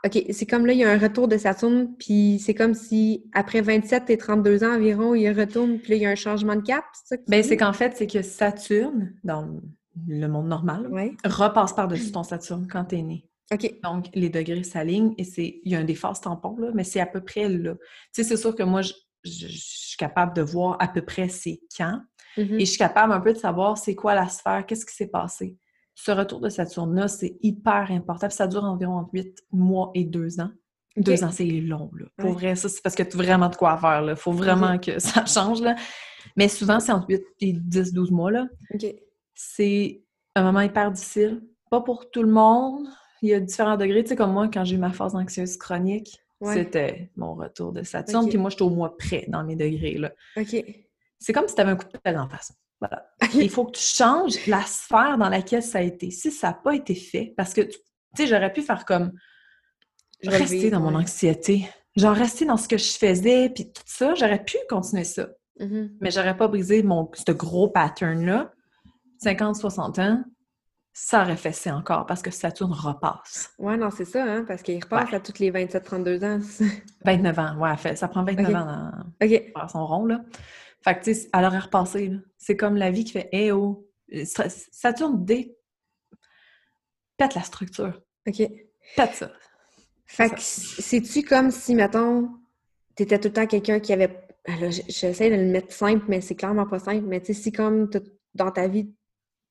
OK, 0.05 0.25
c'est 0.31 0.47
comme 0.47 0.65
là, 0.65 0.73
il 0.73 0.79
y 0.79 0.85
a 0.85 0.91
un 0.91 0.99
retour 0.99 1.27
de 1.27 1.37
Saturne, 1.37 1.89
puis 1.99 2.39
c'est 2.39 2.55
comme 2.55 2.75
si 2.75 3.25
après 3.33 3.63
27 3.63 4.11
et 4.11 4.17
32 4.17 4.63
ans 4.63 4.77
environ, 4.77 5.17
il 5.17 5.29
retourne, 5.33 5.79
puis 5.81 5.91
là, 5.91 5.97
il 5.97 6.03
y 6.03 6.07
a 6.07 6.11
un 6.11 6.15
changement 6.15 6.55
de 6.55 6.63
cap, 6.63 6.85
c'est 6.93 7.17
ça? 7.17 7.23
Bien, 7.27 7.43
c'est 7.43 7.57
qu'en 7.57 7.73
fait, 7.73 7.97
c'est 7.97 8.07
que 8.07 8.23
Saturne, 8.23 9.13
dans 9.25 9.61
le 10.07 10.29
monde 10.29 10.47
normal, 10.47 10.89
repasse 11.25 11.73
par-dessus 11.73 12.13
ton 12.13 12.23
Saturne 12.23 12.69
quand 12.71 12.85
tu 12.85 12.99
es 12.99 13.03
né. 13.03 13.25
OK. 13.53 13.75
Donc, 13.83 14.07
les 14.15 14.29
degrés 14.29 14.63
s'alignent 14.63 15.15
et 15.19 15.25
c'est. 15.25 15.61
Il 15.65 15.73
y 15.73 15.75
a 15.75 15.81
un 15.81 15.85
des 15.85 15.97
phases 15.97 16.21
tampons, 16.21 16.57
là, 16.59 16.71
mais 16.73 16.85
c'est 16.85 17.01
à 17.01 17.07
peu 17.07 17.21
près 17.21 17.49
là. 17.49 17.75
Tu 17.75 17.81
sais, 18.13 18.23
c'est 18.23 18.37
sûr 18.37 18.55
que 18.55 18.63
moi, 18.63 18.83
je, 18.83 18.93
je, 19.25 19.47
suis 19.49 19.97
capable 19.97 20.35
de 20.35 20.43
voir 20.43 20.77
à 20.81 20.89
peu 20.89 21.03
près 21.03 21.29
c'est 21.29 21.61
quand. 21.77 22.01
Et 22.37 22.61
je 22.61 22.65
suis 22.65 22.79
capable 22.79 23.13
un 23.13 23.21
peu 23.21 23.33
de 23.33 23.39
savoir 23.39 23.77
c'est 23.77 23.95
quoi 23.95 24.15
la 24.15 24.29
sphère, 24.29 24.65
qu'est-ce 24.65 24.87
qui 24.87 24.95
s'est 24.95 25.09
passé. 25.09 25.59
Ce 25.95 26.11
retour 26.11 26.41
de 26.41 26.49
Saturne-là, 26.49 27.09
c'est 27.09 27.37
hyper 27.43 27.89
important. 27.91 28.31
ça 28.31 28.47
dure 28.47 28.65
environ 28.65 28.99
entre 28.99 29.11
8 29.13 29.37
mois 29.53 29.91
et 29.95 30.05
2 30.05 30.41
ans. 30.41 30.51
Deux 30.97 31.23
ans, 31.23 31.31
c'est 31.31 31.45
long, 31.45 31.91
là. 31.99 32.07
Pour 32.17 32.33
vrai, 32.33 32.57
ça, 32.57 32.69
c'est 32.69 32.83
parce 32.83 32.95
que 32.95 33.03
tu 33.03 33.17
as 33.17 33.23
vraiment 33.23 33.49
de 33.49 33.57
quoi 33.57 33.77
faire, 33.77 34.03
là. 34.03 34.17
Faut 34.17 34.33
vraiment 34.33 34.79
que 34.79 34.99
ça 34.99 35.25
change, 35.27 35.61
là. 35.61 35.75
Mais 36.37 36.49
souvent, 36.49 36.81
c'est 36.81 36.93
entre 36.93 37.09
8 37.11 37.23
et 37.41 37.53
10, 37.53 37.93
12 37.93 38.11
mois, 38.11 38.31
là. 38.31 38.49
C'est 39.35 40.03
un 40.35 40.43
moment 40.43 40.61
hyper 40.61 40.91
difficile. 40.91 41.43
Pas 41.71 41.81
pour 41.81 42.11
tout 42.11 42.23
le 42.23 42.31
monde. 42.31 42.87
Il 43.23 43.29
y 43.29 43.35
a 43.35 43.41
différents 43.41 43.77
degrés. 43.77 44.03
Tu 44.03 44.11
sais, 44.11 44.17
comme 44.17 44.33
moi, 44.33 44.49
quand 44.49 44.65
j'ai 44.65 44.77
eu 44.77 44.79
ma 44.79 44.93
phase 44.93 45.15
anxieuse 45.15 45.57
chronique, 45.57 46.19
c'était 46.43 47.11
mon 47.17 47.35
retour 47.35 47.73
de 47.73 47.83
Saturne. 47.83 48.29
Puis 48.29 48.39
moi, 48.39 48.51
j'étais 48.51 48.63
au 48.63 48.71
mois 48.71 48.97
près 48.97 49.27
dans 49.29 49.45
mes 49.45 49.57
degrés, 49.57 49.99
là. 49.99 50.13
OK. 50.37 50.65
C'est 51.19 51.33
comme 51.33 51.47
si 51.49 51.55
tu 51.55 51.61
avais 51.61 51.73
un 51.73 51.77
coup 51.77 51.87
de 51.93 51.99
pelle 51.99 52.19
en 52.19 52.29
face. 52.29 52.53
Voilà. 52.81 53.11
Il 53.35 53.51
faut 53.51 53.67
que 53.67 53.73
tu 53.73 53.83
changes 53.83 54.47
la 54.47 54.63
sphère 54.63 55.19
dans 55.19 55.29
laquelle 55.29 55.63
ça 55.63 55.79
a 55.79 55.83
été. 55.83 56.11
Si 56.11 56.31
ça 56.31 56.49
n'a 56.49 56.55
pas 56.55 56.75
été 56.75 56.95
fait, 56.95 57.35
parce 57.37 57.53
que, 57.53 57.61
tu 57.61 57.77
sais, 58.17 58.27
j'aurais 58.27 58.53
pu 58.53 58.63
faire 58.63 58.85
comme 58.87 59.13
rester 60.25 60.71
dans 60.71 60.81
mon 60.81 60.95
anxiété. 60.95 61.69
Genre, 61.97 62.15
rester 62.15 62.47
dans 62.47 62.57
ce 62.57 62.69
que 62.69 62.79
je 62.79 62.93
faisais, 62.93 63.51
puis 63.51 63.71
tout 63.71 63.83
ça, 63.85 64.15
j'aurais 64.15 64.43
pu 64.43 64.57
continuer 64.69 65.05
ça. 65.05 65.29
Mm-hmm. 65.59 65.97
Mais 66.01 66.11
j'aurais 66.11 66.37
pas 66.37 66.49
brisé 66.49 66.83
mon, 66.83 67.11
ce 67.15 67.33
gros 67.33 67.69
pattern-là. 67.69 68.53
50-60 69.23 70.01
ans, 70.01 70.25
ça 70.93 71.23
aurait 71.23 71.37
fessé 71.37 71.71
encore 71.71 72.07
parce 72.07 72.23
que 72.23 72.31
Saturne 72.31 72.73
repasse. 72.73 73.55
Ouais, 73.59 73.77
non, 73.77 73.91
c'est 73.91 74.05
ça, 74.05 74.25
hein, 74.25 74.45
parce 74.47 74.63
qu'il 74.63 74.83
repasse 74.83 75.13
à 75.13 75.21
toutes 75.21 75.39
les 75.39 75.51
27-32 75.51 76.25
ans. 76.25 76.41
29 77.05 77.39
ans, 77.39 77.57
ouais, 77.59 77.97
ça 77.97 78.09
prend 78.09 78.25
29 78.25 78.55
ans 78.55 78.67
dans, 78.67 79.29
faire 79.29 79.71
son 79.71 79.87
rond, 79.87 80.07
là. 80.07 80.21
Fait 80.83 80.99
que, 80.99 81.05
tu 81.05 81.15
sais, 81.15 81.29
elle 81.33 81.45
aurait 81.45 81.59
repassé, 81.59 82.13
C'est 82.39 82.57
comme 82.57 82.77
la 82.77 82.91
vie 82.91 83.05
qui 83.05 83.13
fait 83.13 83.29
«Eh 83.33 83.53
oh!» 83.53 83.87
Saturne 84.25 85.25
dé... 85.25 85.57
pète 87.17 87.35
la 87.35 87.43
structure. 87.43 88.01
OK. 88.27 88.43
Pète 88.97 89.15
ça. 89.15 89.31
Fait 90.07 90.31
que 90.31 90.41
c'est-tu 90.41 91.23
comme 91.23 91.51
si, 91.51 91.75
mettons, 91.75 92.31
t'étais 92.97 93.19
tout 93.19 93.29
le 93.29 93.35
temps 93.35 93.47
quelqu'un 93.47 93.79
qui 93.79 93.93
avait... 93.93 94.27
Alors, 94.47 94.71
j'essaie 94.71 95.31
de 95.31 95.37
le 95.37 95.51
mettre 95.51 95.73
simple, 95.73 96.07
mais 96.09 96.21
c'est 96.21 96.35
clairement 96.35 96.67
pas 96.67 96.79
simple, 96.79 97.05
mais 97.07 97.21
tu 97.21 97.33
sais, 97.33 97.43
si 97.43 97.53
comme 97.53 97.89
dans 98.35 98.51
ta 98.51 98.67
vie, 98.67 98.91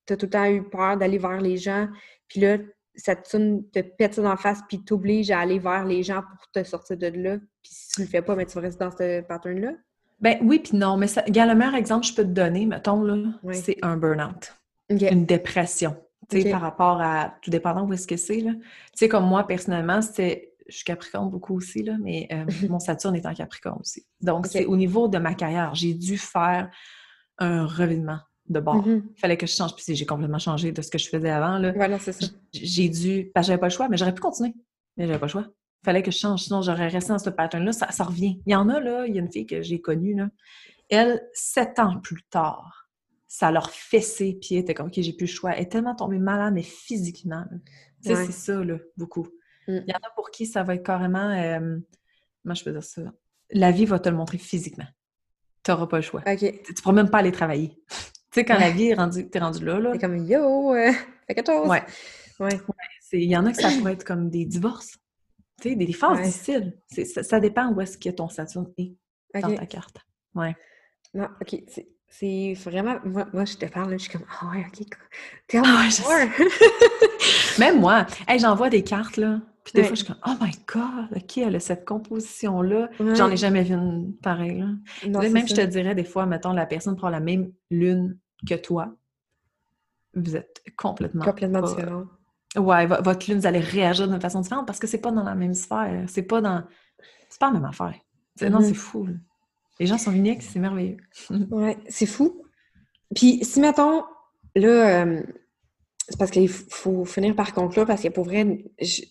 t'as 0.10 0.18
tout 0.18 0.26
le 0.26 0.32
temps 0.32 0.46
eu 0.46 0.64
peur 0.64 0.98
d'aller 0.98 1.18
vers 1.18 1.40
les 1.40 1.58
gens, 1.58 1.88
puis 2.28 2.42
là, 2.42 2.58
Saturne 2.96 3.64
te 3.72 3.80
pète 3.80 4.16
ça 4.16 4.22
dans 4.22 4.30
la 4.30 4.38
face, 4.38 4.60
puis 4.68 4.84
t'oblige 4.84 5.32
à 5.32 5.40
aller 5.40 5.60
vers 5.60 5.86
les 5.86 6.04
gens 6.04 6.22
pour 6.22 6.50
te 6.52 6.64
sortir 6.64 6.98
de 6.98 7.08
là, 7.08 7.38
puis 7.38 7.72
si 7.72 7.90
tu 7.90 8.02
le 8.02 8.08
fais 8.08 8.22
pas, 8.22 8.36
mais 8.36 8.46
ben, 8.46 8.50
tu 8.50 8.56
vas 8.56 8.62
rester 8.62 8.84
dans 8.84 8.92
ce 8.92 9.22
pattern-là? 9.22 9.72
Ben 10.20 10.38
oui, 10.42 10.60
puis 10.60 10.76
non, 10.76 10.98
mais 10.98 11.08
ça, 11.08 11.24
le 11.26 11.56
meilleur 11.56 11.76
exemple 11.76 12.02
que 12.02 12.12
je 12.12 12.16
peux 12.16 12.24
te 12.24 12.30
donner, 12.30 12.66
mettons, 12.66 13.04
là, 13.04 13.16
c'est 13.54 13.78
un 13.82 13.96
burn-out. 13.96 14.54
Une 14.90 15.26
dépression. 15.26 15.96
Tu 16.30 16.42
sais, 16.42 16.52
par 16.52 16.62
rapport 16.62 17.02
à. 17.02 17.36
Tout 17.42 17.50
dépendant 17.50 17.86
où 17.86 17.94
est-ce 17.94 18.06
que 18.06 18.18
c'est, 18.18 18.42
là. 18.42 18.52
Tu 18.52 18.62
sais, 18.96 19.08
comme 19.08 19.26
moi, 19.26 19.48
personnellement, 19.48 20.02
c'était. 20.02 20.54
Je 20.68 20.76
suis 20.76 20.84
Capricorne 20.84 21.30
beaucoup 21.32 21.56
aussi, 21.56 21.82
là, 21.82 21.96
mais 22.00 22.28
euh, 22.32 22.46
mon 22.70 22.80
Saturne 22.80 23.16
est 23.16 23.26
en 23.26 23.34
Capricorne 23.34 23.80
aussi. 23.80 24.06
Donc, 24.22 24.46
c'est 24.46 24.66
au 24.66 24.76
niveau 24.76 25.08
de 25.08 25.18
ma 25.18 25.34
carrière. 25.34 25.74
J'ai 25.74 25.94
dû 25.94 26.18
faire 26.18 26.70
un 27.40 27.66
revirement 27.66 28.20
de 28.50 28.60
bord. 28.60 28.88
Mm-hmm. 28.88 29.04
Il 29.16 29.20
fallait 29.20 29.38
que 29.38 29.48
je 29.48 29.54
change. 29.54 29.76
Puis 29.76 29.96
j'ai 29.96 30.06
complètement 30.06 30.40
changé 30.40 30.72
de 30.72 30.82
ce 30.82 30.90
que 30.90 30.98
je 30.98 31.08
faisais 31.08 31.30
avant. 31.30 31.58
Là. 31.58 31.72
Voilà, 31.74 32.00
c'est 32.00 32.12
ça. 32.12 32.28
J'ai 32.52 32.90
dû. 32.90 33.32
Parce 33.34 33.46
que 33.46 33.48
j'avais 33.50 33.60
pas 33.60 33.68
le 33.68 33.74
choix, 33.74 33.90
mais 33.90 33.98
j'aurais 33.98 34.14
pu 34.14 34.22
continuer. 34.22 34.54
Mais 34.98 35.08
j'avais 35.08 35.20
pas 35.20 35.28
le 35.28 35.32
choix 35.32 35.46
fallait 35.84 36.04
que 36.04 36.12
je 36.12 36.18
change, 36.18 36.44
sinon 36.44 36.62
j'aurais 36.62 36.88
resté 36.88 37.10
dans 37.10 37.20
ce 37.20 37.30
pattern-là. 37.30 37.72
Ça, 37.72 38.04
revient. 38.04 38.42
Il 38.46 38.52
y 38.52 38.56
en 38.56 38.70
a, 38.70 38.80
là, 38.80 39.06
il 39.08 39.16
y 39.16 39.18
a 39.18 39.22
une 39.22 39.32
fille 39.32 39.46
que 39.46 39.62
j'ai 39.62 39.82
connue, 39.82 40.16
là. 40.16 40.30
Elle, 40.90 41.22
sept 41.34 41.78
ans 41.78 42.00
plus 42.00 42.24
tard, 42.24 42.90
ça 43.28 43.52
leur 43.52 43.70
fessé, 43.70 44.38
puis 44.42 44.56
elle 44.56 44.62
était 44.62 44.74
comme, 44.74 44.88
OK, 44.88 44.96
j'ai 44.98 45.14
plus 45.14 45.28
le 45.28 45.32
choix. 45.32 45.52
Elle 45.52 45.64
est 45.64 45.72
tellement 45.72 45.96
tombée 45.96 46.18
malade, 46.18 46.54
mais 46.54 46.64
physiquement. 46.64 47.46
Tu 48.04 48.10
sais, 48.10 48.26
c'est 48.26 48.32
ça, 48.32 48.64
là, 48.64 48.78
beaucoup. 48.98 49.28
Mm. 49.68 49.78
Il 49.88 49.90
y 49.90 49.94
en 49.94 50.00
a 50.00 50.10
pour 50.16 50.32
qui 50.32 50.48
ça 50.48 50.64
va 50.64 50.76
être 50.76 50.84
carrément, 50.84 51.30
euh, 51.30 51.78
comment 52.42 52.56
je 52.56 52.64
peux 52.64 52.72
dire 52.72 52.84
ça? 52.84 53.02
La 53.52 53.72
vie 53.72 53.86
va 53.86 54.00
te 54.00 54.10
le 54.10 54.16
montrer 54.16 54.40
physiquement. 54.40 54.88
Tu 55.64 55.72
n'auras 55.72 55.88
pas 55.88 55.98
le 55.98 56.04
choix. 56.04 56.22
Tu 56.22 56.46
ne 56.46 56.82
pourras 56.82 56.94
même 56.94 57.10
pas 57.10 57.20
aller 57.20 57.32
travailler. 57.32 57.78
Tu 58.32 58.40
sais, 58.40 58.46
quand 58.46 58.60
la 58.60 58.70
vie 58.70 58.90
est 58.90 58.94
rendue, 58.94 59.28
t'es 59.28 59.40
rendu 59.40 59.66
là, 59.66 59.80
là. 59.80 59.92
C'est 59.94 60.00
comme, 60.00 60.18
yo, 60.18 60.74
euh, 60.74 60.92
fais 61.28 61.36
quelque 61.36 61.52
chose. 61.52 61.68
Ouais. 61.68 61.84
Ouais. 62.40 62.60
Il 63.14 63.30
y 63.30 63.36
en 63.36 63.46
a 63.46 63.52
que 63.52 63.62
ça 63.62 63.70
pourrait 63.78 63.94
être 63.94 64.04
comme 64.04 64.30
des 64.30 64.46
divorces. 64.46 64.98
Tu 65.62 65.70
sais, 65.70 65.76
des 65.76 65.92
phases 65.92 66.22
difficiles. 66.22 66.78
Ça, 67.06 67.24
ça, 67.24 67.40
dépend 67.40 67.74
où 67.74 67.82
est-ce 67.82 67.98
que 67.98 68.10
ton 68.10 68.30
Saturne 68.30 68.72
est 68.78 68.96
dans 69.34 69.56
ta 69.56 69.66
carte. 69.66 69.98
Ouais. 70.36 70.56
Non, 71.14 71.28
OK. 71.42 71.62
C'est 72.10 72.54
vraiment. 72.66 72.98
Moi, 73.06 73.28
moi, 73.34 73.46
je 73.46 73.56
te 73.56 73.66
parle, 73.66 73.92
je 73.94 73.98
suis 73.98 74.12
comme 74.12 74.26
Ah 74.42 74.50
ouais, 74.52 74.66
OK. 74.68 74.86
Tell 75.48 75.62
me 75.62 77.60
Même 77.60 77.80
moi, 77.80 78.06
hey, 78.28 78.40
j'envoie 78.40 78.70
des 78.70 78.84
cartes, 78.84 79.18
là. 79.18 79.40
Puis 79.64 79.74
des 79.74 79.84
fois, 79.84 79.96
je 79.96 80.04
suis 80.04 80.08
comme 80.08 80.22
Oh 80.26 80.36
my 80.42 80.52
God, 80.68 81.16
OK, 81.16 81.38
elle 81.38 81.56
a 81.56 81.60
cette 81.60 81.86
composition-là. 81.86 82.90
J'en 83.16 83.30
ai 83.30 83.38
jamais 83.38 83.64
vu 83.64 83.76
une 83.76 84.16
pareille. 84.18 84.60
Là. 85.06 85.30
même, 85.30 85.48
je 85.48 85.54
te 85.54 85.62
dirais, 85.62 85.94
des 85.94 86.04
fois, 86.04 86.26
mettons, 86.26 86.54
la 86.54 86.66
personne 86.66 86.96
prend 86.96 87.10
la 87.10 87.20
même 87.20 87.52
lune 87.70 88.18
que 88.48 88.56
toi. 88.56 88.96
Vous 90.16 90.36
êtes 90.36 90.64
complètement. 90.76 91.24
Complètement 91.24 91.62
différent. 91.62 92.06
Ouais, 92.58 92.88
votre 92.88 93.30
lune, 93.30 93.40
vous 93.40 93.48
allez 93.48 93.60
réagir 93.60 94.08
d'une 94.08 94.20
façon 94.20 94.42
différente 94.42 94.66
parce 94.66 94.80
que 94.80 94.88
c'est 94.88 95.02
pas 95.02 95.12
dans 95.12 95.24
la 95.24 95.36
même 95.36 95.54
sphère. 95.54 96.06
C'est 96.08 96.24
pas 96.24 96.42
dans. 96.42 96.64
C'est 97.30 97.40
pas 97.40 97.48
la 97.48 97.54
même 97.54 97.66
affaire. 97.66 97.94
Non, 98.42 98.62
c'est 98.62 98.72
mm-hmm. 98.72 98.74
fou. 98.74 99.08
Les 99.80 99.86
gens 99.86 99.98
sont 99.98 100.12
uniques, 100.12 100.42
c'est 100.42 100.60
merveilleux. 100.60 100.98
ouais, 101.52 101.78
c'est 101.88 102.06
fou. 102.06 102.44
Puis, 103.16 103.44
si 103.44 103.60
mettons, 103.60 104.04
là, 104.56 105.04
euh, 105.04 105.24
c'est 106.08 106.18
parce 106.18 106.32
qu'il 106.32 106.50
faut 106.50 107.06
finir 107.06 107.36
par 107.36 107.54
conclure 107.54 107.86
parce 107.86 108.02
que 108.02 108.10
pour 108.10 108.26
vrai, 108.26 108.64
je 108.82 109.02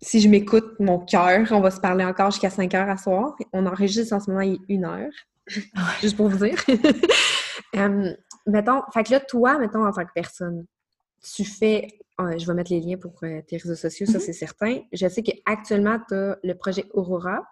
si 0.00 0.20
je 0.20 0.28
m'écoute 0.28 0.78
mon 0.78 1.00
cœur, 1.00 1.48
on 1.50 1.60
va 1.60 1.70
se 1.70 1.80
parler 1.80 2.04
encore 2.04 2.30
jusqu'à 2.30 2.50
5 2.50 2.72
heures 2.74 2.88
à 2.88 2.96
soir. 2.96 3.34
On 3.52 3.66
enregistre 3.66 4.14
en 4.14 4.20
ce 4.20 4.30
moment, 4.30 4.42
il 4.42 4.54
est 4.54 4.60
une 4.68 4.84
heure. 4.84 5.10
Juste 6.00 6.16
pour 6.16 6.28
vous 6.28 6.46
dire. 6.46 6.58
Euh, 7.76 8.14
mettons, 8.46 8.80
fait 8.94 9.04
que 9.04 9.10
là, 9.10 9.20
toi, 9.20 9.58
mettons, 9.58 9.84
en 9.84 9.92
tant 9.92 10.04
que 10.04 10.12
personne, 10.14 10.64
tu 11.22 11.44
fais 11.44 11.86
je 12.18 12.46
vais 12.46 12.54
mettre 12.54 12.72
les 12.72 12.80
liens 12.80 12.96
pour 12.96 13.12
euh, 13.22 13.40
tes 13.46 13.58
réseaux 13.58 13.74
sociaux, 13.74 14.06
ça 14.06 14.18
mm-hmm. 14.18 14.20
c'est 14.20 14.32
certain. 14.32 14.80
Je 14.92 15.08
sais 15.08 15.22
qu'actuellement, 15.22 15.98
tu 16.08 16.14
as 16.14 16.38
le 16.42 16.54
projet 16.54 16.84
Aurora 16.92 17.42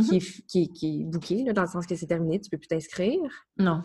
qui, 0.00 0.18
mm-hmm. 0.18 0.38
est, 0.38 0.46
qui, 0.46 0.72
qui, 0.72 1.04
booké, 1.04 1.52
dans 1.52 1.62
le 1.62 1.68
sens 1.68 1.86
que 1.86 1.94
c'est 1.94 2.06
terminé, 2.06 2.40
tu 2.40 2.48
ne 2.48 2.50
peux 2.50 2.58
plus 2.58 2.68
t'inscrire. 2.68 3.20
Non. 3.58 3.82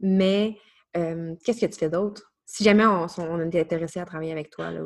Mais 0.00 0.56
euh, 0.96 1.34
qu'est-ce 1.44 1.60
que 1.60 1.66
tu 1.66 1.78
fais 1.78 1.90
d'autre? 1.90 2.32
Si 2.46 2.62
jamais 2.64 2.86
on, 2.86 3.06
on 3.18 3.40
est 3.40 3.60
intéressé 3.60 4.00
à 4.00 4.04
travailler 4.04 4.32
avec 4.32 4.50
toi, 4.50 4.70
là. 4.70 4.82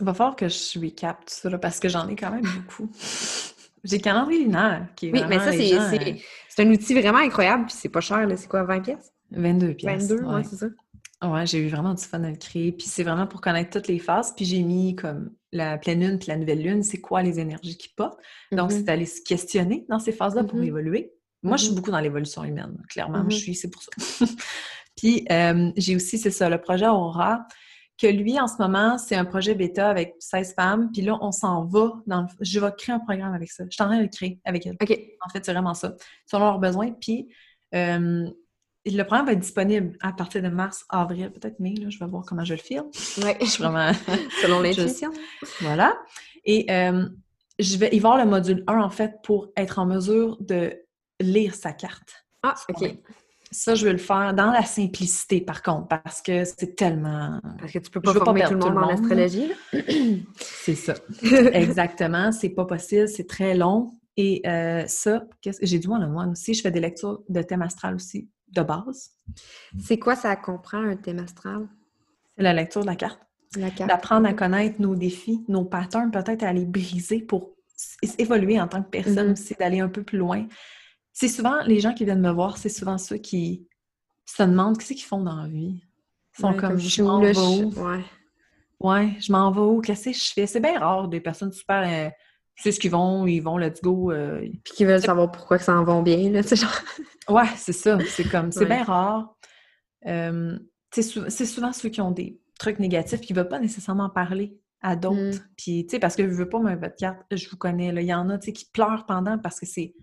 Il 0.00 0.06
va 0.06 0.14
falloir 0.14 0.36
que 0.36 0.48
je 0.48 0.80
recap 0.80 1.26
tout 1.26 1.34
ça, 1.34 1.58
parce 1.58 1.78
que 1.78 1.88
j'en 1.88 2.08
ai 2.08 2.16
quand 2.16 2.30
même 2.30 2.44
beaucoup. 2.44 2.90
J'ai 3.84 3.96
le 3.96 4.02
calendrier 4.02 4.44
lunaire 4.44 4.88
qui 4.94 5.08
est 5.08 5.12
Oui, 5.12 5.22
mais 5.28 5.38
ça, 5.38 5.52
c'est 5.52 6.62
un 6.62 6.70
outil 6.70 6.94
vraiment 6.94 7.18
incroyable, 7.18 7.66
puis 7.66 7.74
c'est 7.76 7.88
pas 7.88 8.00
cher, 8.00 8.26
c'est 8.36 8.48
quoi, 8.48 8.62
20 8.64 8.80
pièces? 8.80 9.12
22 9.30 9.74
pièces. 9.74 10.08
22, 10.08 10.24
ouais, 10.24 10.44
c'est 10.44 10.56
ça. 10.56 10.66
Ouais, 11.22 11.46
j'ai 11.46 11.58
eu 11.58 11.68
vraiment 11.68 11.92
du 11.92 12.02
fun 12.02 12.22
à 12.24 12.30
le 12.30 12.36
créer. 12.36 12.72
Puis 12.72 12.86
c'est 12.86 13.02
vraiment 13.02 13.26
pour 13.26 13.40
connaître 13.40 13.70
toutes 13.70 13.88
les 13.88 13.98
phases. 13.98 14.34
Puis 14.34 14.46
j'ai 14.46 14.62
mis 14.62 14.96
comme 14.96 15.30
la 15.52 15.76
pleine 15.76 16.00
lune 16.00 16.18
puis 16.18 16.28
la 16.28 16.36
nouvelle 16.36 16.62
lune, 16.62 16.82
c'est 16.82 17.00
quoi 17.00 17.22
les 17.22 17.38
énergies 17.40 17.76
qui 17.76 17.88
portent. 17.90 18.18
Donc, 18.52 18.70
mm-hmm. 18.70 18.84
c'est 18.84 18.88
aller 18.88 19.06
se 19.06 19.20
questionner 19.22 19.84
dans 19.88 19.98
ces 19.98 20.12
phases-là 20.12 20.44
pour 20.44 20.58
mm-hmm. 20.58 20.66
évoluer. 20.66 21.12
Moi, 21.42 21.56
je 21.56 21.64
suis 21.64 21.72
mm-hmm. 21.72 21.76
beaucoup 21.76 21.90
dans 21.90 22.00
l'évolution 22.00 22.44
humaine, 22.44 22.76
clairement. 22.88 23.28
Je 23.28 23.36
suis, 23.36 23.54
c'est 23.54 23.70
pour 23.70 23.82
ça. 23.82 23.90
puis 24.96 25.26
euh, 25.30 25.70
j'ai 25.76 25.96
aussi, 25.96 26.16
c'est 26.16 26.30
ça, 26.30 26.48
le 26.48 26.58
projet 26.58 26.86
Aura, 26.86 27.46
que 28.00 28.06
lui, 28.06 28.40
en 28.40 28.46
ce 28.46 28.56
moment, 28.58 28.96
c'est 28.96 29.14
un 29.14 29.26
projet 29.26 29.54
bêta 29.54 29.90
avec 29.90 30.14
16 30.20 30.54
femmes. 30.54 30.90
Puis 30.90 31.02
là, 31.02 31.18
on 31.20 31.32
s'en 31.32 31.66
va 31.66 31.92
dans 32.06 32.26
Je 32.40 32.58
vais 32.58 32.72
créer 32.78 32.94
un 32.94 33.00
programme 33.00 33.34
avec 33.34 33.50
ça. 33.50 33.64
Je 33.64 33.74
suis 33.74 33.82
en 33.82 33.86
train 33.86 33.98
de 33.98 34.02
le 34.04 34.08
créer 34.08 34.40
avec 34.44 34.66
elles. 34.66 34.76
OK. 34.80 34.98
En 35.20 35.28
fait, 35.28 35.44
c'est 35.44 35.52
vraiment 35.52 35.74
ça. 35.74 35.94
Selon 36.26 36.46
leurs 36.46 36.58
besoins. 36.58 36.92
Puis 36.92 37.28
euh, 37.74 38.30
le 38.86 39.02
programme 39.02 39.26
va 39.26 39.32
être 39.32 39.40
disponible 39.40 39.96
à 40.00 40.12
partir 40.12 40.42
de 40.42 40.48
mars, 40.48 40.84
avril, 40.88 41.30
peut-être 41.30 41.60
mai. 41.60 41.74
Là, 41.74 41.90
je 41.90 41.98
vais 41.98 42.06
voir 42.06 42.24
comment 42.26 42.44
je 42.44 42.54
le 42.54 42.60
filme. 42.60 42.86
Oui. 43.18 43.32
Je 43.40 43.46
suis 43.46 43.62
vraiment. 43.62 43.92
Selon 44.42 44.60
l'intuition. 44.60 45.10
Voilà. 45.60 45.98
Et 46.44 46.66
euh, 46.70 47.06
je 47.58 47.76
vais 47.76 47.90
y 47.92 47.98
voir 47.98 48.16
le 48.16 48.24
module 48.24 48.64
1, 48.66 48.80
en 48.80 48.90
fait, 48.90 49.16
pour 49.22 49.52
être 49.56 49.78
en 49.78 49.86
mesure 49.86 50.38
de 50.40 50.72
lire 51.20 51.54
sa 51.54 51.72
carte. 51.72 52.24
Ah, 52.42 52.54
OK. 52.70 52.96
Ça, 53.52 53.74
je 53.74 53.84
vais 53.84 53.92
le 53.92 53.98
faire 53.98 54.32
dans 54.32 54.52
la 54.52 54.62
simplicité, 54.62 55.40
par 55.40 55.62
contre, 55.62 55.88
parce 55.88 56.22
que 56.22 56.44
c'est 56.44 56.76
tellement... 56.76 57.40
Parce 57.58 57.72
que 57.72 57.80
tu 57.80 57.90
peux 57.90 58.00
pas 58.00 58.14
former 58.14 58.44
tout 58.44 58.54
le 58.54 58.60
monde, 58.60 58.74
dans 58.74 58.88
l'astrologie. 58.88 59.50
c'est 60.36 60.76
ça. 60.76 60.94
Exactement. 61.52 62.30
C'est 62.30 62.50
pas 62.50 62.64
possible. 62.64 63.08
C'est 63.08 63.26
très 63.26 63.56
long. 63.56 63.98
Et 64.16 64.40
euh, 64.46 64.84
ça, 64.86 65.24
j'ai 65.62 65.78
du 65.80 65.88
mal 65.88 66.02
à 66.02 66.06
moi 66.06 66.26
aussi. 66.28 66.54
Je 66.54 66.62
fais 66.62 66.70
des 66.70 66.80
lectures 66.80 67.22
de 67.28 67.42
thème 67.42 67.62
astral 67.62 67.96
aussi 67.96 68.28
de 68.52 68.62
base. 68.62 69.10
C'est 69.78 69.98
quoi 69.98 70.16
ça 70.16 70.34
comprend 70.36 70.82
un 70.82 70.96
thème 70.96 71.20
astral? 71.20 71.68
C'est 72.36 72.42
la 72.42 72.52
lecture 72.52 72.82
de 72.82 72.86
la 72.86 72.96
carte. 72.96 73.20
La 73.56 73.70
carte. 73.70 73.88
D'apprendre 73.88 74.28
à 74.28 74.32
connaître 74.32 74.80
nos 74.80 74.94
défis, 74.94 75.44
nos 75.48 75.64
patterns, 75.64 76.10
peut-être 76.10 76.42
à 76.42 76.52
les 76.52 76.64
briser 76.64 77.20
pour 77.20 77.50
évoluer 78.18 78.60
en 78.60 78.68
tant 78.68 78.82
que 78.82 78.90
personne, 78.90 79.36
c'est 79.36 79.54
mm-hmm. 79.54 79.58
d'aller 79.58 79.80
un 79.80 79.88
peu 79.88 80.02
plus 80.02 80.18
loin. 80.18 80.46
C'est 81.12 81.28
souvent, 81.28 81.62
les 81.64 81.80
gens 81.80 81.92
qui 81.92 82.04
viennent 82.04 82.20
me 82.20 82.30
voir, 82.30 82.56
c'est 82.58 82.68
souvent 82.68 82.98
ceux 82.98 83.16
qui 83.16 83.66
tu 84.26 84.36
te 84.36 84.42
demandes 84.42 84.78
qu'est-ce 84.78 84.92
qu'ils 84.92 85.02
font 85.02 85.22
dans 85.22 85.36
la 85.36 85.48
vie? 85.48 85.82
Ils 86.38 86.40
sont 86.40 86.52
Ouais, 86.52 86.56
comme, 86.56 86.78
je 86.78 87.02
m'en 87.02 87.20
vais 87.20 87.36
où? 87.36 87.72
Ouais. 87.80 88.04
Ouais, 88.78 89.16
je 89.20 89.32
m'en 89.32 89.50
vais 89.50 89.60
où? 89.60 89.80
Qu'est-ce 89.80 90.10
que 90.10 90.12
je 90.12 90.32
fais? 90.32 90.46
C'est 90.46 90.60
bien 90.60 90.78
rare 90.78 91.08
des 91.08 91.20
personnes 91.20 91.52
super. 91.52 91.82
euh, 91.86 92.10
tu 92.60 92.64
sais 92.64 92.72
ce 92.72 92.80
qu'ils 92.80 92.90
vont, 92.90 93.26
ils 93.26 93.40
vont, 93.40 93.56
let's 93.58 93.80
go. 93.82 94.12
euh, 94.12 94.40
Puis 94.64 94.74
qui 94.74 94.84
veulent 94.84 95.00
savoir 95.02 95.30
pourquoi 95.32 95.58
que 95.58 95.64
ça 95.64 95.74
en 95.78 95.84
vont 95.84 96.02
bien, 96.02 96.30
là, 96.30 96.42
tu 96.42 96.50
sais, 96.50 96.56
genre. 96.56 96.70
Ouais, 97.28 97.46
c'est 97.56 97.72
ça. 97.72 97.96
C'est 98.08 98.28
comme, 98.28 98.50
c'est 98.52 98.60
Ouais. 98.60 98.66
bien 98.66 98.82
rare. 98.84 99.36
Euh, 100.06 100.58
c'est 100.92 101.02
sou- 101.02 101.28
c'est 101.28 101.46
souvent 101.46 101.72
ceux 101.72 101.88
qui 101.88 102.00
ont 102.00 102.10
des 102.10 102.40
trucs 102.58 102.78
négatifs 102.80 103.20
qui 103.20 103.32
ne 103.32 103.38
veulent 103.38 103.48
pas 103.48 103.60
nécessairement 103.60 104.10
parler 104.10 104.58
à 104.82 104.96
d'autres. 104.96 105.38
Mm. 105.38 105.48
Puis, 105.56 105.86
tu 105.86 105.90
sais, 105.90 105.98
parce 106.00 106.16
que 106.16 106.24
je 106.28 106.34
veux 106.34 106.48
pas, 106.48 106.58
mais 106.58 106.74
votre 106.76 106.96
carte, 106.96 107.20
je 107.36 107.48
vous 107.48 107.56
connais, 107.56 107.92
là, 107.92 108.00
il 108.00 108.06
y 108.08 108.14
en 108.14 108.28
a, 108.30 108.38
tu 108.38 108.46
sais, 108.46 108.52
qui 108.52 108.64
pleurent 108.70 109.06
pendant 109.06 109.38
parce 109.38 109.60
que 109.60 109.66
c'est... 109.66 109.94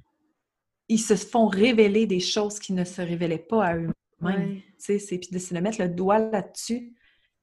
Ils 0.87 0.99
se 0.99 1.15
font 1.15 1.47
révéler 1.47 2.07
des 2.07 2.21
choses 2.21 2.59
qui 2.59 2.71
ne 2.73 2.85
se 2.85 3.01
révélaient 3.01 3.37
pas 3.39 3.65
à 3.65 3.75
eux-mêmes. 3.75 3.91
Ouais. 4.21 4.63
Tu 4.69 4.73
sais, 4.77 4.99
c'est 4.99 5.17
puis 5.17 5.29
de 5.31 5.39
se 5.39 5.53
mettre 5.55 5.81
le 5.81 5.89
doigt 5.89 6.19
là-dessus. 6.19 6.93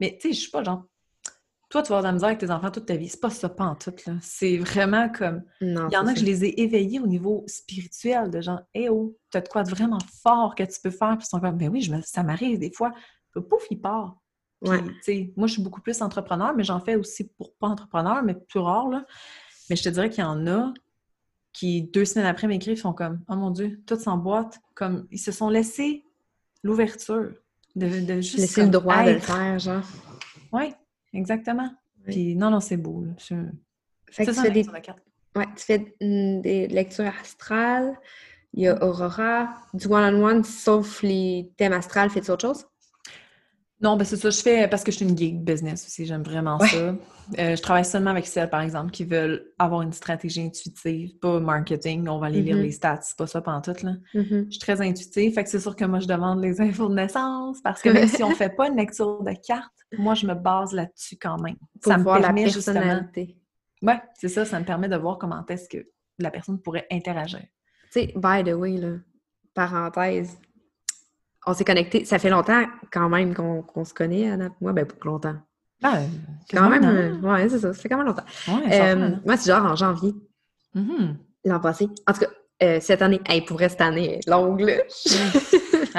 Mais, 0.00 0.16
tu 0.18 0.28
sais, 0.28 0.34
je 0.34 0.40
suis 0.40 0.50
pas 0.50 0.64
genre... 0.64 0.84
Toi, 1.70 1.82
tu 1.82 1.88
vas 1.88 1.98
avoir 1.98 2.02
de 2.02 2.06
la 2.08 2.12
misère 2.12 2.28
avec 2.28 2.38
tes 2.38 2.50
enfants 2.50 2.70
toute 2.70 2.86
ta 2.86 2.96
vie. 2.96 3.08
C'est 3.08 3.20
pas 3.20 3.30
ça, 3.30 3.48
pas 3.48 3.64
en 3.64 3.74
tout, 3.74 3.92
là. 4.06 4.12
C'est 4.20 4.58
vraiment 4.58 5.08
comme... 5.08 5.42
Non, 5.60 5.88
Il 5.90 5.94
y 5.94 5.96
en 5.96 6.06
a 6.06 6.12
que 6.14 6.20
je 6.20 6.24
les 6.24 6.44
ai 6.44 6.60
éveillés 6.62 7.00
au 7.00 7.06
niveau 7.06 7.42
spirituel, 7.48 8.30
de 8.30 8.40
genre, 8.40 8.60
hé 8.74 8.88
oh, 8.90 9.16
t'as 9.30 9.40
de 9.40 9.48
quoi 9.48 9.64
de 9.64 9.70
vraiment 9.70 9.98
fort 10.22 10.54
que 10.54 10.62
tu 10.62 10.78
peux 10.80 10.90
faire. 10.90 11.16
Puis 11.18 11.26
ils 11.26 11.30
sont 11.30 11.40
comme, 11.40 11.56
ben 11.58 11.68
oui, 11.70 11.80
je 11.80 11.92
me- 11.94 12.02
ça 12.02 12.22
m'arrive 12.22 12.58
des 12.58 12.70
fois. 12.72 12.92
Puis 13.32 13.42
pouf, 13.42 13.64
il 13.70 13.80
part. 13.80 14.16
Puis, 14.62 14.70
Ouais. 14.70 15.32
moi, 15.36 15.46
je 15.48 15.54
suis 15.54 15.62
beaucoup 15.62 15.80
plus 15.80 16.00
entrepreneur, 16.00 16.54
mais 16.56 16.64
j'en 16.64 16.80
fais 16.80 16.94
aussi 16.96 17.24
pour 17.36 17.52
pas 17.54 17.66
entrepreneur, 17.68 18.22
mais 18.22 18.34
plus 18.34 18.60
rare, 18.60 18.88
là. 18.88 19.04
Mais 19.68 19.76
je 19.76 19.82
te 19.82 19.88
dirais 19.88 20.10
qu'il 20.10 20.22
y 20.22 20.26
en 20.26 20.46
a 20.46 20.72
qui, 21.52 21.82
deux 21.82 22.04
semaines 22.04 22.26
après, 22.26 22.46
m'écrivent, 22.46 22.78
sont 22.80 22.92
comme, 22.92 23.20
oh 23.28 23.36
mon 23.36 23.50
Dieu, 23.50 23.80
tout 23.86 23.98
s'emboîte. 23.98 24.60
Comme, 24.74 25.06
ils 25.10 25.18
se 25.18 25.32
sont 25.32 25.48
laissés 25.48 26.04
l'ouverture 26.62 27.32
de, 27.76 28.00
de 28.06 28.20
juste. 28.20 28.38
Laisser 28.38 28.62
le 28.62 28.68
droit 28.70 29.02
de 29.02 29.10
le 29.10 29.16
être. 29.16 29.24
faire, 29.24 29.58
genre. 29.58 29.82
Oui, 30.52 30.72
exactement. 31.14 31.70
Oui. 32.06 32.12
Puis, 32.12 32.36
non, 32.36 32.50
non, 32.50 32.60
c'est 32.60 32.76
beau, 32.76 33.04
Fait 34.10 34.26
que 34.26 34.32
c'est 34.32 34.40
tu 34.40 34.40
fais 34.40 34.50
des, 34.50 34.64
sur 34.64 34.72
la 34.72 34.80
carte. 34.80 35.00
ouais, 35.36 35.46
tu 35.56 35.64
fais 35.64 35.78
mm, 36.00 36.40
des 36.42 36.68
lectures 36.68 37.12
astrales, 37.20 37.98
il 38.52 38.64
y 38.64 38.68
a 38.68 38.84
Aurora, 38.84 39.56
du 39.72 39.86
one-on-one, 39.86 40.44
sauf 40.44 41.02
les 41.02 41.50
thèmes 41.56 41.72
astrales, 41.72 42.10
fais-tu 42.10 42.30
autre 42.30 42.42
chose? 42.42 42.66
Non, 43.84 43.96
ben 43.98 44.04
c'est 44.04 44.16
ça, 44.16 44.30
je 44.30 44.40
fais 44.40 44.66
parce 44.66 44.82
que 44.82 44.90
je 44.90 44.96
suis 44.96 45.06
une 45.06 45.16
geek 45.16 45.44
business 45.44 45.84
aussi, 45.86 46.06
j'aime 46.06 46.22
vraiment 46.22 46.56
Ouais. 46.58 46.68
ça. 46.68 46.76
Euh, 47.38 47.54
je 47.56 47.60
travaille 47.60 47.84
seulement 47.84 48.10
avec 48.12 48.26
celles, 48.26 48.48
par 48.48 48.62
exemple, 48.62 48.90
qui 48.90 49.04
veulent 49.04 49.44
avoir 49.58 49.82
une 49.82 49.92
stratégie 49.92 50.40
intuitive, 50.42 51.18
pas 51.18 51.38
marketing, 51.38 52.08
on 52.08 52.18
va 52.18 52.26
aller 52.28 52.40
lire 52.40 52.56
Mhm. 52.56 52.62
les 52.62 52.70
stats, 52.72 53.00
c'est 53.02 53.16
pas 53.18 53.26
ça 53.26 53.42
pantoute, 53.42 53.82
là. 53.82 53.92
Mhm. 54.14 54.46
Je 54.46 54.50
suis 54.52 54.58
très 54.58 54.80
intuitive, 54.80 55.34
fait 55.34 55.44
que 55.44 55.50
c'est 55.50 55.60
sûr 55.60 55.76
que 55.76 55.84
moi, 55.84 55.98
je 56.00 56.06
demande 56.06 56.42
les 56.42 56.60
infos 56.62 56.88
de 56.88 56.94
naissance, 56.94 57.60
parce 57.62 57.82
que 57.82 57.90
même 57.90 58.08
si 58.08 58.22
on 58.24 58.30
fait 58.48 58.56
pas 58.56 58.68
une 58.68 58.76
lecture 58.76 59.22
de 59.22 59.32
carte, 59.46 59.72
moi, 59.98 60.14
je 60.14 60.26
me 60.26 60.34
base 60.34 60.72
là-dessus 60.72 61.16
quand 61.20 61.38
même. 61.42 61.56
Pour 61.82 61.92
ça 61.92 61.98
me 61.98 62.04
voir 62.04 62.16
la 62.20 62.28
permet 62.28 62.48
justement... 62.48 62.80
personnalité. 62.80 63.36
Ouais, 63.82 64.00
c'est 64.14 64.28
ça, 64.28 64.46
ça 64.46 64.58
me 64.60 64.64
permet 64.64 64.88
de 64.88 64.96
voir 64.96 65.18
comment 65.18 65.44
est-ce 65.48 65.68
que 65.68 65.86
la 66.18 66.30
personne 66.30 66.58
pourrait 66.58 66.86
interagir. 66.90 67.40
Tu 67.92 68.00
sais, 68.00 68.06
by 68.16 68.42
the 68.42 68.54
way, 68.54 68.78
là, 68.78 68.96
parenthèse, 69.52 70.38
on 71.46 71.54
s'est 71.54 71.64
connectés, 71.64 72.04
ça 72.04 72.18
fait 72.18 72.30
longtemps 72.30 72.64
quand 72.92 73.08
même 73.08 73.34
qu'on 73.34 73.84
se 73.84 73.94
connaît, 73.94 74.30
Anna. 74.30 74.50
Moi, 74.60 74.72
ben, 74.72 74.86
pas 74.86 74.94
longtemps. 75.04 75.36
Ah, 75.82 75.98
Quand 76.50 76.70
même, 76.70 76.84
un 76.84 76.94
euh, 76.94 77.14
ouais, 77.20 77.48
c'est 77.48 77.58
ça, 77.58 77.72
ça 77.74 77.80
fait 77.82 77.88
quand 77.88 77.98
même 77.98 78.06
longtemps. 78.06 78.24
Ouais, 78.48 78.80
Euh, 78.80 79.08
an. 79.16 79.20
moi, 79.26 79.36
c'est 79.36 79.50
genre 79.50 79.64
en 79.64 79.76
janvier, 79.76 80.14
Mhm. 80.74 81.18
l'an 81.44 81.60
passé. 81.60 81.88
En 82.06 82.12
tout 82.14 82.20
cas, 82.20 82.26
euh, 82.62 82.78
cette 82.80 83.02
année, 83.02 83.20
hey, 83.26 83.42
pour 83.42 83.58
cette 83.60 83.80
année 83.80 84.20
longue, 84.26 84.60
là. 84.60 84.74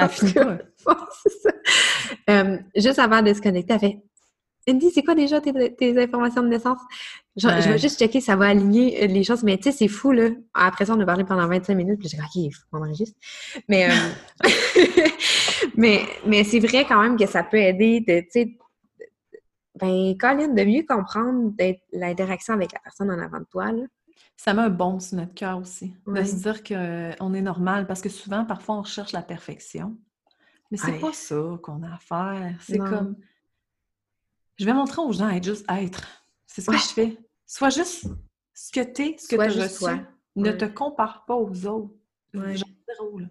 Ouais, 2.28 2.58
juste 2.76 2.98
avant 2.98 3.22
de 3.22 3.32
se 3.32 3.40
connecter, 3.40 3.74
elle 3.74 3.80
fait 3.80 4.02
Andy, 4.68 4.90
c'est 4.90 5.02
quoi 5.04 5.14
déjà 5.14 5.40
tes, 5.40 5.74
tes 5.76 6.02
informations 6.02 6.42
de 6.42 6.48
naissance? 6.48 6.78
Je 7.36 7.46
vais 7.48 7.54
Ouais. 7.68 7.78
juste 7.78 7.98
checker, 7.98 8.20
ça 8.22 8.34
va 8.34 8.46
aligner 8.46 9.04
euh, 9.04 9.06
les 9.08 9.22
choses, 9.22 9.42
mais 9.42 9.58
tu 9.58 9.64
sais, 9.64 9.72
c'est 9.72 9.88
fou, 9.88 10.12
là. 10.12 10.30
Après 10.54 10.86
ça, 10.86 10.94
on 10.94 11.00
a 11.00 11.04
parlé 11.04 11.24
pendant 11.24 11.46
25 11.46 11.74
minutes, 11.74 11.98
puis 11.98 12.08
j'ai 12.08 12.16
dit, 12.16 12.22
OK, 12.22 12.34
il 12.36 12.50
faut 12.50 12.62
qu'on 12.70 12.78
enregistre. 12.82 13.18
Mais, 13.68 13.90
euh, 13.90 13.94
mais, 15.76 16.00
mais 16.26 16.44
c'est 16.44 16.60
vrai 16.60 16.84
quand 16.86 17.00
même 17.02 17.16
que 17.18 17.26
ça 17.26 17.42
peut 17.42 17.58
aider 17.58 18.00
de, 18.00 18.20
tu 18.20 18.26
sais, 18.30 18.58
ben, 19.78 20.16
Colin, 20.18 20.48
de 20.48 20.64
mieux 20.64 20.84
comprendre 20.88 21.52
l'interaction 21.92 22.54
avec 22.54 22.72
la 22.72 22.78
personne 22.80 23.10
en 23.10 23.18
avant 23.18 23.40
de 23.40 23.46
toi, 23.50 23.70
là. 23.72 23.82
Ça 24.38 24.52
met 24.54 24.62
un 24.62 24.70
baume 24.70 25.00
sur 25.00 25.16
notre 25.16 25.32
cœur 25.34 25.58
aussi. 25.58 25.94
Ouais. 26.06 26.20
De 26.22 26.26
se 26.26 26.34
dire 26.36 26.62
qu'on 26.62 27.34
est 27.34 27.42
normal, 27.42 27.86
parce 27.86 28.00
que 28.02 28.08
souvent, 28.10 28.44
parfois, 28.44 28.76
on 28.76 28.82
recherche 28.82 29.12
la 29.12 29.22
perfection. 29.22 29.96
Mais 30.70 30.76
c'est 30.78 30.92
Ouais. 30.92 30.98
pas 30.98 31.12
ça 31.12 31.42
qu'on 31.62 31.82
a 31.82 31.94
à 31.94 31.98
faire. 31.98 32.54
C'est 32.60 32.76
comme. 32.78 33.16
Je 34.58 34.64
vais 34.64 34.72
montrer 34.74 35.00
aux 35.02 35.12
gens 35.12 35.28
à 35.28 35.34
être 35.36 35.44
juste 35.44 35.64
être. 35.70 36.06
C'est 36.46 36.60
ce 36.60 36.70
Ouais. 36.70 36.76
que 36.76 36.82
je 36.82 36.88
fais. 36.88 37.18
Sois 37.46 37.70
juste 37.70 38.06
ce 38.54 38.72
que 38.72 38.80
t'es, 38.84 39.16
ce 39.18 39.28
que 39.28 39.36
tu 39.50 39.60
reçu. 39.60 39.78
toi. 39.78 39.98
Ne 40.36 40.50
Ouais. 40.50 40.56
te 40.56 40.64
compare 40.66 41.24
pas 41.26 41.34
aux 41.34 41.66
autres. 41.66 41.94
Ouais. 42.34 42.56
Genre 42.56 42.68
zéro, 42.88 43.18
là. 43.18 43.26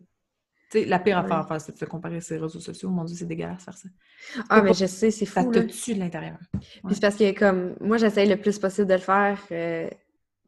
Tu 0.72 0.84
la 0.86 0.98
pire 1.00 1.18
affaire 1.20 1.38
à 1.38 1.46
faire, 1.46 1.62
c'est 1.62 1.74
de 1.74 1.78
se 1.78 1.86
comparer 1.86 2.20
sur 2.22 2.36
les 2.36 2.42
réseaux 2.42 2.60
sociaux. 2.60 2.90
Mon 2.90 3.04
Dieu, 3.04 3.16
c'est 3.16 3.26
dégueulasse 3.28 3.64
faire 3.64 3.78
ça. 3.78 3.88
Ah, 4.50 4.62
mais 4.64 4.74
je 4.74 4.86
sais, 4.88 5.12
c'est 5.12 5.26
Ça 5.26 5.44
fou, 5.44 5.52
te 5.52 5.60
là. 5.60 5.66
tue 5.66 5.94
de 5.94 6.00
l'intérieur. 6.00 6.38
Puis 6.52 6.96
c'est 6.96 7.02
parce 7.02 7.16
que, 7.16 7.38
comme, 7.38 7.76
moi, 7.82 7.98
j'essaye 7.98 8.28
le 8.28 8.38
plus 8.38 8.58
possible 8.58 8.88
de 8.88 8.94
le 8.96 9.00
faire, 9.00 9.40
euh, 9.52 9.88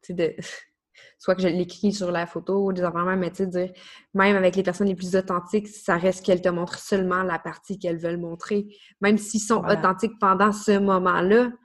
tu 0.02 0.08
sais, 0.08 0.14
de... 0.14 0.36
soit 1.20 1.36
que 1.36 1.42
je 1.44 1.48
l'écris 1.48 1.94
sur 1.94 2.12
la 2.12 2.26
photo 2.26 2.66
ou 2.66 2.74
des 2.74 2.84
enfants 2.84 3.16
mais 3.16 3.30
tu 3.30 3.38
sais, 3.38 3.46
de 3.46 3.52
dire, 3.52 3.74
même 4.16 4.36
avec 4.36 4.56
les 4.56 4.64
personnes 4.64 4.88
les 4.88 4.96
plus 4.96 5.16
authentiques, 5.16 5.68
ça 5.68 5.98
reste 5.98 6.26
qu'elles 6.26 6.42
te 6.42 6.50
montrent 6.50 6.80
seulement 6.80 7.22
la 7.24 7.38
partie 7.38 7.78
qu'elles 7.78 8.00
veulent 8.00 8.18
montrer. 8.20 8.68
Même 9.02 9.18
s'ils 9.20 9.40
sont 9.42 9.60
Voilà. 9.62 9.80
authentiques 9.80 10.18
pendant 10.20 10.52
ce 10.52 10.80
moment-là, 10.80 11.50
tu 11.52 11.58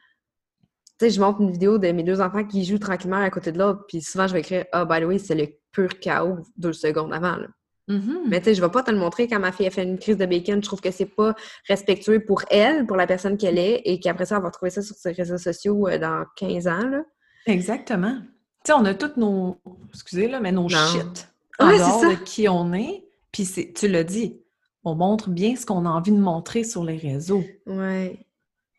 sais, 1.07 1.11
je 1.11 1.21
montre 1.21 1.41
une 1.41 1.51
vidéo 1.51 1.79
de 1.79 1.91
mes 1.93 2.03
deux 2.03 2.21
enfants 2.21 2.45
qui 2.45 2.65
jouent 2.65 2.79
tranquillement 2.79 3.17
à 3.23 3.31
côté 3.31 3.53
de 3.53 3.59
l'autre, 3.59 3.85
puis 3.89 4.01
souvent, 4.01 4.27
je 4.27 4.33
vais 4.33 4.41
écrire 4.41 4.65
«Ah, 4.73 4.85
by 4.85 5.01
the 5.01 5.05
way, 5.05 5.19
c'est 5.19 5.35
le 5.35 5.49
pur 5.73 5.99
chaos 6.01 6.39
deux 6.57 6.73
secondes 6.73 7.13
avant, 7.13 7.37
là. 7.37 7.47
Mhm. 7.89 8.21
Mais 8.29 8.39
tu 8.41 8.45
sais, 8.47 8.55
je 8.55 8.61
vais 8.63 8.71
pas 8.71 8.83
te 8.85 8.91
le 8.93 8.97
montrer 8.97 9.27
quand 9.27 9.41
ma 9.41 9.51
fille 9.51 9.67
a 9.67 9.71
fait 9.71 9.83
une 9.83 9.99
crise 9.99 10.17
de 10.17 10.25
bacon. 10.25 10.57
Je 10.63 10.67
trouve 10.67 10.81
que 10.81 10.93
c'est 10.93 11.05
pas 11.05 11.35
respectueux 11.69 12.25
pour 12.25 12.43
elle, 12.49 12.87
pour 12.87 12.97
la 12.97 13.07
personne 13.09 13.37
qu'elle 13.37 13.59
est, 13.59 13.83
et 13.85 13.99
qu'après 13.99 14.25
ça, 14.27 14.37
elle 14.37 14.43
va 14.43 14.51
trouver 14.51 14.71
ça 14.71 14.83
sur 14.83 14.95
ses 14.95 15.11
réseaux 15.13 15.37
sociaux 15.39 15.89
euh, 15.89 15.99
dans 15.99 16.25
15 16.37 16.69
ans. 16.69 16.89
Là. 16.89 17.03
Exactement. 17.47 18.17
Tu 18.65 18.69
sais, 18.69 18.73
on 18.73 18.85
a 18.85 18.95
toutes 18.95 19.17
nos, 19.17 19.57
excusez 19.93 20.29
là, 20.29 20.39
mais 20.41 20.53
nos 20.53 20.63
Non. 20.63 20.69
shit 20.69 21.29
en 21.59 21.69
Ouais, 21.69 21.79
dehors 21.79 22.01
ça. 22.01 22.09
de 22.11 22.15
qui 22.25 22.49
on 22.49 22.73
est. 22.73 23.05
Puis 23.33 23.45
c'est- 23.45 23.73
tu 23.75 23.89
l'as 23.89 24.05
dit, 24.05 24.41
on 24.85 24.95
montre 24.95 25.31
bien 25.31 25.57
ce 25.57 25.67
qu'on 25.67 25.85
a 25.85 25.89
envie 25.91 26.13
de 26.13 26.21
montrer 26.21 26.63
sur 26.65 26.85
les 26.85 26.97
réseaux. 26.97 27.43
Ouais. 27.67 28.17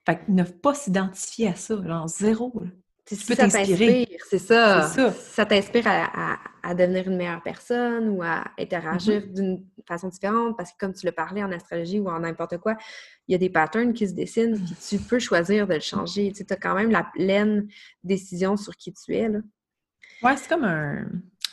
Fait 0.06 0.18
que 0.18 0.32
ne 0.32 0.44
pas 0.44 0.74
s'identifier 0.74 1.48
à 1.50 1.56
ça, 1.56 1.76
genre 1.86 2.08
zéro. 2.08 2.52
là. 2.62 2.70
Tu 3.06 3.18
peux 3.18 3.36
t'inspirer. 3.36 4.06
t'inspire, 4.06 4.20
c'est 4.30 4.40
ça. 4.40 4.88
C'est 4.88 5.12
ça. 5.12 5.46
t'inspire 5.46 5.86
à, 5.88 6.34
à- 6.34 6.40
à 6.64 6.74
devenir 6.74 7.06
une 7.10 7.18
meilleure 7.18 7.44
personne 7.44 8.08
ou 8.10 8.24
à 8.24 8.46
interagir 8.58 9.22
Mm-hmm. 9.24 9.34
d'une 9.34 9.66
façon 9.86 10.08
différente 10.08 10.56
parce 10.56 10.72
que 10.72 10.78
comme 10.80 10.94
tu 10.94 11.06
le 11.06 11.12
parlais 11.12 11.44
en 11.44 11.52
astrologie 11.52 12.00
ou 12.00 12.08
en 12.08 12.22
n'importe 12.22 12.58
quoi, 12.60 12.78
il 13.28 13.34
y 13.34 13.36
a 13.36 13.38
des 13.38 13.50
patterns 13.50 13.92
qui 13.92 14.08
se 14.08 14.14
dessinent 14.14 14.56
puis 14.56 14.74
tu 14.90 14.98
peux 15.00 15.20
choisir 15.20 15.68
de 15.68 15.74
le 15.74 15.80
changer. 15.82 16.32
Tu 16.32 16.46
as 16.50 16.56
quand 16.56 16.76
même 16.76 16.92
la 16.92 17.04
pleine 17.04 17.68
décision 18.06 18.56
sur 18.56 18.74
qui 18.78 18.94
tu 18.94 19.14
es. 19.16 19.28
Là. 19.28 19.40
Ouais, 20.22 20.38
c'est 20.38 20.48
comme 20.48 20.64
un 20.64 21.06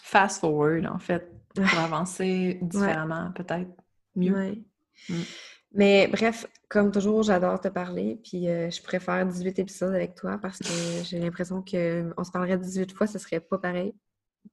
fast 0.05 0.41
forward, 0.41 0.87
en 0.87 1.01
fait, 1.01 1.29
pour 1.55 1.65
avancer 1.81 2.61
différemment, 2.63 3.33
peut-être 3.35 3.71
mieux. 4.15 4.33
Ouais. 4.35 4.63
Mm. 5.09 5.15
Mais 5.73 6.09
bref, 6.09 6.47
comme 6.69 6.91
toujours, 6.91 7.23
j'adore 7.23 7.61
te 7.61 7.69
parler. 7.69 8.19
Puis 8.25 8.49
euh, 8.49 8.71
je 8.71 8.83
pourrais 8.83 9.01
faire 9.01 9.25
18 9.25 9.59
épisodes 9.61 9.95
avec 9.95 10.15
toi 10.15 10.39
parce 10.43 10.59
que 10.59 10.69
j'ai 11.05 11.19
l'impression 11.19 11.63
qu'on 11.63 12.25
se 12.25 12.31
parlerait 12.33 12.59
18 12.59 12.93
fois, 12.93 13.07
ce 13.07 13.19
serait 13.19 13.41
pas 13.41 13.59
pareil. 13.59 13.95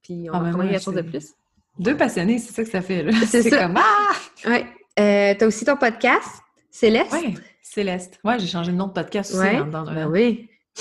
Puis 0.04 0.28
on 0.30 0.34
Ah, 0.34 0.40
ben 0.40 0.46
apprendrait 0.48 0.70
quelque 0.70 0.84
chose 0.84 0.94
de 0.96 1.02
plus. 1.02 1.34
Deux 1.80 1.98
passionnés, 1.98 2.38
c'est 2.40 2.54
ça 2.54 2.64
que 2.64 2.70
ça 2.70 2.82
fait. 2.82 3.04
là. 3.04 3.12
C'est 3.26 3.50
comme 3.50 3.78
Ah! 3.78 4.14
Ouais. 4.46 4.66
Euh, 5.00 5.36
T'as 5.38 5.46
aussi 5.48 5.64
ton 5.66 5.78
podcast, 5.78 6.42
Céleste? 6.72 7.12
Ouais, 7.14 7.34
Céleste. 7.62 8.20
Ouais, 8.24 8.40
j'ai 8.40 8.48
changé 8.48 8.72
de 8.72 8.78
nom 8.78 8.88
de 8.88 8.94
podcast 8.94 9.32
aussi 9.32 9.40
Ouais, 9.42 9.58
dans, 9.58 9.84
dans 9.84 9.94
ben 9.94 10.08
oui. 10.08 10.50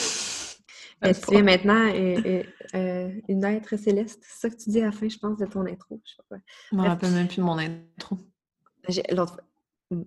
Tu 1.03 1.35
es 1.37 1.43
maintenant 1.43 1.89
euh, 1.93 2.17
euh, 2.27 2.43
euh, 2.75 3.11
une 3.29 3.45
être 3.45 3.77
céleste. 3.77 4.19
C'est 4.27 4.41
ça 4.41 4.51
que 4.51 4.57
tu 4.61 4.71
dis 4.71 4.81
à 4.81 4.87
la 4.87 4.93
fin, 4.93 5.07
je 5.09 5.19
pense, 5.19 5.37
de 5.37 5.45
ton 5.47 5.61
intro. 5.67 6.01
Je 6.05 6.11
sais 6.11 6.17
pas 6.17 6.37
quoi. 6.37 6.39
Je 6.73 6.77
me 6.77 6.83
rappelle 6.83 7.13
même 7.13 7.29
plus 7.29 7.37
de 7.37 7.43
mon 7.43 7.59
intro. 7.59 8.19
L'autre 9.11 9.35
fois. 9.35 9.45
Hmm. 9.91 10.03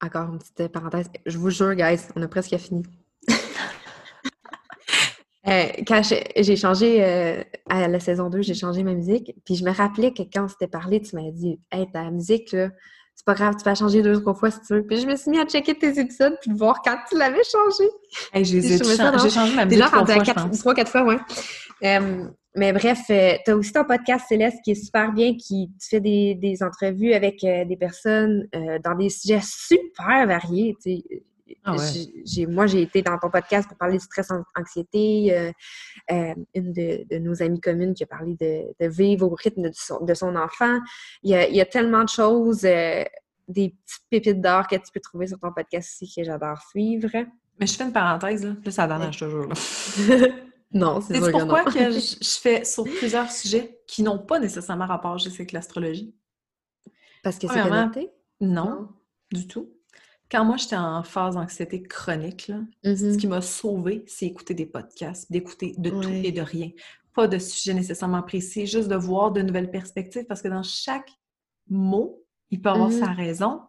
Encore 0.00 0.32
une 0.32 0.38
petite 0.38 0.68
parenthèse. 0.68 1.08
Je 1.26 1.38
vous 1.38 1.50
jure, 1.50 1.74
guys, 1.74 2.00
on 2.14 2.22
a 2.22 2.28
presque 2.28 2.56
fini. 2.56 2.82
Euh, 5.46 5.68
quand 5.86 6.02
j'ai 6.02 6.56
changé 6.56 7.02
euh, 7.02 7.42
à 7.70 7.88
la 7.88 8.00
saison 8.00 8.28
2, 8.28 8.42
j'ai 8.42 8.52
changé 8.52 8.82
ma 8.82 8.92
musique. 8.92 9.34
Puis 9.46 9.54
je 9.54 9.64
me 9.64 9.70
rappelais 9.70 10.12
que 10.12 10.22
quand 10.22 10.44
on 10.44 10.48
s'était 10.48 10.66
parlé, 10.66 11.00
tu 11.00 11.16
m'avais 11.16 11.32
dit 11.32 11.58
Hey, 11.72 11.90
ta 11.90 12.10
musique, 12.10 12.52
là, 12.52 12.68
c'est 13.18 13.24
pas 13.24 13.34
grave, 13.34 13.56
tu 13.58 13.64
vas 13.64 13.74
changer 13.74 14.00
deux 14.00 14.18
ou 14.18 14.20
trois 14.20 14.34
fois 14.34 14.48
si 14.52 14.60
tu 14.60 14.74
veux. 14.74 14.86
Puis 14.86 15.00
je 15.00 15.06
me 15.08 15.16
suis 15.16 15.28
mis 15.28 15.40
à 15.40 15.44
checker 15.44 15.74
tes 15.76 15.98
épisodes 15.98 16.36
puis 16.40 16.52
de 16.52 16.56
voir 16.56 16.80
quand 16.84 16.96
tu 17.10 17.18
l'avais 17.18 17.42
changé. 17.42 17.90
j'ai 19.20 19.30
changé 19.30 19.56
ma 19.56 19.64
vie 19.64 19.76
trois 19.76 20.06
fois, 20.06 20.48
Trois, 20.56 20.74
quatre 20.74 20.88
fois, 20.88 21.02
ouais. 21.02 21.18
Euh, 21.82 22.28
mais 22.54 22.72
bref, 22.72 23.00
euh, 23.10 23.32
tu 23.44 23.50
as 23.50 23.56
aussi 23.56 23.72
ton 23.72 23.82
podcast 23.82 24.26
Céleste 24.28 24.58
qui 24.62 24.70
est 24.70 24.84
super 24.84 25.12
bien, 25.12 25.34
qui 25.34 25.68
tu 25.80 25.88
fais 25.88 26.00
des, 26.00 26.36
des 26.36 26.62
entrevues 26.62 27.12
avec 27.12 27.42
euh, 27.42 27.64
des 27.64 27.76
personnes 27.76 28.46
dans 28.84 28.94
des 28.94 29.08
sujets 29.08 29.40
super 29.42 30.24
variés. 30.28 30.76
Ah 31.64 31.76
moi, 32.48 32.66
j'ai 32.66 32.82
été 32.82 33.02
dans 33.02 33.18
ton 33.18 33.30
podcast 33.30 33.68
pour 33.68 33.76
parler 33.76 33.98
de 33.98 34.02
stress, 34.02 34.28
anxiété. 34.54 35.52
une 36.08 36.72
de, 36.72 37.18
nos 37.18 37.42
amies 37.42 37.60
communes 37.60 37.94
qui 37.94 38.04
a 38.04 38.06
parlé 38.06 38.36
de, 38.40 38.86
vivre 38.88 39.26
au 39.26 39.34
rythme 39.34 39.70
de 39.70 40.14
son, 40.14 40.36
enfant. 40.36 40.78
Il 41.22 41.30
y, 41.30 41.60
a, 41.60 41.66
tellement 41.66 42.04
de 42.04 42.08
choses, 42.08 42.62
des 42.62 43.10
petites 43.48 44.04
pépites 44.10 44.40
d'or 44.40 44.66
que 44.66 44.76
tu 44.76 44.92
peux 44.92 45.00
trouver 45.00 45.26
sur 45.26 45.38
ton 45.38 45.52
podcast 45.52 46.02
aussi 46.02 46.14
que 46.14 46.24
j'adore 46.24 46.60
suivre. 46.70 47.10
Mais 47.58 47.66
je 47.66 47.74
fais 47.74 47.84
une 47.84 47.92
parenthèse, 47.92 48.44
là. 48.44 48.54
Là, 48.64 48.70
ça 48.70 48.86
donne 48.86 49.10
toujours. 49.10 49.48
Non, 50.72 51.00
c'est 51.00 51.18
pourquoi 51.30 51.64
que, 51.64 51.90
je, 51.90 52.38
fais 52.40 52.64
sur 52.64 52.84
plusieurs 52.84 53.30
sujets 53.30 53.80
qui 53.86 54.02
n'ont 54.02 54.18
pas 54.18 54.38
nécessairement 54.38 54.86
rapport 54.86 55.16
avec 55.24 55.52
l'astrologie? 55.52 56.14
Parce 57.22 57.38
que 57.38 57.48
c'est 57.48 57.62
connecté? 57.62 58.10
Non, 58.40 58.88
du 59.32 59.46
tout. 59.46 59.70
Quand 60.30 60.44
moi, 60.44 60.56
j'étais 60.56 60.76
en 60.76 61.02
phase 61.02 61.34
d'anxiété 61.36 61.82
chronique, 61.82 62.52
ce 62.84 62.88
mm-hmm. 62.88 63.16
qui 63.16 63.26
m'a 63.26 63.40
sauvée, 63.40 64.04
c'est 64.06 64.26
écouter 64.26 64.54
des 64.54 64.66
podcasts, 64.66 65.30
d'écouter 65.32 65.74
de 65.78 65.90
tout 65.90 66.10
et 66.10 66.32
de 66.32 66.42
rien. 66.42 66.70
Pas 67.14 67.26
de 67.26 67.38
sujet 67.38 67.72
nécessairement 67.72 68.22
précis, 68.22 68.66
juste 68.66 68.88
de 68.88 68.94
voir 68.94 69.32
de 69.32 69.40
nouvelles 69.40 69.70
perspectives, 69.70 70.26
parce 70.26 70.42
que 70.42 70.48
dans 70.48 70.62
chaque 70.62 71.10
mot, 71.68 72.22
il 72.50 72.60
peut 72.60 72.68
avoir 72.68 72.92
sa 72.92 73.06
mm-hmm. 73.06 73.16
raison. 73.16 73.60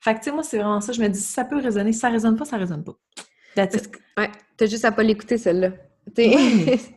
Fait 0.00 0.14
que, 0.14 0.18
tu 0.18 0.24
sais, 0.26 0.32
moi, 0.32 0.42
c'est 0.42 0.58
vraiment 0.58 0.80
ça. 0.80 0.92
Je 0.92 1.00
me 1.00 1.08
dis, 1.08 1.18
si 1.18 1.32
ça 1.32 1.44
peut 1.44 1.58
résonner, 1.58 1.92
si 1.92 1.98
ça 1.98 2.08
résonne 2.08 2.36
pas, 2.36 2.44
ça 2.44 2.56
résonne 2.56 2.84
pas. 2.84 2.96
Ouais, 4.16 4.30
t'as 4.56 4.66
juste 4.66 4.84
à 4.84 4.92
pas 4.92 5.02
l'écouter, 5.02 5.38
celle-là. 5.38 5.72
T'es 6.14 6.30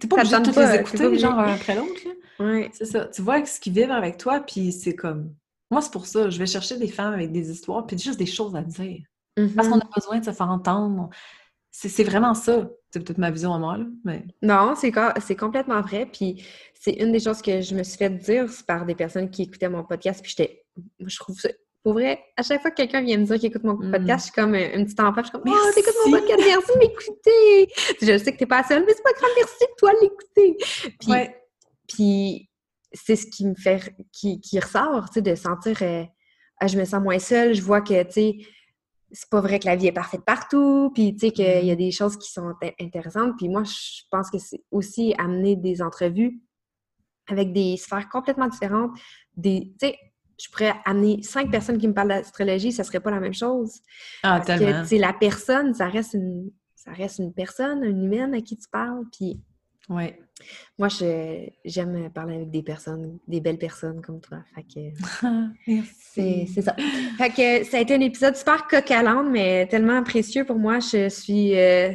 pas 0.08 0.18
obligé 0.18 0.38
de 0.38 0.44
toutes 0.44 0.56
les 0.58 0.76
écouter, 0.76 1.18
genre 1.18 1.40
un 1.40 1.54
après 1.54 1.76
l'autre. 1.76 2.02
Oui. 2.40 2.70
C'est 2.74 2.86
ça. 2.86 3.06
Tu 3.06 3.22
vois 3.22 3.44
ce 3.46 3.60
qu'ils 3.60 3.74
vivent 3.74 3.92
avec 3.92 4.18
toi, 4.18 4.40
puis 4.40 4.72
c'est 4.72 4.96
comme. 4.96 5.34
Moi, 5.70 5.82
c'est 5.82 5.92
pour 5.92 6.06
ça. 6.06 6.30
Je 6.30 6.40
vais 6.40 6.46
chercher 6.46 6.78
des 6.78 6.88
femmes 6.88 7.14
avec 7.14 7.32
des 7.32 7.52
histoires, 7.52 7.86
puis 7.86 7.98
juste 7.98 8.20
des 8.20 8.26
choses 8.26 8.56
à 8.56 8.62
dire. 8.62 9.02
Parce 9.36 9.50
mm-hmm. 9.50 9.70
qu'on 9.70 9.80
a 9.80 9.90
besoin 9.96 10.20
de 10.20 10.26
se 10.26 10.32
faire 10.32 10.50
entendre. 10.50 11.10
C'est 11.72 12.04
vraiment 12.04 12.34
ça. 12.34 12.68
C'est 12.92 13.00
peut-être 13.04 13.20
ma 13.20 13.30
vision 13.30 13.54
à 13.54 13.60
moi, 13.60 13.78
là, 13.78 13.86
mais... 14.04 14.26
Non, 14.42 14.74
c'est 14.76 15.36
complètement 15.36 15.82
vrai. 15.82 16.08
Puis 16.12 16.44
c'est 16.74 16.94
une 16.94 17.12
des 17.12 17.20
choses 17.20 17.42
que 17.42 17.62
je 17.62 17.76
me 17.76 17.84
suis 17.84 17.98
fait 17.98 18.10
dire 18.10 18.48
par 18.68 18.86
des 18.86 18.96
personnes 18.96 19.30
qui 19.30 19.44
écoutaient 19.44 19.70
mon 19.70 19.84
podcast. 19.84 20.22
Puis 20.22 20.34
j'étais... 20.36 20.66
Je 21.00 21.18
trouve 21.18 21.40
ça 21.40 21.50
pour 21.84 21.94
vrai, 21.94 22.20
à 22.36 22.44
chaque 22.44 22.62
fois 22.62 22.72
que 22.72 22.76
quelqu'un 22.76 23.02
vient 23.02 23.18
me 23.18 23.26
dire 23.26 23.38
qu'il 23.38 23.46
écoute 23.46 23.64
mon 23.64 23.76
mm. 23.76 23.92
podcast, 23.92 24.20
je 24.20 24.24
suis 24.32 24.42
comme 24.42 24.54
une 24.56 24.84
petite 24.86 25.00
enfant. 25.00 25.22
Je 25.22 25.28
suis 25.28 25.32
comme, 25.32 25.44
oh, 25.48 25.72
t'écoutes 25.74 25.96
mon 26.06 26.12
podcast, 26.12 26.42
merci 26.46 26.74
de 26.74 26.80
m'écouter. 26.80 27.74
Je 28.02 28.18
sais 28.18 28.34
que 28.34 28.38
t'es 28.38 28.46
pas 28.46 28.64
seule, 28.64 28.84
mais 28.86 28.94
c'est 28.94 29.04
pas 29.04 29.14
grave, 29.14 29.32
merci 29.38 29.60
de 29.62 29.76
toi 29.78 29.92
l'écouter. 30.02 30.58
Puis, 31.00 31.30
puis 31.88 32.49
c'est 32.92 33.16
ce 33.16 33.28
qui 33.28 33.46
me 33.46 33.56
fait, 33.56 33.96
qui, 34.12 34.40
qui 34.42 34.60
ressort, 34.60 35.10
tu 35.10 35.16
sais, 35.16 35.22
de 35.22 35.36
sentir, 35.36 35.78
euh, 35.82 36.04
ah, 36.60 36.68
je 36.68 36.78
me 36.78 36.86
sens 36.86 37.02
moins 37.02 37.20
seule. 37.20 37.54
Je 37.54 37.62
vois 37.62 37.82
que, 37.82 38.04
tu 38.04 38.12
sais, 38.12 38.38
c'est 39.12 39.30
pas 39.30 39.42
vrai 39.42 39.60
que 39.60 39.66
la 39.66 39.76
vie 39.76 39.88
est 39.88 39.92
parfaite 39.92 40.24
partout, 40.26 40.92
puis 40.94 41.14
tu 41.16 41.28
sais 41.28 41.32
qu'il 41.32 41.66
y 41.66 41.72
a 41.72 41.76
mm. 41.76 41.78
des 41.78 41.92
choses 41.92 42.18
qui 42.18 42.32
sont 42.32 42.54
intéressantes. 42.80 43.34
Puis 43.38 43.50
moi, 43.50 43.64
je 43.64 44.04
pense 44.12 44.30
que 44.30 44.38
c'est 44.38 44.64
aussi 44.72 45.14
amener 45.18 45.56
des 45.56 45.82
entrevues 45.82 46.40
avec 47.28 47.54
des 47.54 47.78
sphères 47.78 48.10
complètement 48.10 48.48
différentes, 48.48 48.92
des, 49.36 49.74
tu 49.80 49.88
sais, 49.88 49.98
je 50.42 50.50
pourrais 50.50 50.74
amener 50.86 51.22
cinq 51.22 51.52
personnes 51.52 51.78
qui 51.78 51.88
me 51.88 51.94
parlent 51.94 52.08
d'astrologie, 52.08 52.72
ça 52.72 52.84
serait 52.84 53.02
pas 53.02 53.12
la 53.12 53.20
même 53.20 53.34
chose. 53.34 53.82
Ah, 54.24 54.38
Parce 54.38 54.60
tellement. 54.60 54.84
que, 54.86 54.96
la 54.96 55.14
personne, 55.14 55.74
ça 55.74 55.88
reste 55.88 56.14
une, 56.14 56.50
ça 56.76 56.92
reste 56.92 57.20
une 57.20 57.34
personne, 57.34 57.84
une 57.84 58.04
humaine 58.04 58.34
à 58.34 58.42
qui 58.42 58.58
tu 58.58 58.68
parles, 58.72 59.04
puis... 59.12 59.42
Oui. 59.90 60.14
Moi, 60.78 60.88
j'aime 61.66 62.10
parler 62.12 62.36
avec 62.36 62.52
des 62.52 62.64
personnes, 62.64 63.20
des 63.28 63.42
belles 63.42 63.58
personnes 63.58 64.02
comme 64.02 64.22
toi. 64.22 64.40
Fait 64.56 64.64
que... 64.64 65.86
c'est 66.48 66.62
ça. 66.62 66.76
Fait 67.18 67.30
que 67.30 67.70
ça 67.70 67.78
a 67.78 67.82
été 67.82 67.96
un 67.96 68.02
épisode 68.02 68.36
super 68.36 68.68
coq 68.68 68.92
mais 69.30 69.68
tellement 69.68 70.04
précieux 70.04 70.46
pour 70.46 70.58
moi. 70.58 70.80
Je 70.80 71.10
suis 71.10 71.58
euh, 71.58 71.94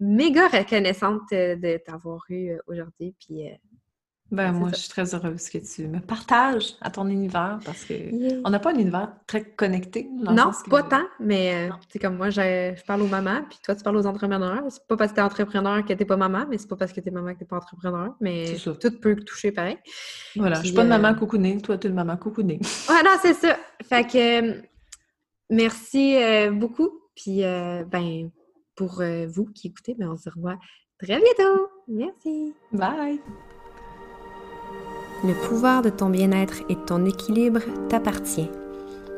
méga 0.00 0.48
reconnaissante 0.48 1.30
de 1.30 1.76
t'avoir 1.78 2.24
eu 2.28 2.50
euh, 2.50 2.58
aujourd'hui, 2.66 3.14
puis... 3.18 3.48
Euh, 3.48 3.54
ben, 4.34 4.52
moi, 4.52 4.70
je 4.72 4.76
suis 4.76 4.88
très 4.88 5.14
heureuse 5.14 5.48
que 5.48 5.58
tu 5.58 5.86
me 5.88 6.00
partages 6.00 6.74
à 6.80 6.90
ton 6.90 7.08
univers 7.08 7.58
parce 7.64 7.84
que 7.84 7.94
on 8.44 8.50
n'a 8.50 8.58
pas 8.58 8.72
un 8.72 8.78
univers 8.78 9.12
très 9.26 9.44
connecté. 9.44 10.08
non, 10.12 10.50
pas 10.68 10.82
tant, 10.82 11.04
mais 11.20 11.70
c'est 11.88 11.98
euh, 11.98 12.08
comme 12.08 12.16
moi, 12.16 12.30
je, 12.30 12.74
parle 12.86 13.02
aux 13.02 13.08
mamans, 13.08 13.42
puis 13.48 13.58
toi, 13.62 13.74
tu 13.74 13.82
parles 13.82 13.96
aux 13.96 14.06
entrepreneurs. 14.06 14.62
C'est 14.68 14.86
pas 14.86 14.96
parce 14.96 15.12
que 15.12 15.16
tu 15.16 15.20
es 15.20 15.24
entrepreneur 15.24 15.84
que 15.84 15.92
tu 15.92 16.04
pas 16.04 16.16
maman, 16.16 16.46
mais 16.48 16.58
c'est 16.58 16.68
pas 16.68 16.76
parce 16.76 16.92
que 16.92 17.00
tu 17.00 17.08
es 17.08 17.10
maman 17.10 17.34
que 17.34 17.38
tu 17.38 17.44
pas 17.44 17.56
entrepreneur, 17.56 18.14
mais 18.20 18.56
tout 18.80 19.00
peut 19.00 19.16
toucher 19.16 19.52
pareil. 19.52 19.78
Voilà, 20.36 20.56
je 20.56 20.66
suis 20.66 20.74
pas 20.74 20.82
une 20.82 20.88
maman 20.88 21.08
euh, 21.08 21.14
coucounée, 21.14 21.60
toi, 21.60 21.78
tu 21.78 21.86
es 21.86 21.90
une 21.90 21.96
maman 21.96 22.16
coucounée. 22.16 22.60
Ouais, 22.88 23.02
non, 23.02 23.16
c'est 23.20 23.34
ça. 23.34 23.56
Fait 23.82 24.04
que 24.06 24.62
merci 25.50 26.16
euh, 26.16 26.50
beaucoup, 26.50 26.90
puis 27.16 27.42
ben, 27.42 28.30
pour 28.76 29.02
vous 29.28 29.46
qui 29.46 29.68
écoutez, 29.68 29.94
ben, 29.98 30.10
on 30.10 30.16
se 30.16 30.28
revoit 30.28 30.58
très 30.98 31.18
bientôt. 31.18 31.68
Merci. 31.88 32.54
Bye. 32.72 33.20
Le 35.26 35.32
pouvoir 35.32 35.80
de 35.80 35.88
ton 35.88 36.10
bien-être 36.10 36.60
et 36.68 36.74
de 36.74 36.80
ton 36.80 37.06
équilibre 37.06 37.60
t'appartient. 37.88 38.50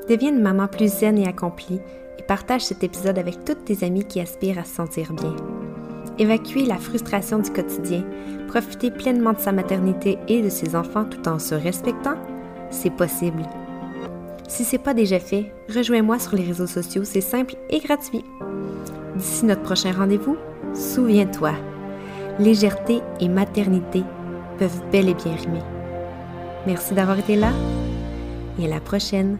Deviens 0.09 0.31
maman 0.31 0.69
plus 0.69 0.87
zen 0.87 1.19
et 1.19 1.27
accomplie 1.27 1.81
et 2.17 2.23
partage 2.23 2.65
cet 2.65 2.85
épisode 2.85 3.19
avec 3.19 3.45
toutes 3.45 3.65
tes 3.65 3.85
amies 3.85 4.05
qui 4.05 4.21
aspirent 4.21 4.61
à 4.61 4.65
se 4.65 4.77
sentir 4.77 5.13
bien. 5.13 5.35
Évacuer 6.17 6.65
la 6.65 6.77
frustration 6.77 7.41
du 7.41 7.51
quotidien, 7.51 8.05
profiter 8.47 8.93
pleinement 8.93 9.33
de 9.33 9.41
sa 9.41 9.51
maternité 9.51 10.17
et 10.29 10.43
de 10.43 10.49
ses 10.49 10.77
enfants 10.77 11.07
tout 11.07 11.29
en 11.29 11.41
se 11.41 11.57
respectant, 11.57 12.15
c'est 12.71 12.95
possible. 12.95 13.43
Si 14.47 14.63
c'est 14.63 14.79
pas 14.79 14.95
déjà 14.95 15.19
fait, 15.19 15.53
rejoins-moi 15.75 16.21
sur 16.21 16.37
les 16.37 16.45
réseaux 16.45 16.69
sociaux, 16.69 17.03
c'est 17.03 17.21
simple 17.21 17.57
et 17.69 17.81
gratuit. 17.81 18.25
D'ici 19.17 19.45
notre 19.45 19.63
prochain 19.63 19.91
rendez-vous, 19.91 20.37
souviens-toi, 20.73 21.55
légèreté 22.39 23.01
et 23.19 23.29
maternité 23.29 24.05
peuvent 24.57 24.83
bel 24.93 25.09
et 25.09 25.15
bien 25.15 25.35
rimer. 25.35 25.76
Merci 26.67 26.95
d'avoir 26.95 27.19
été 27.19 27.37
là 27.37 27.53
et 28.59 28.65
à 28.65 28.69
la 28.69 28.81
prochaine. 28.81 29.39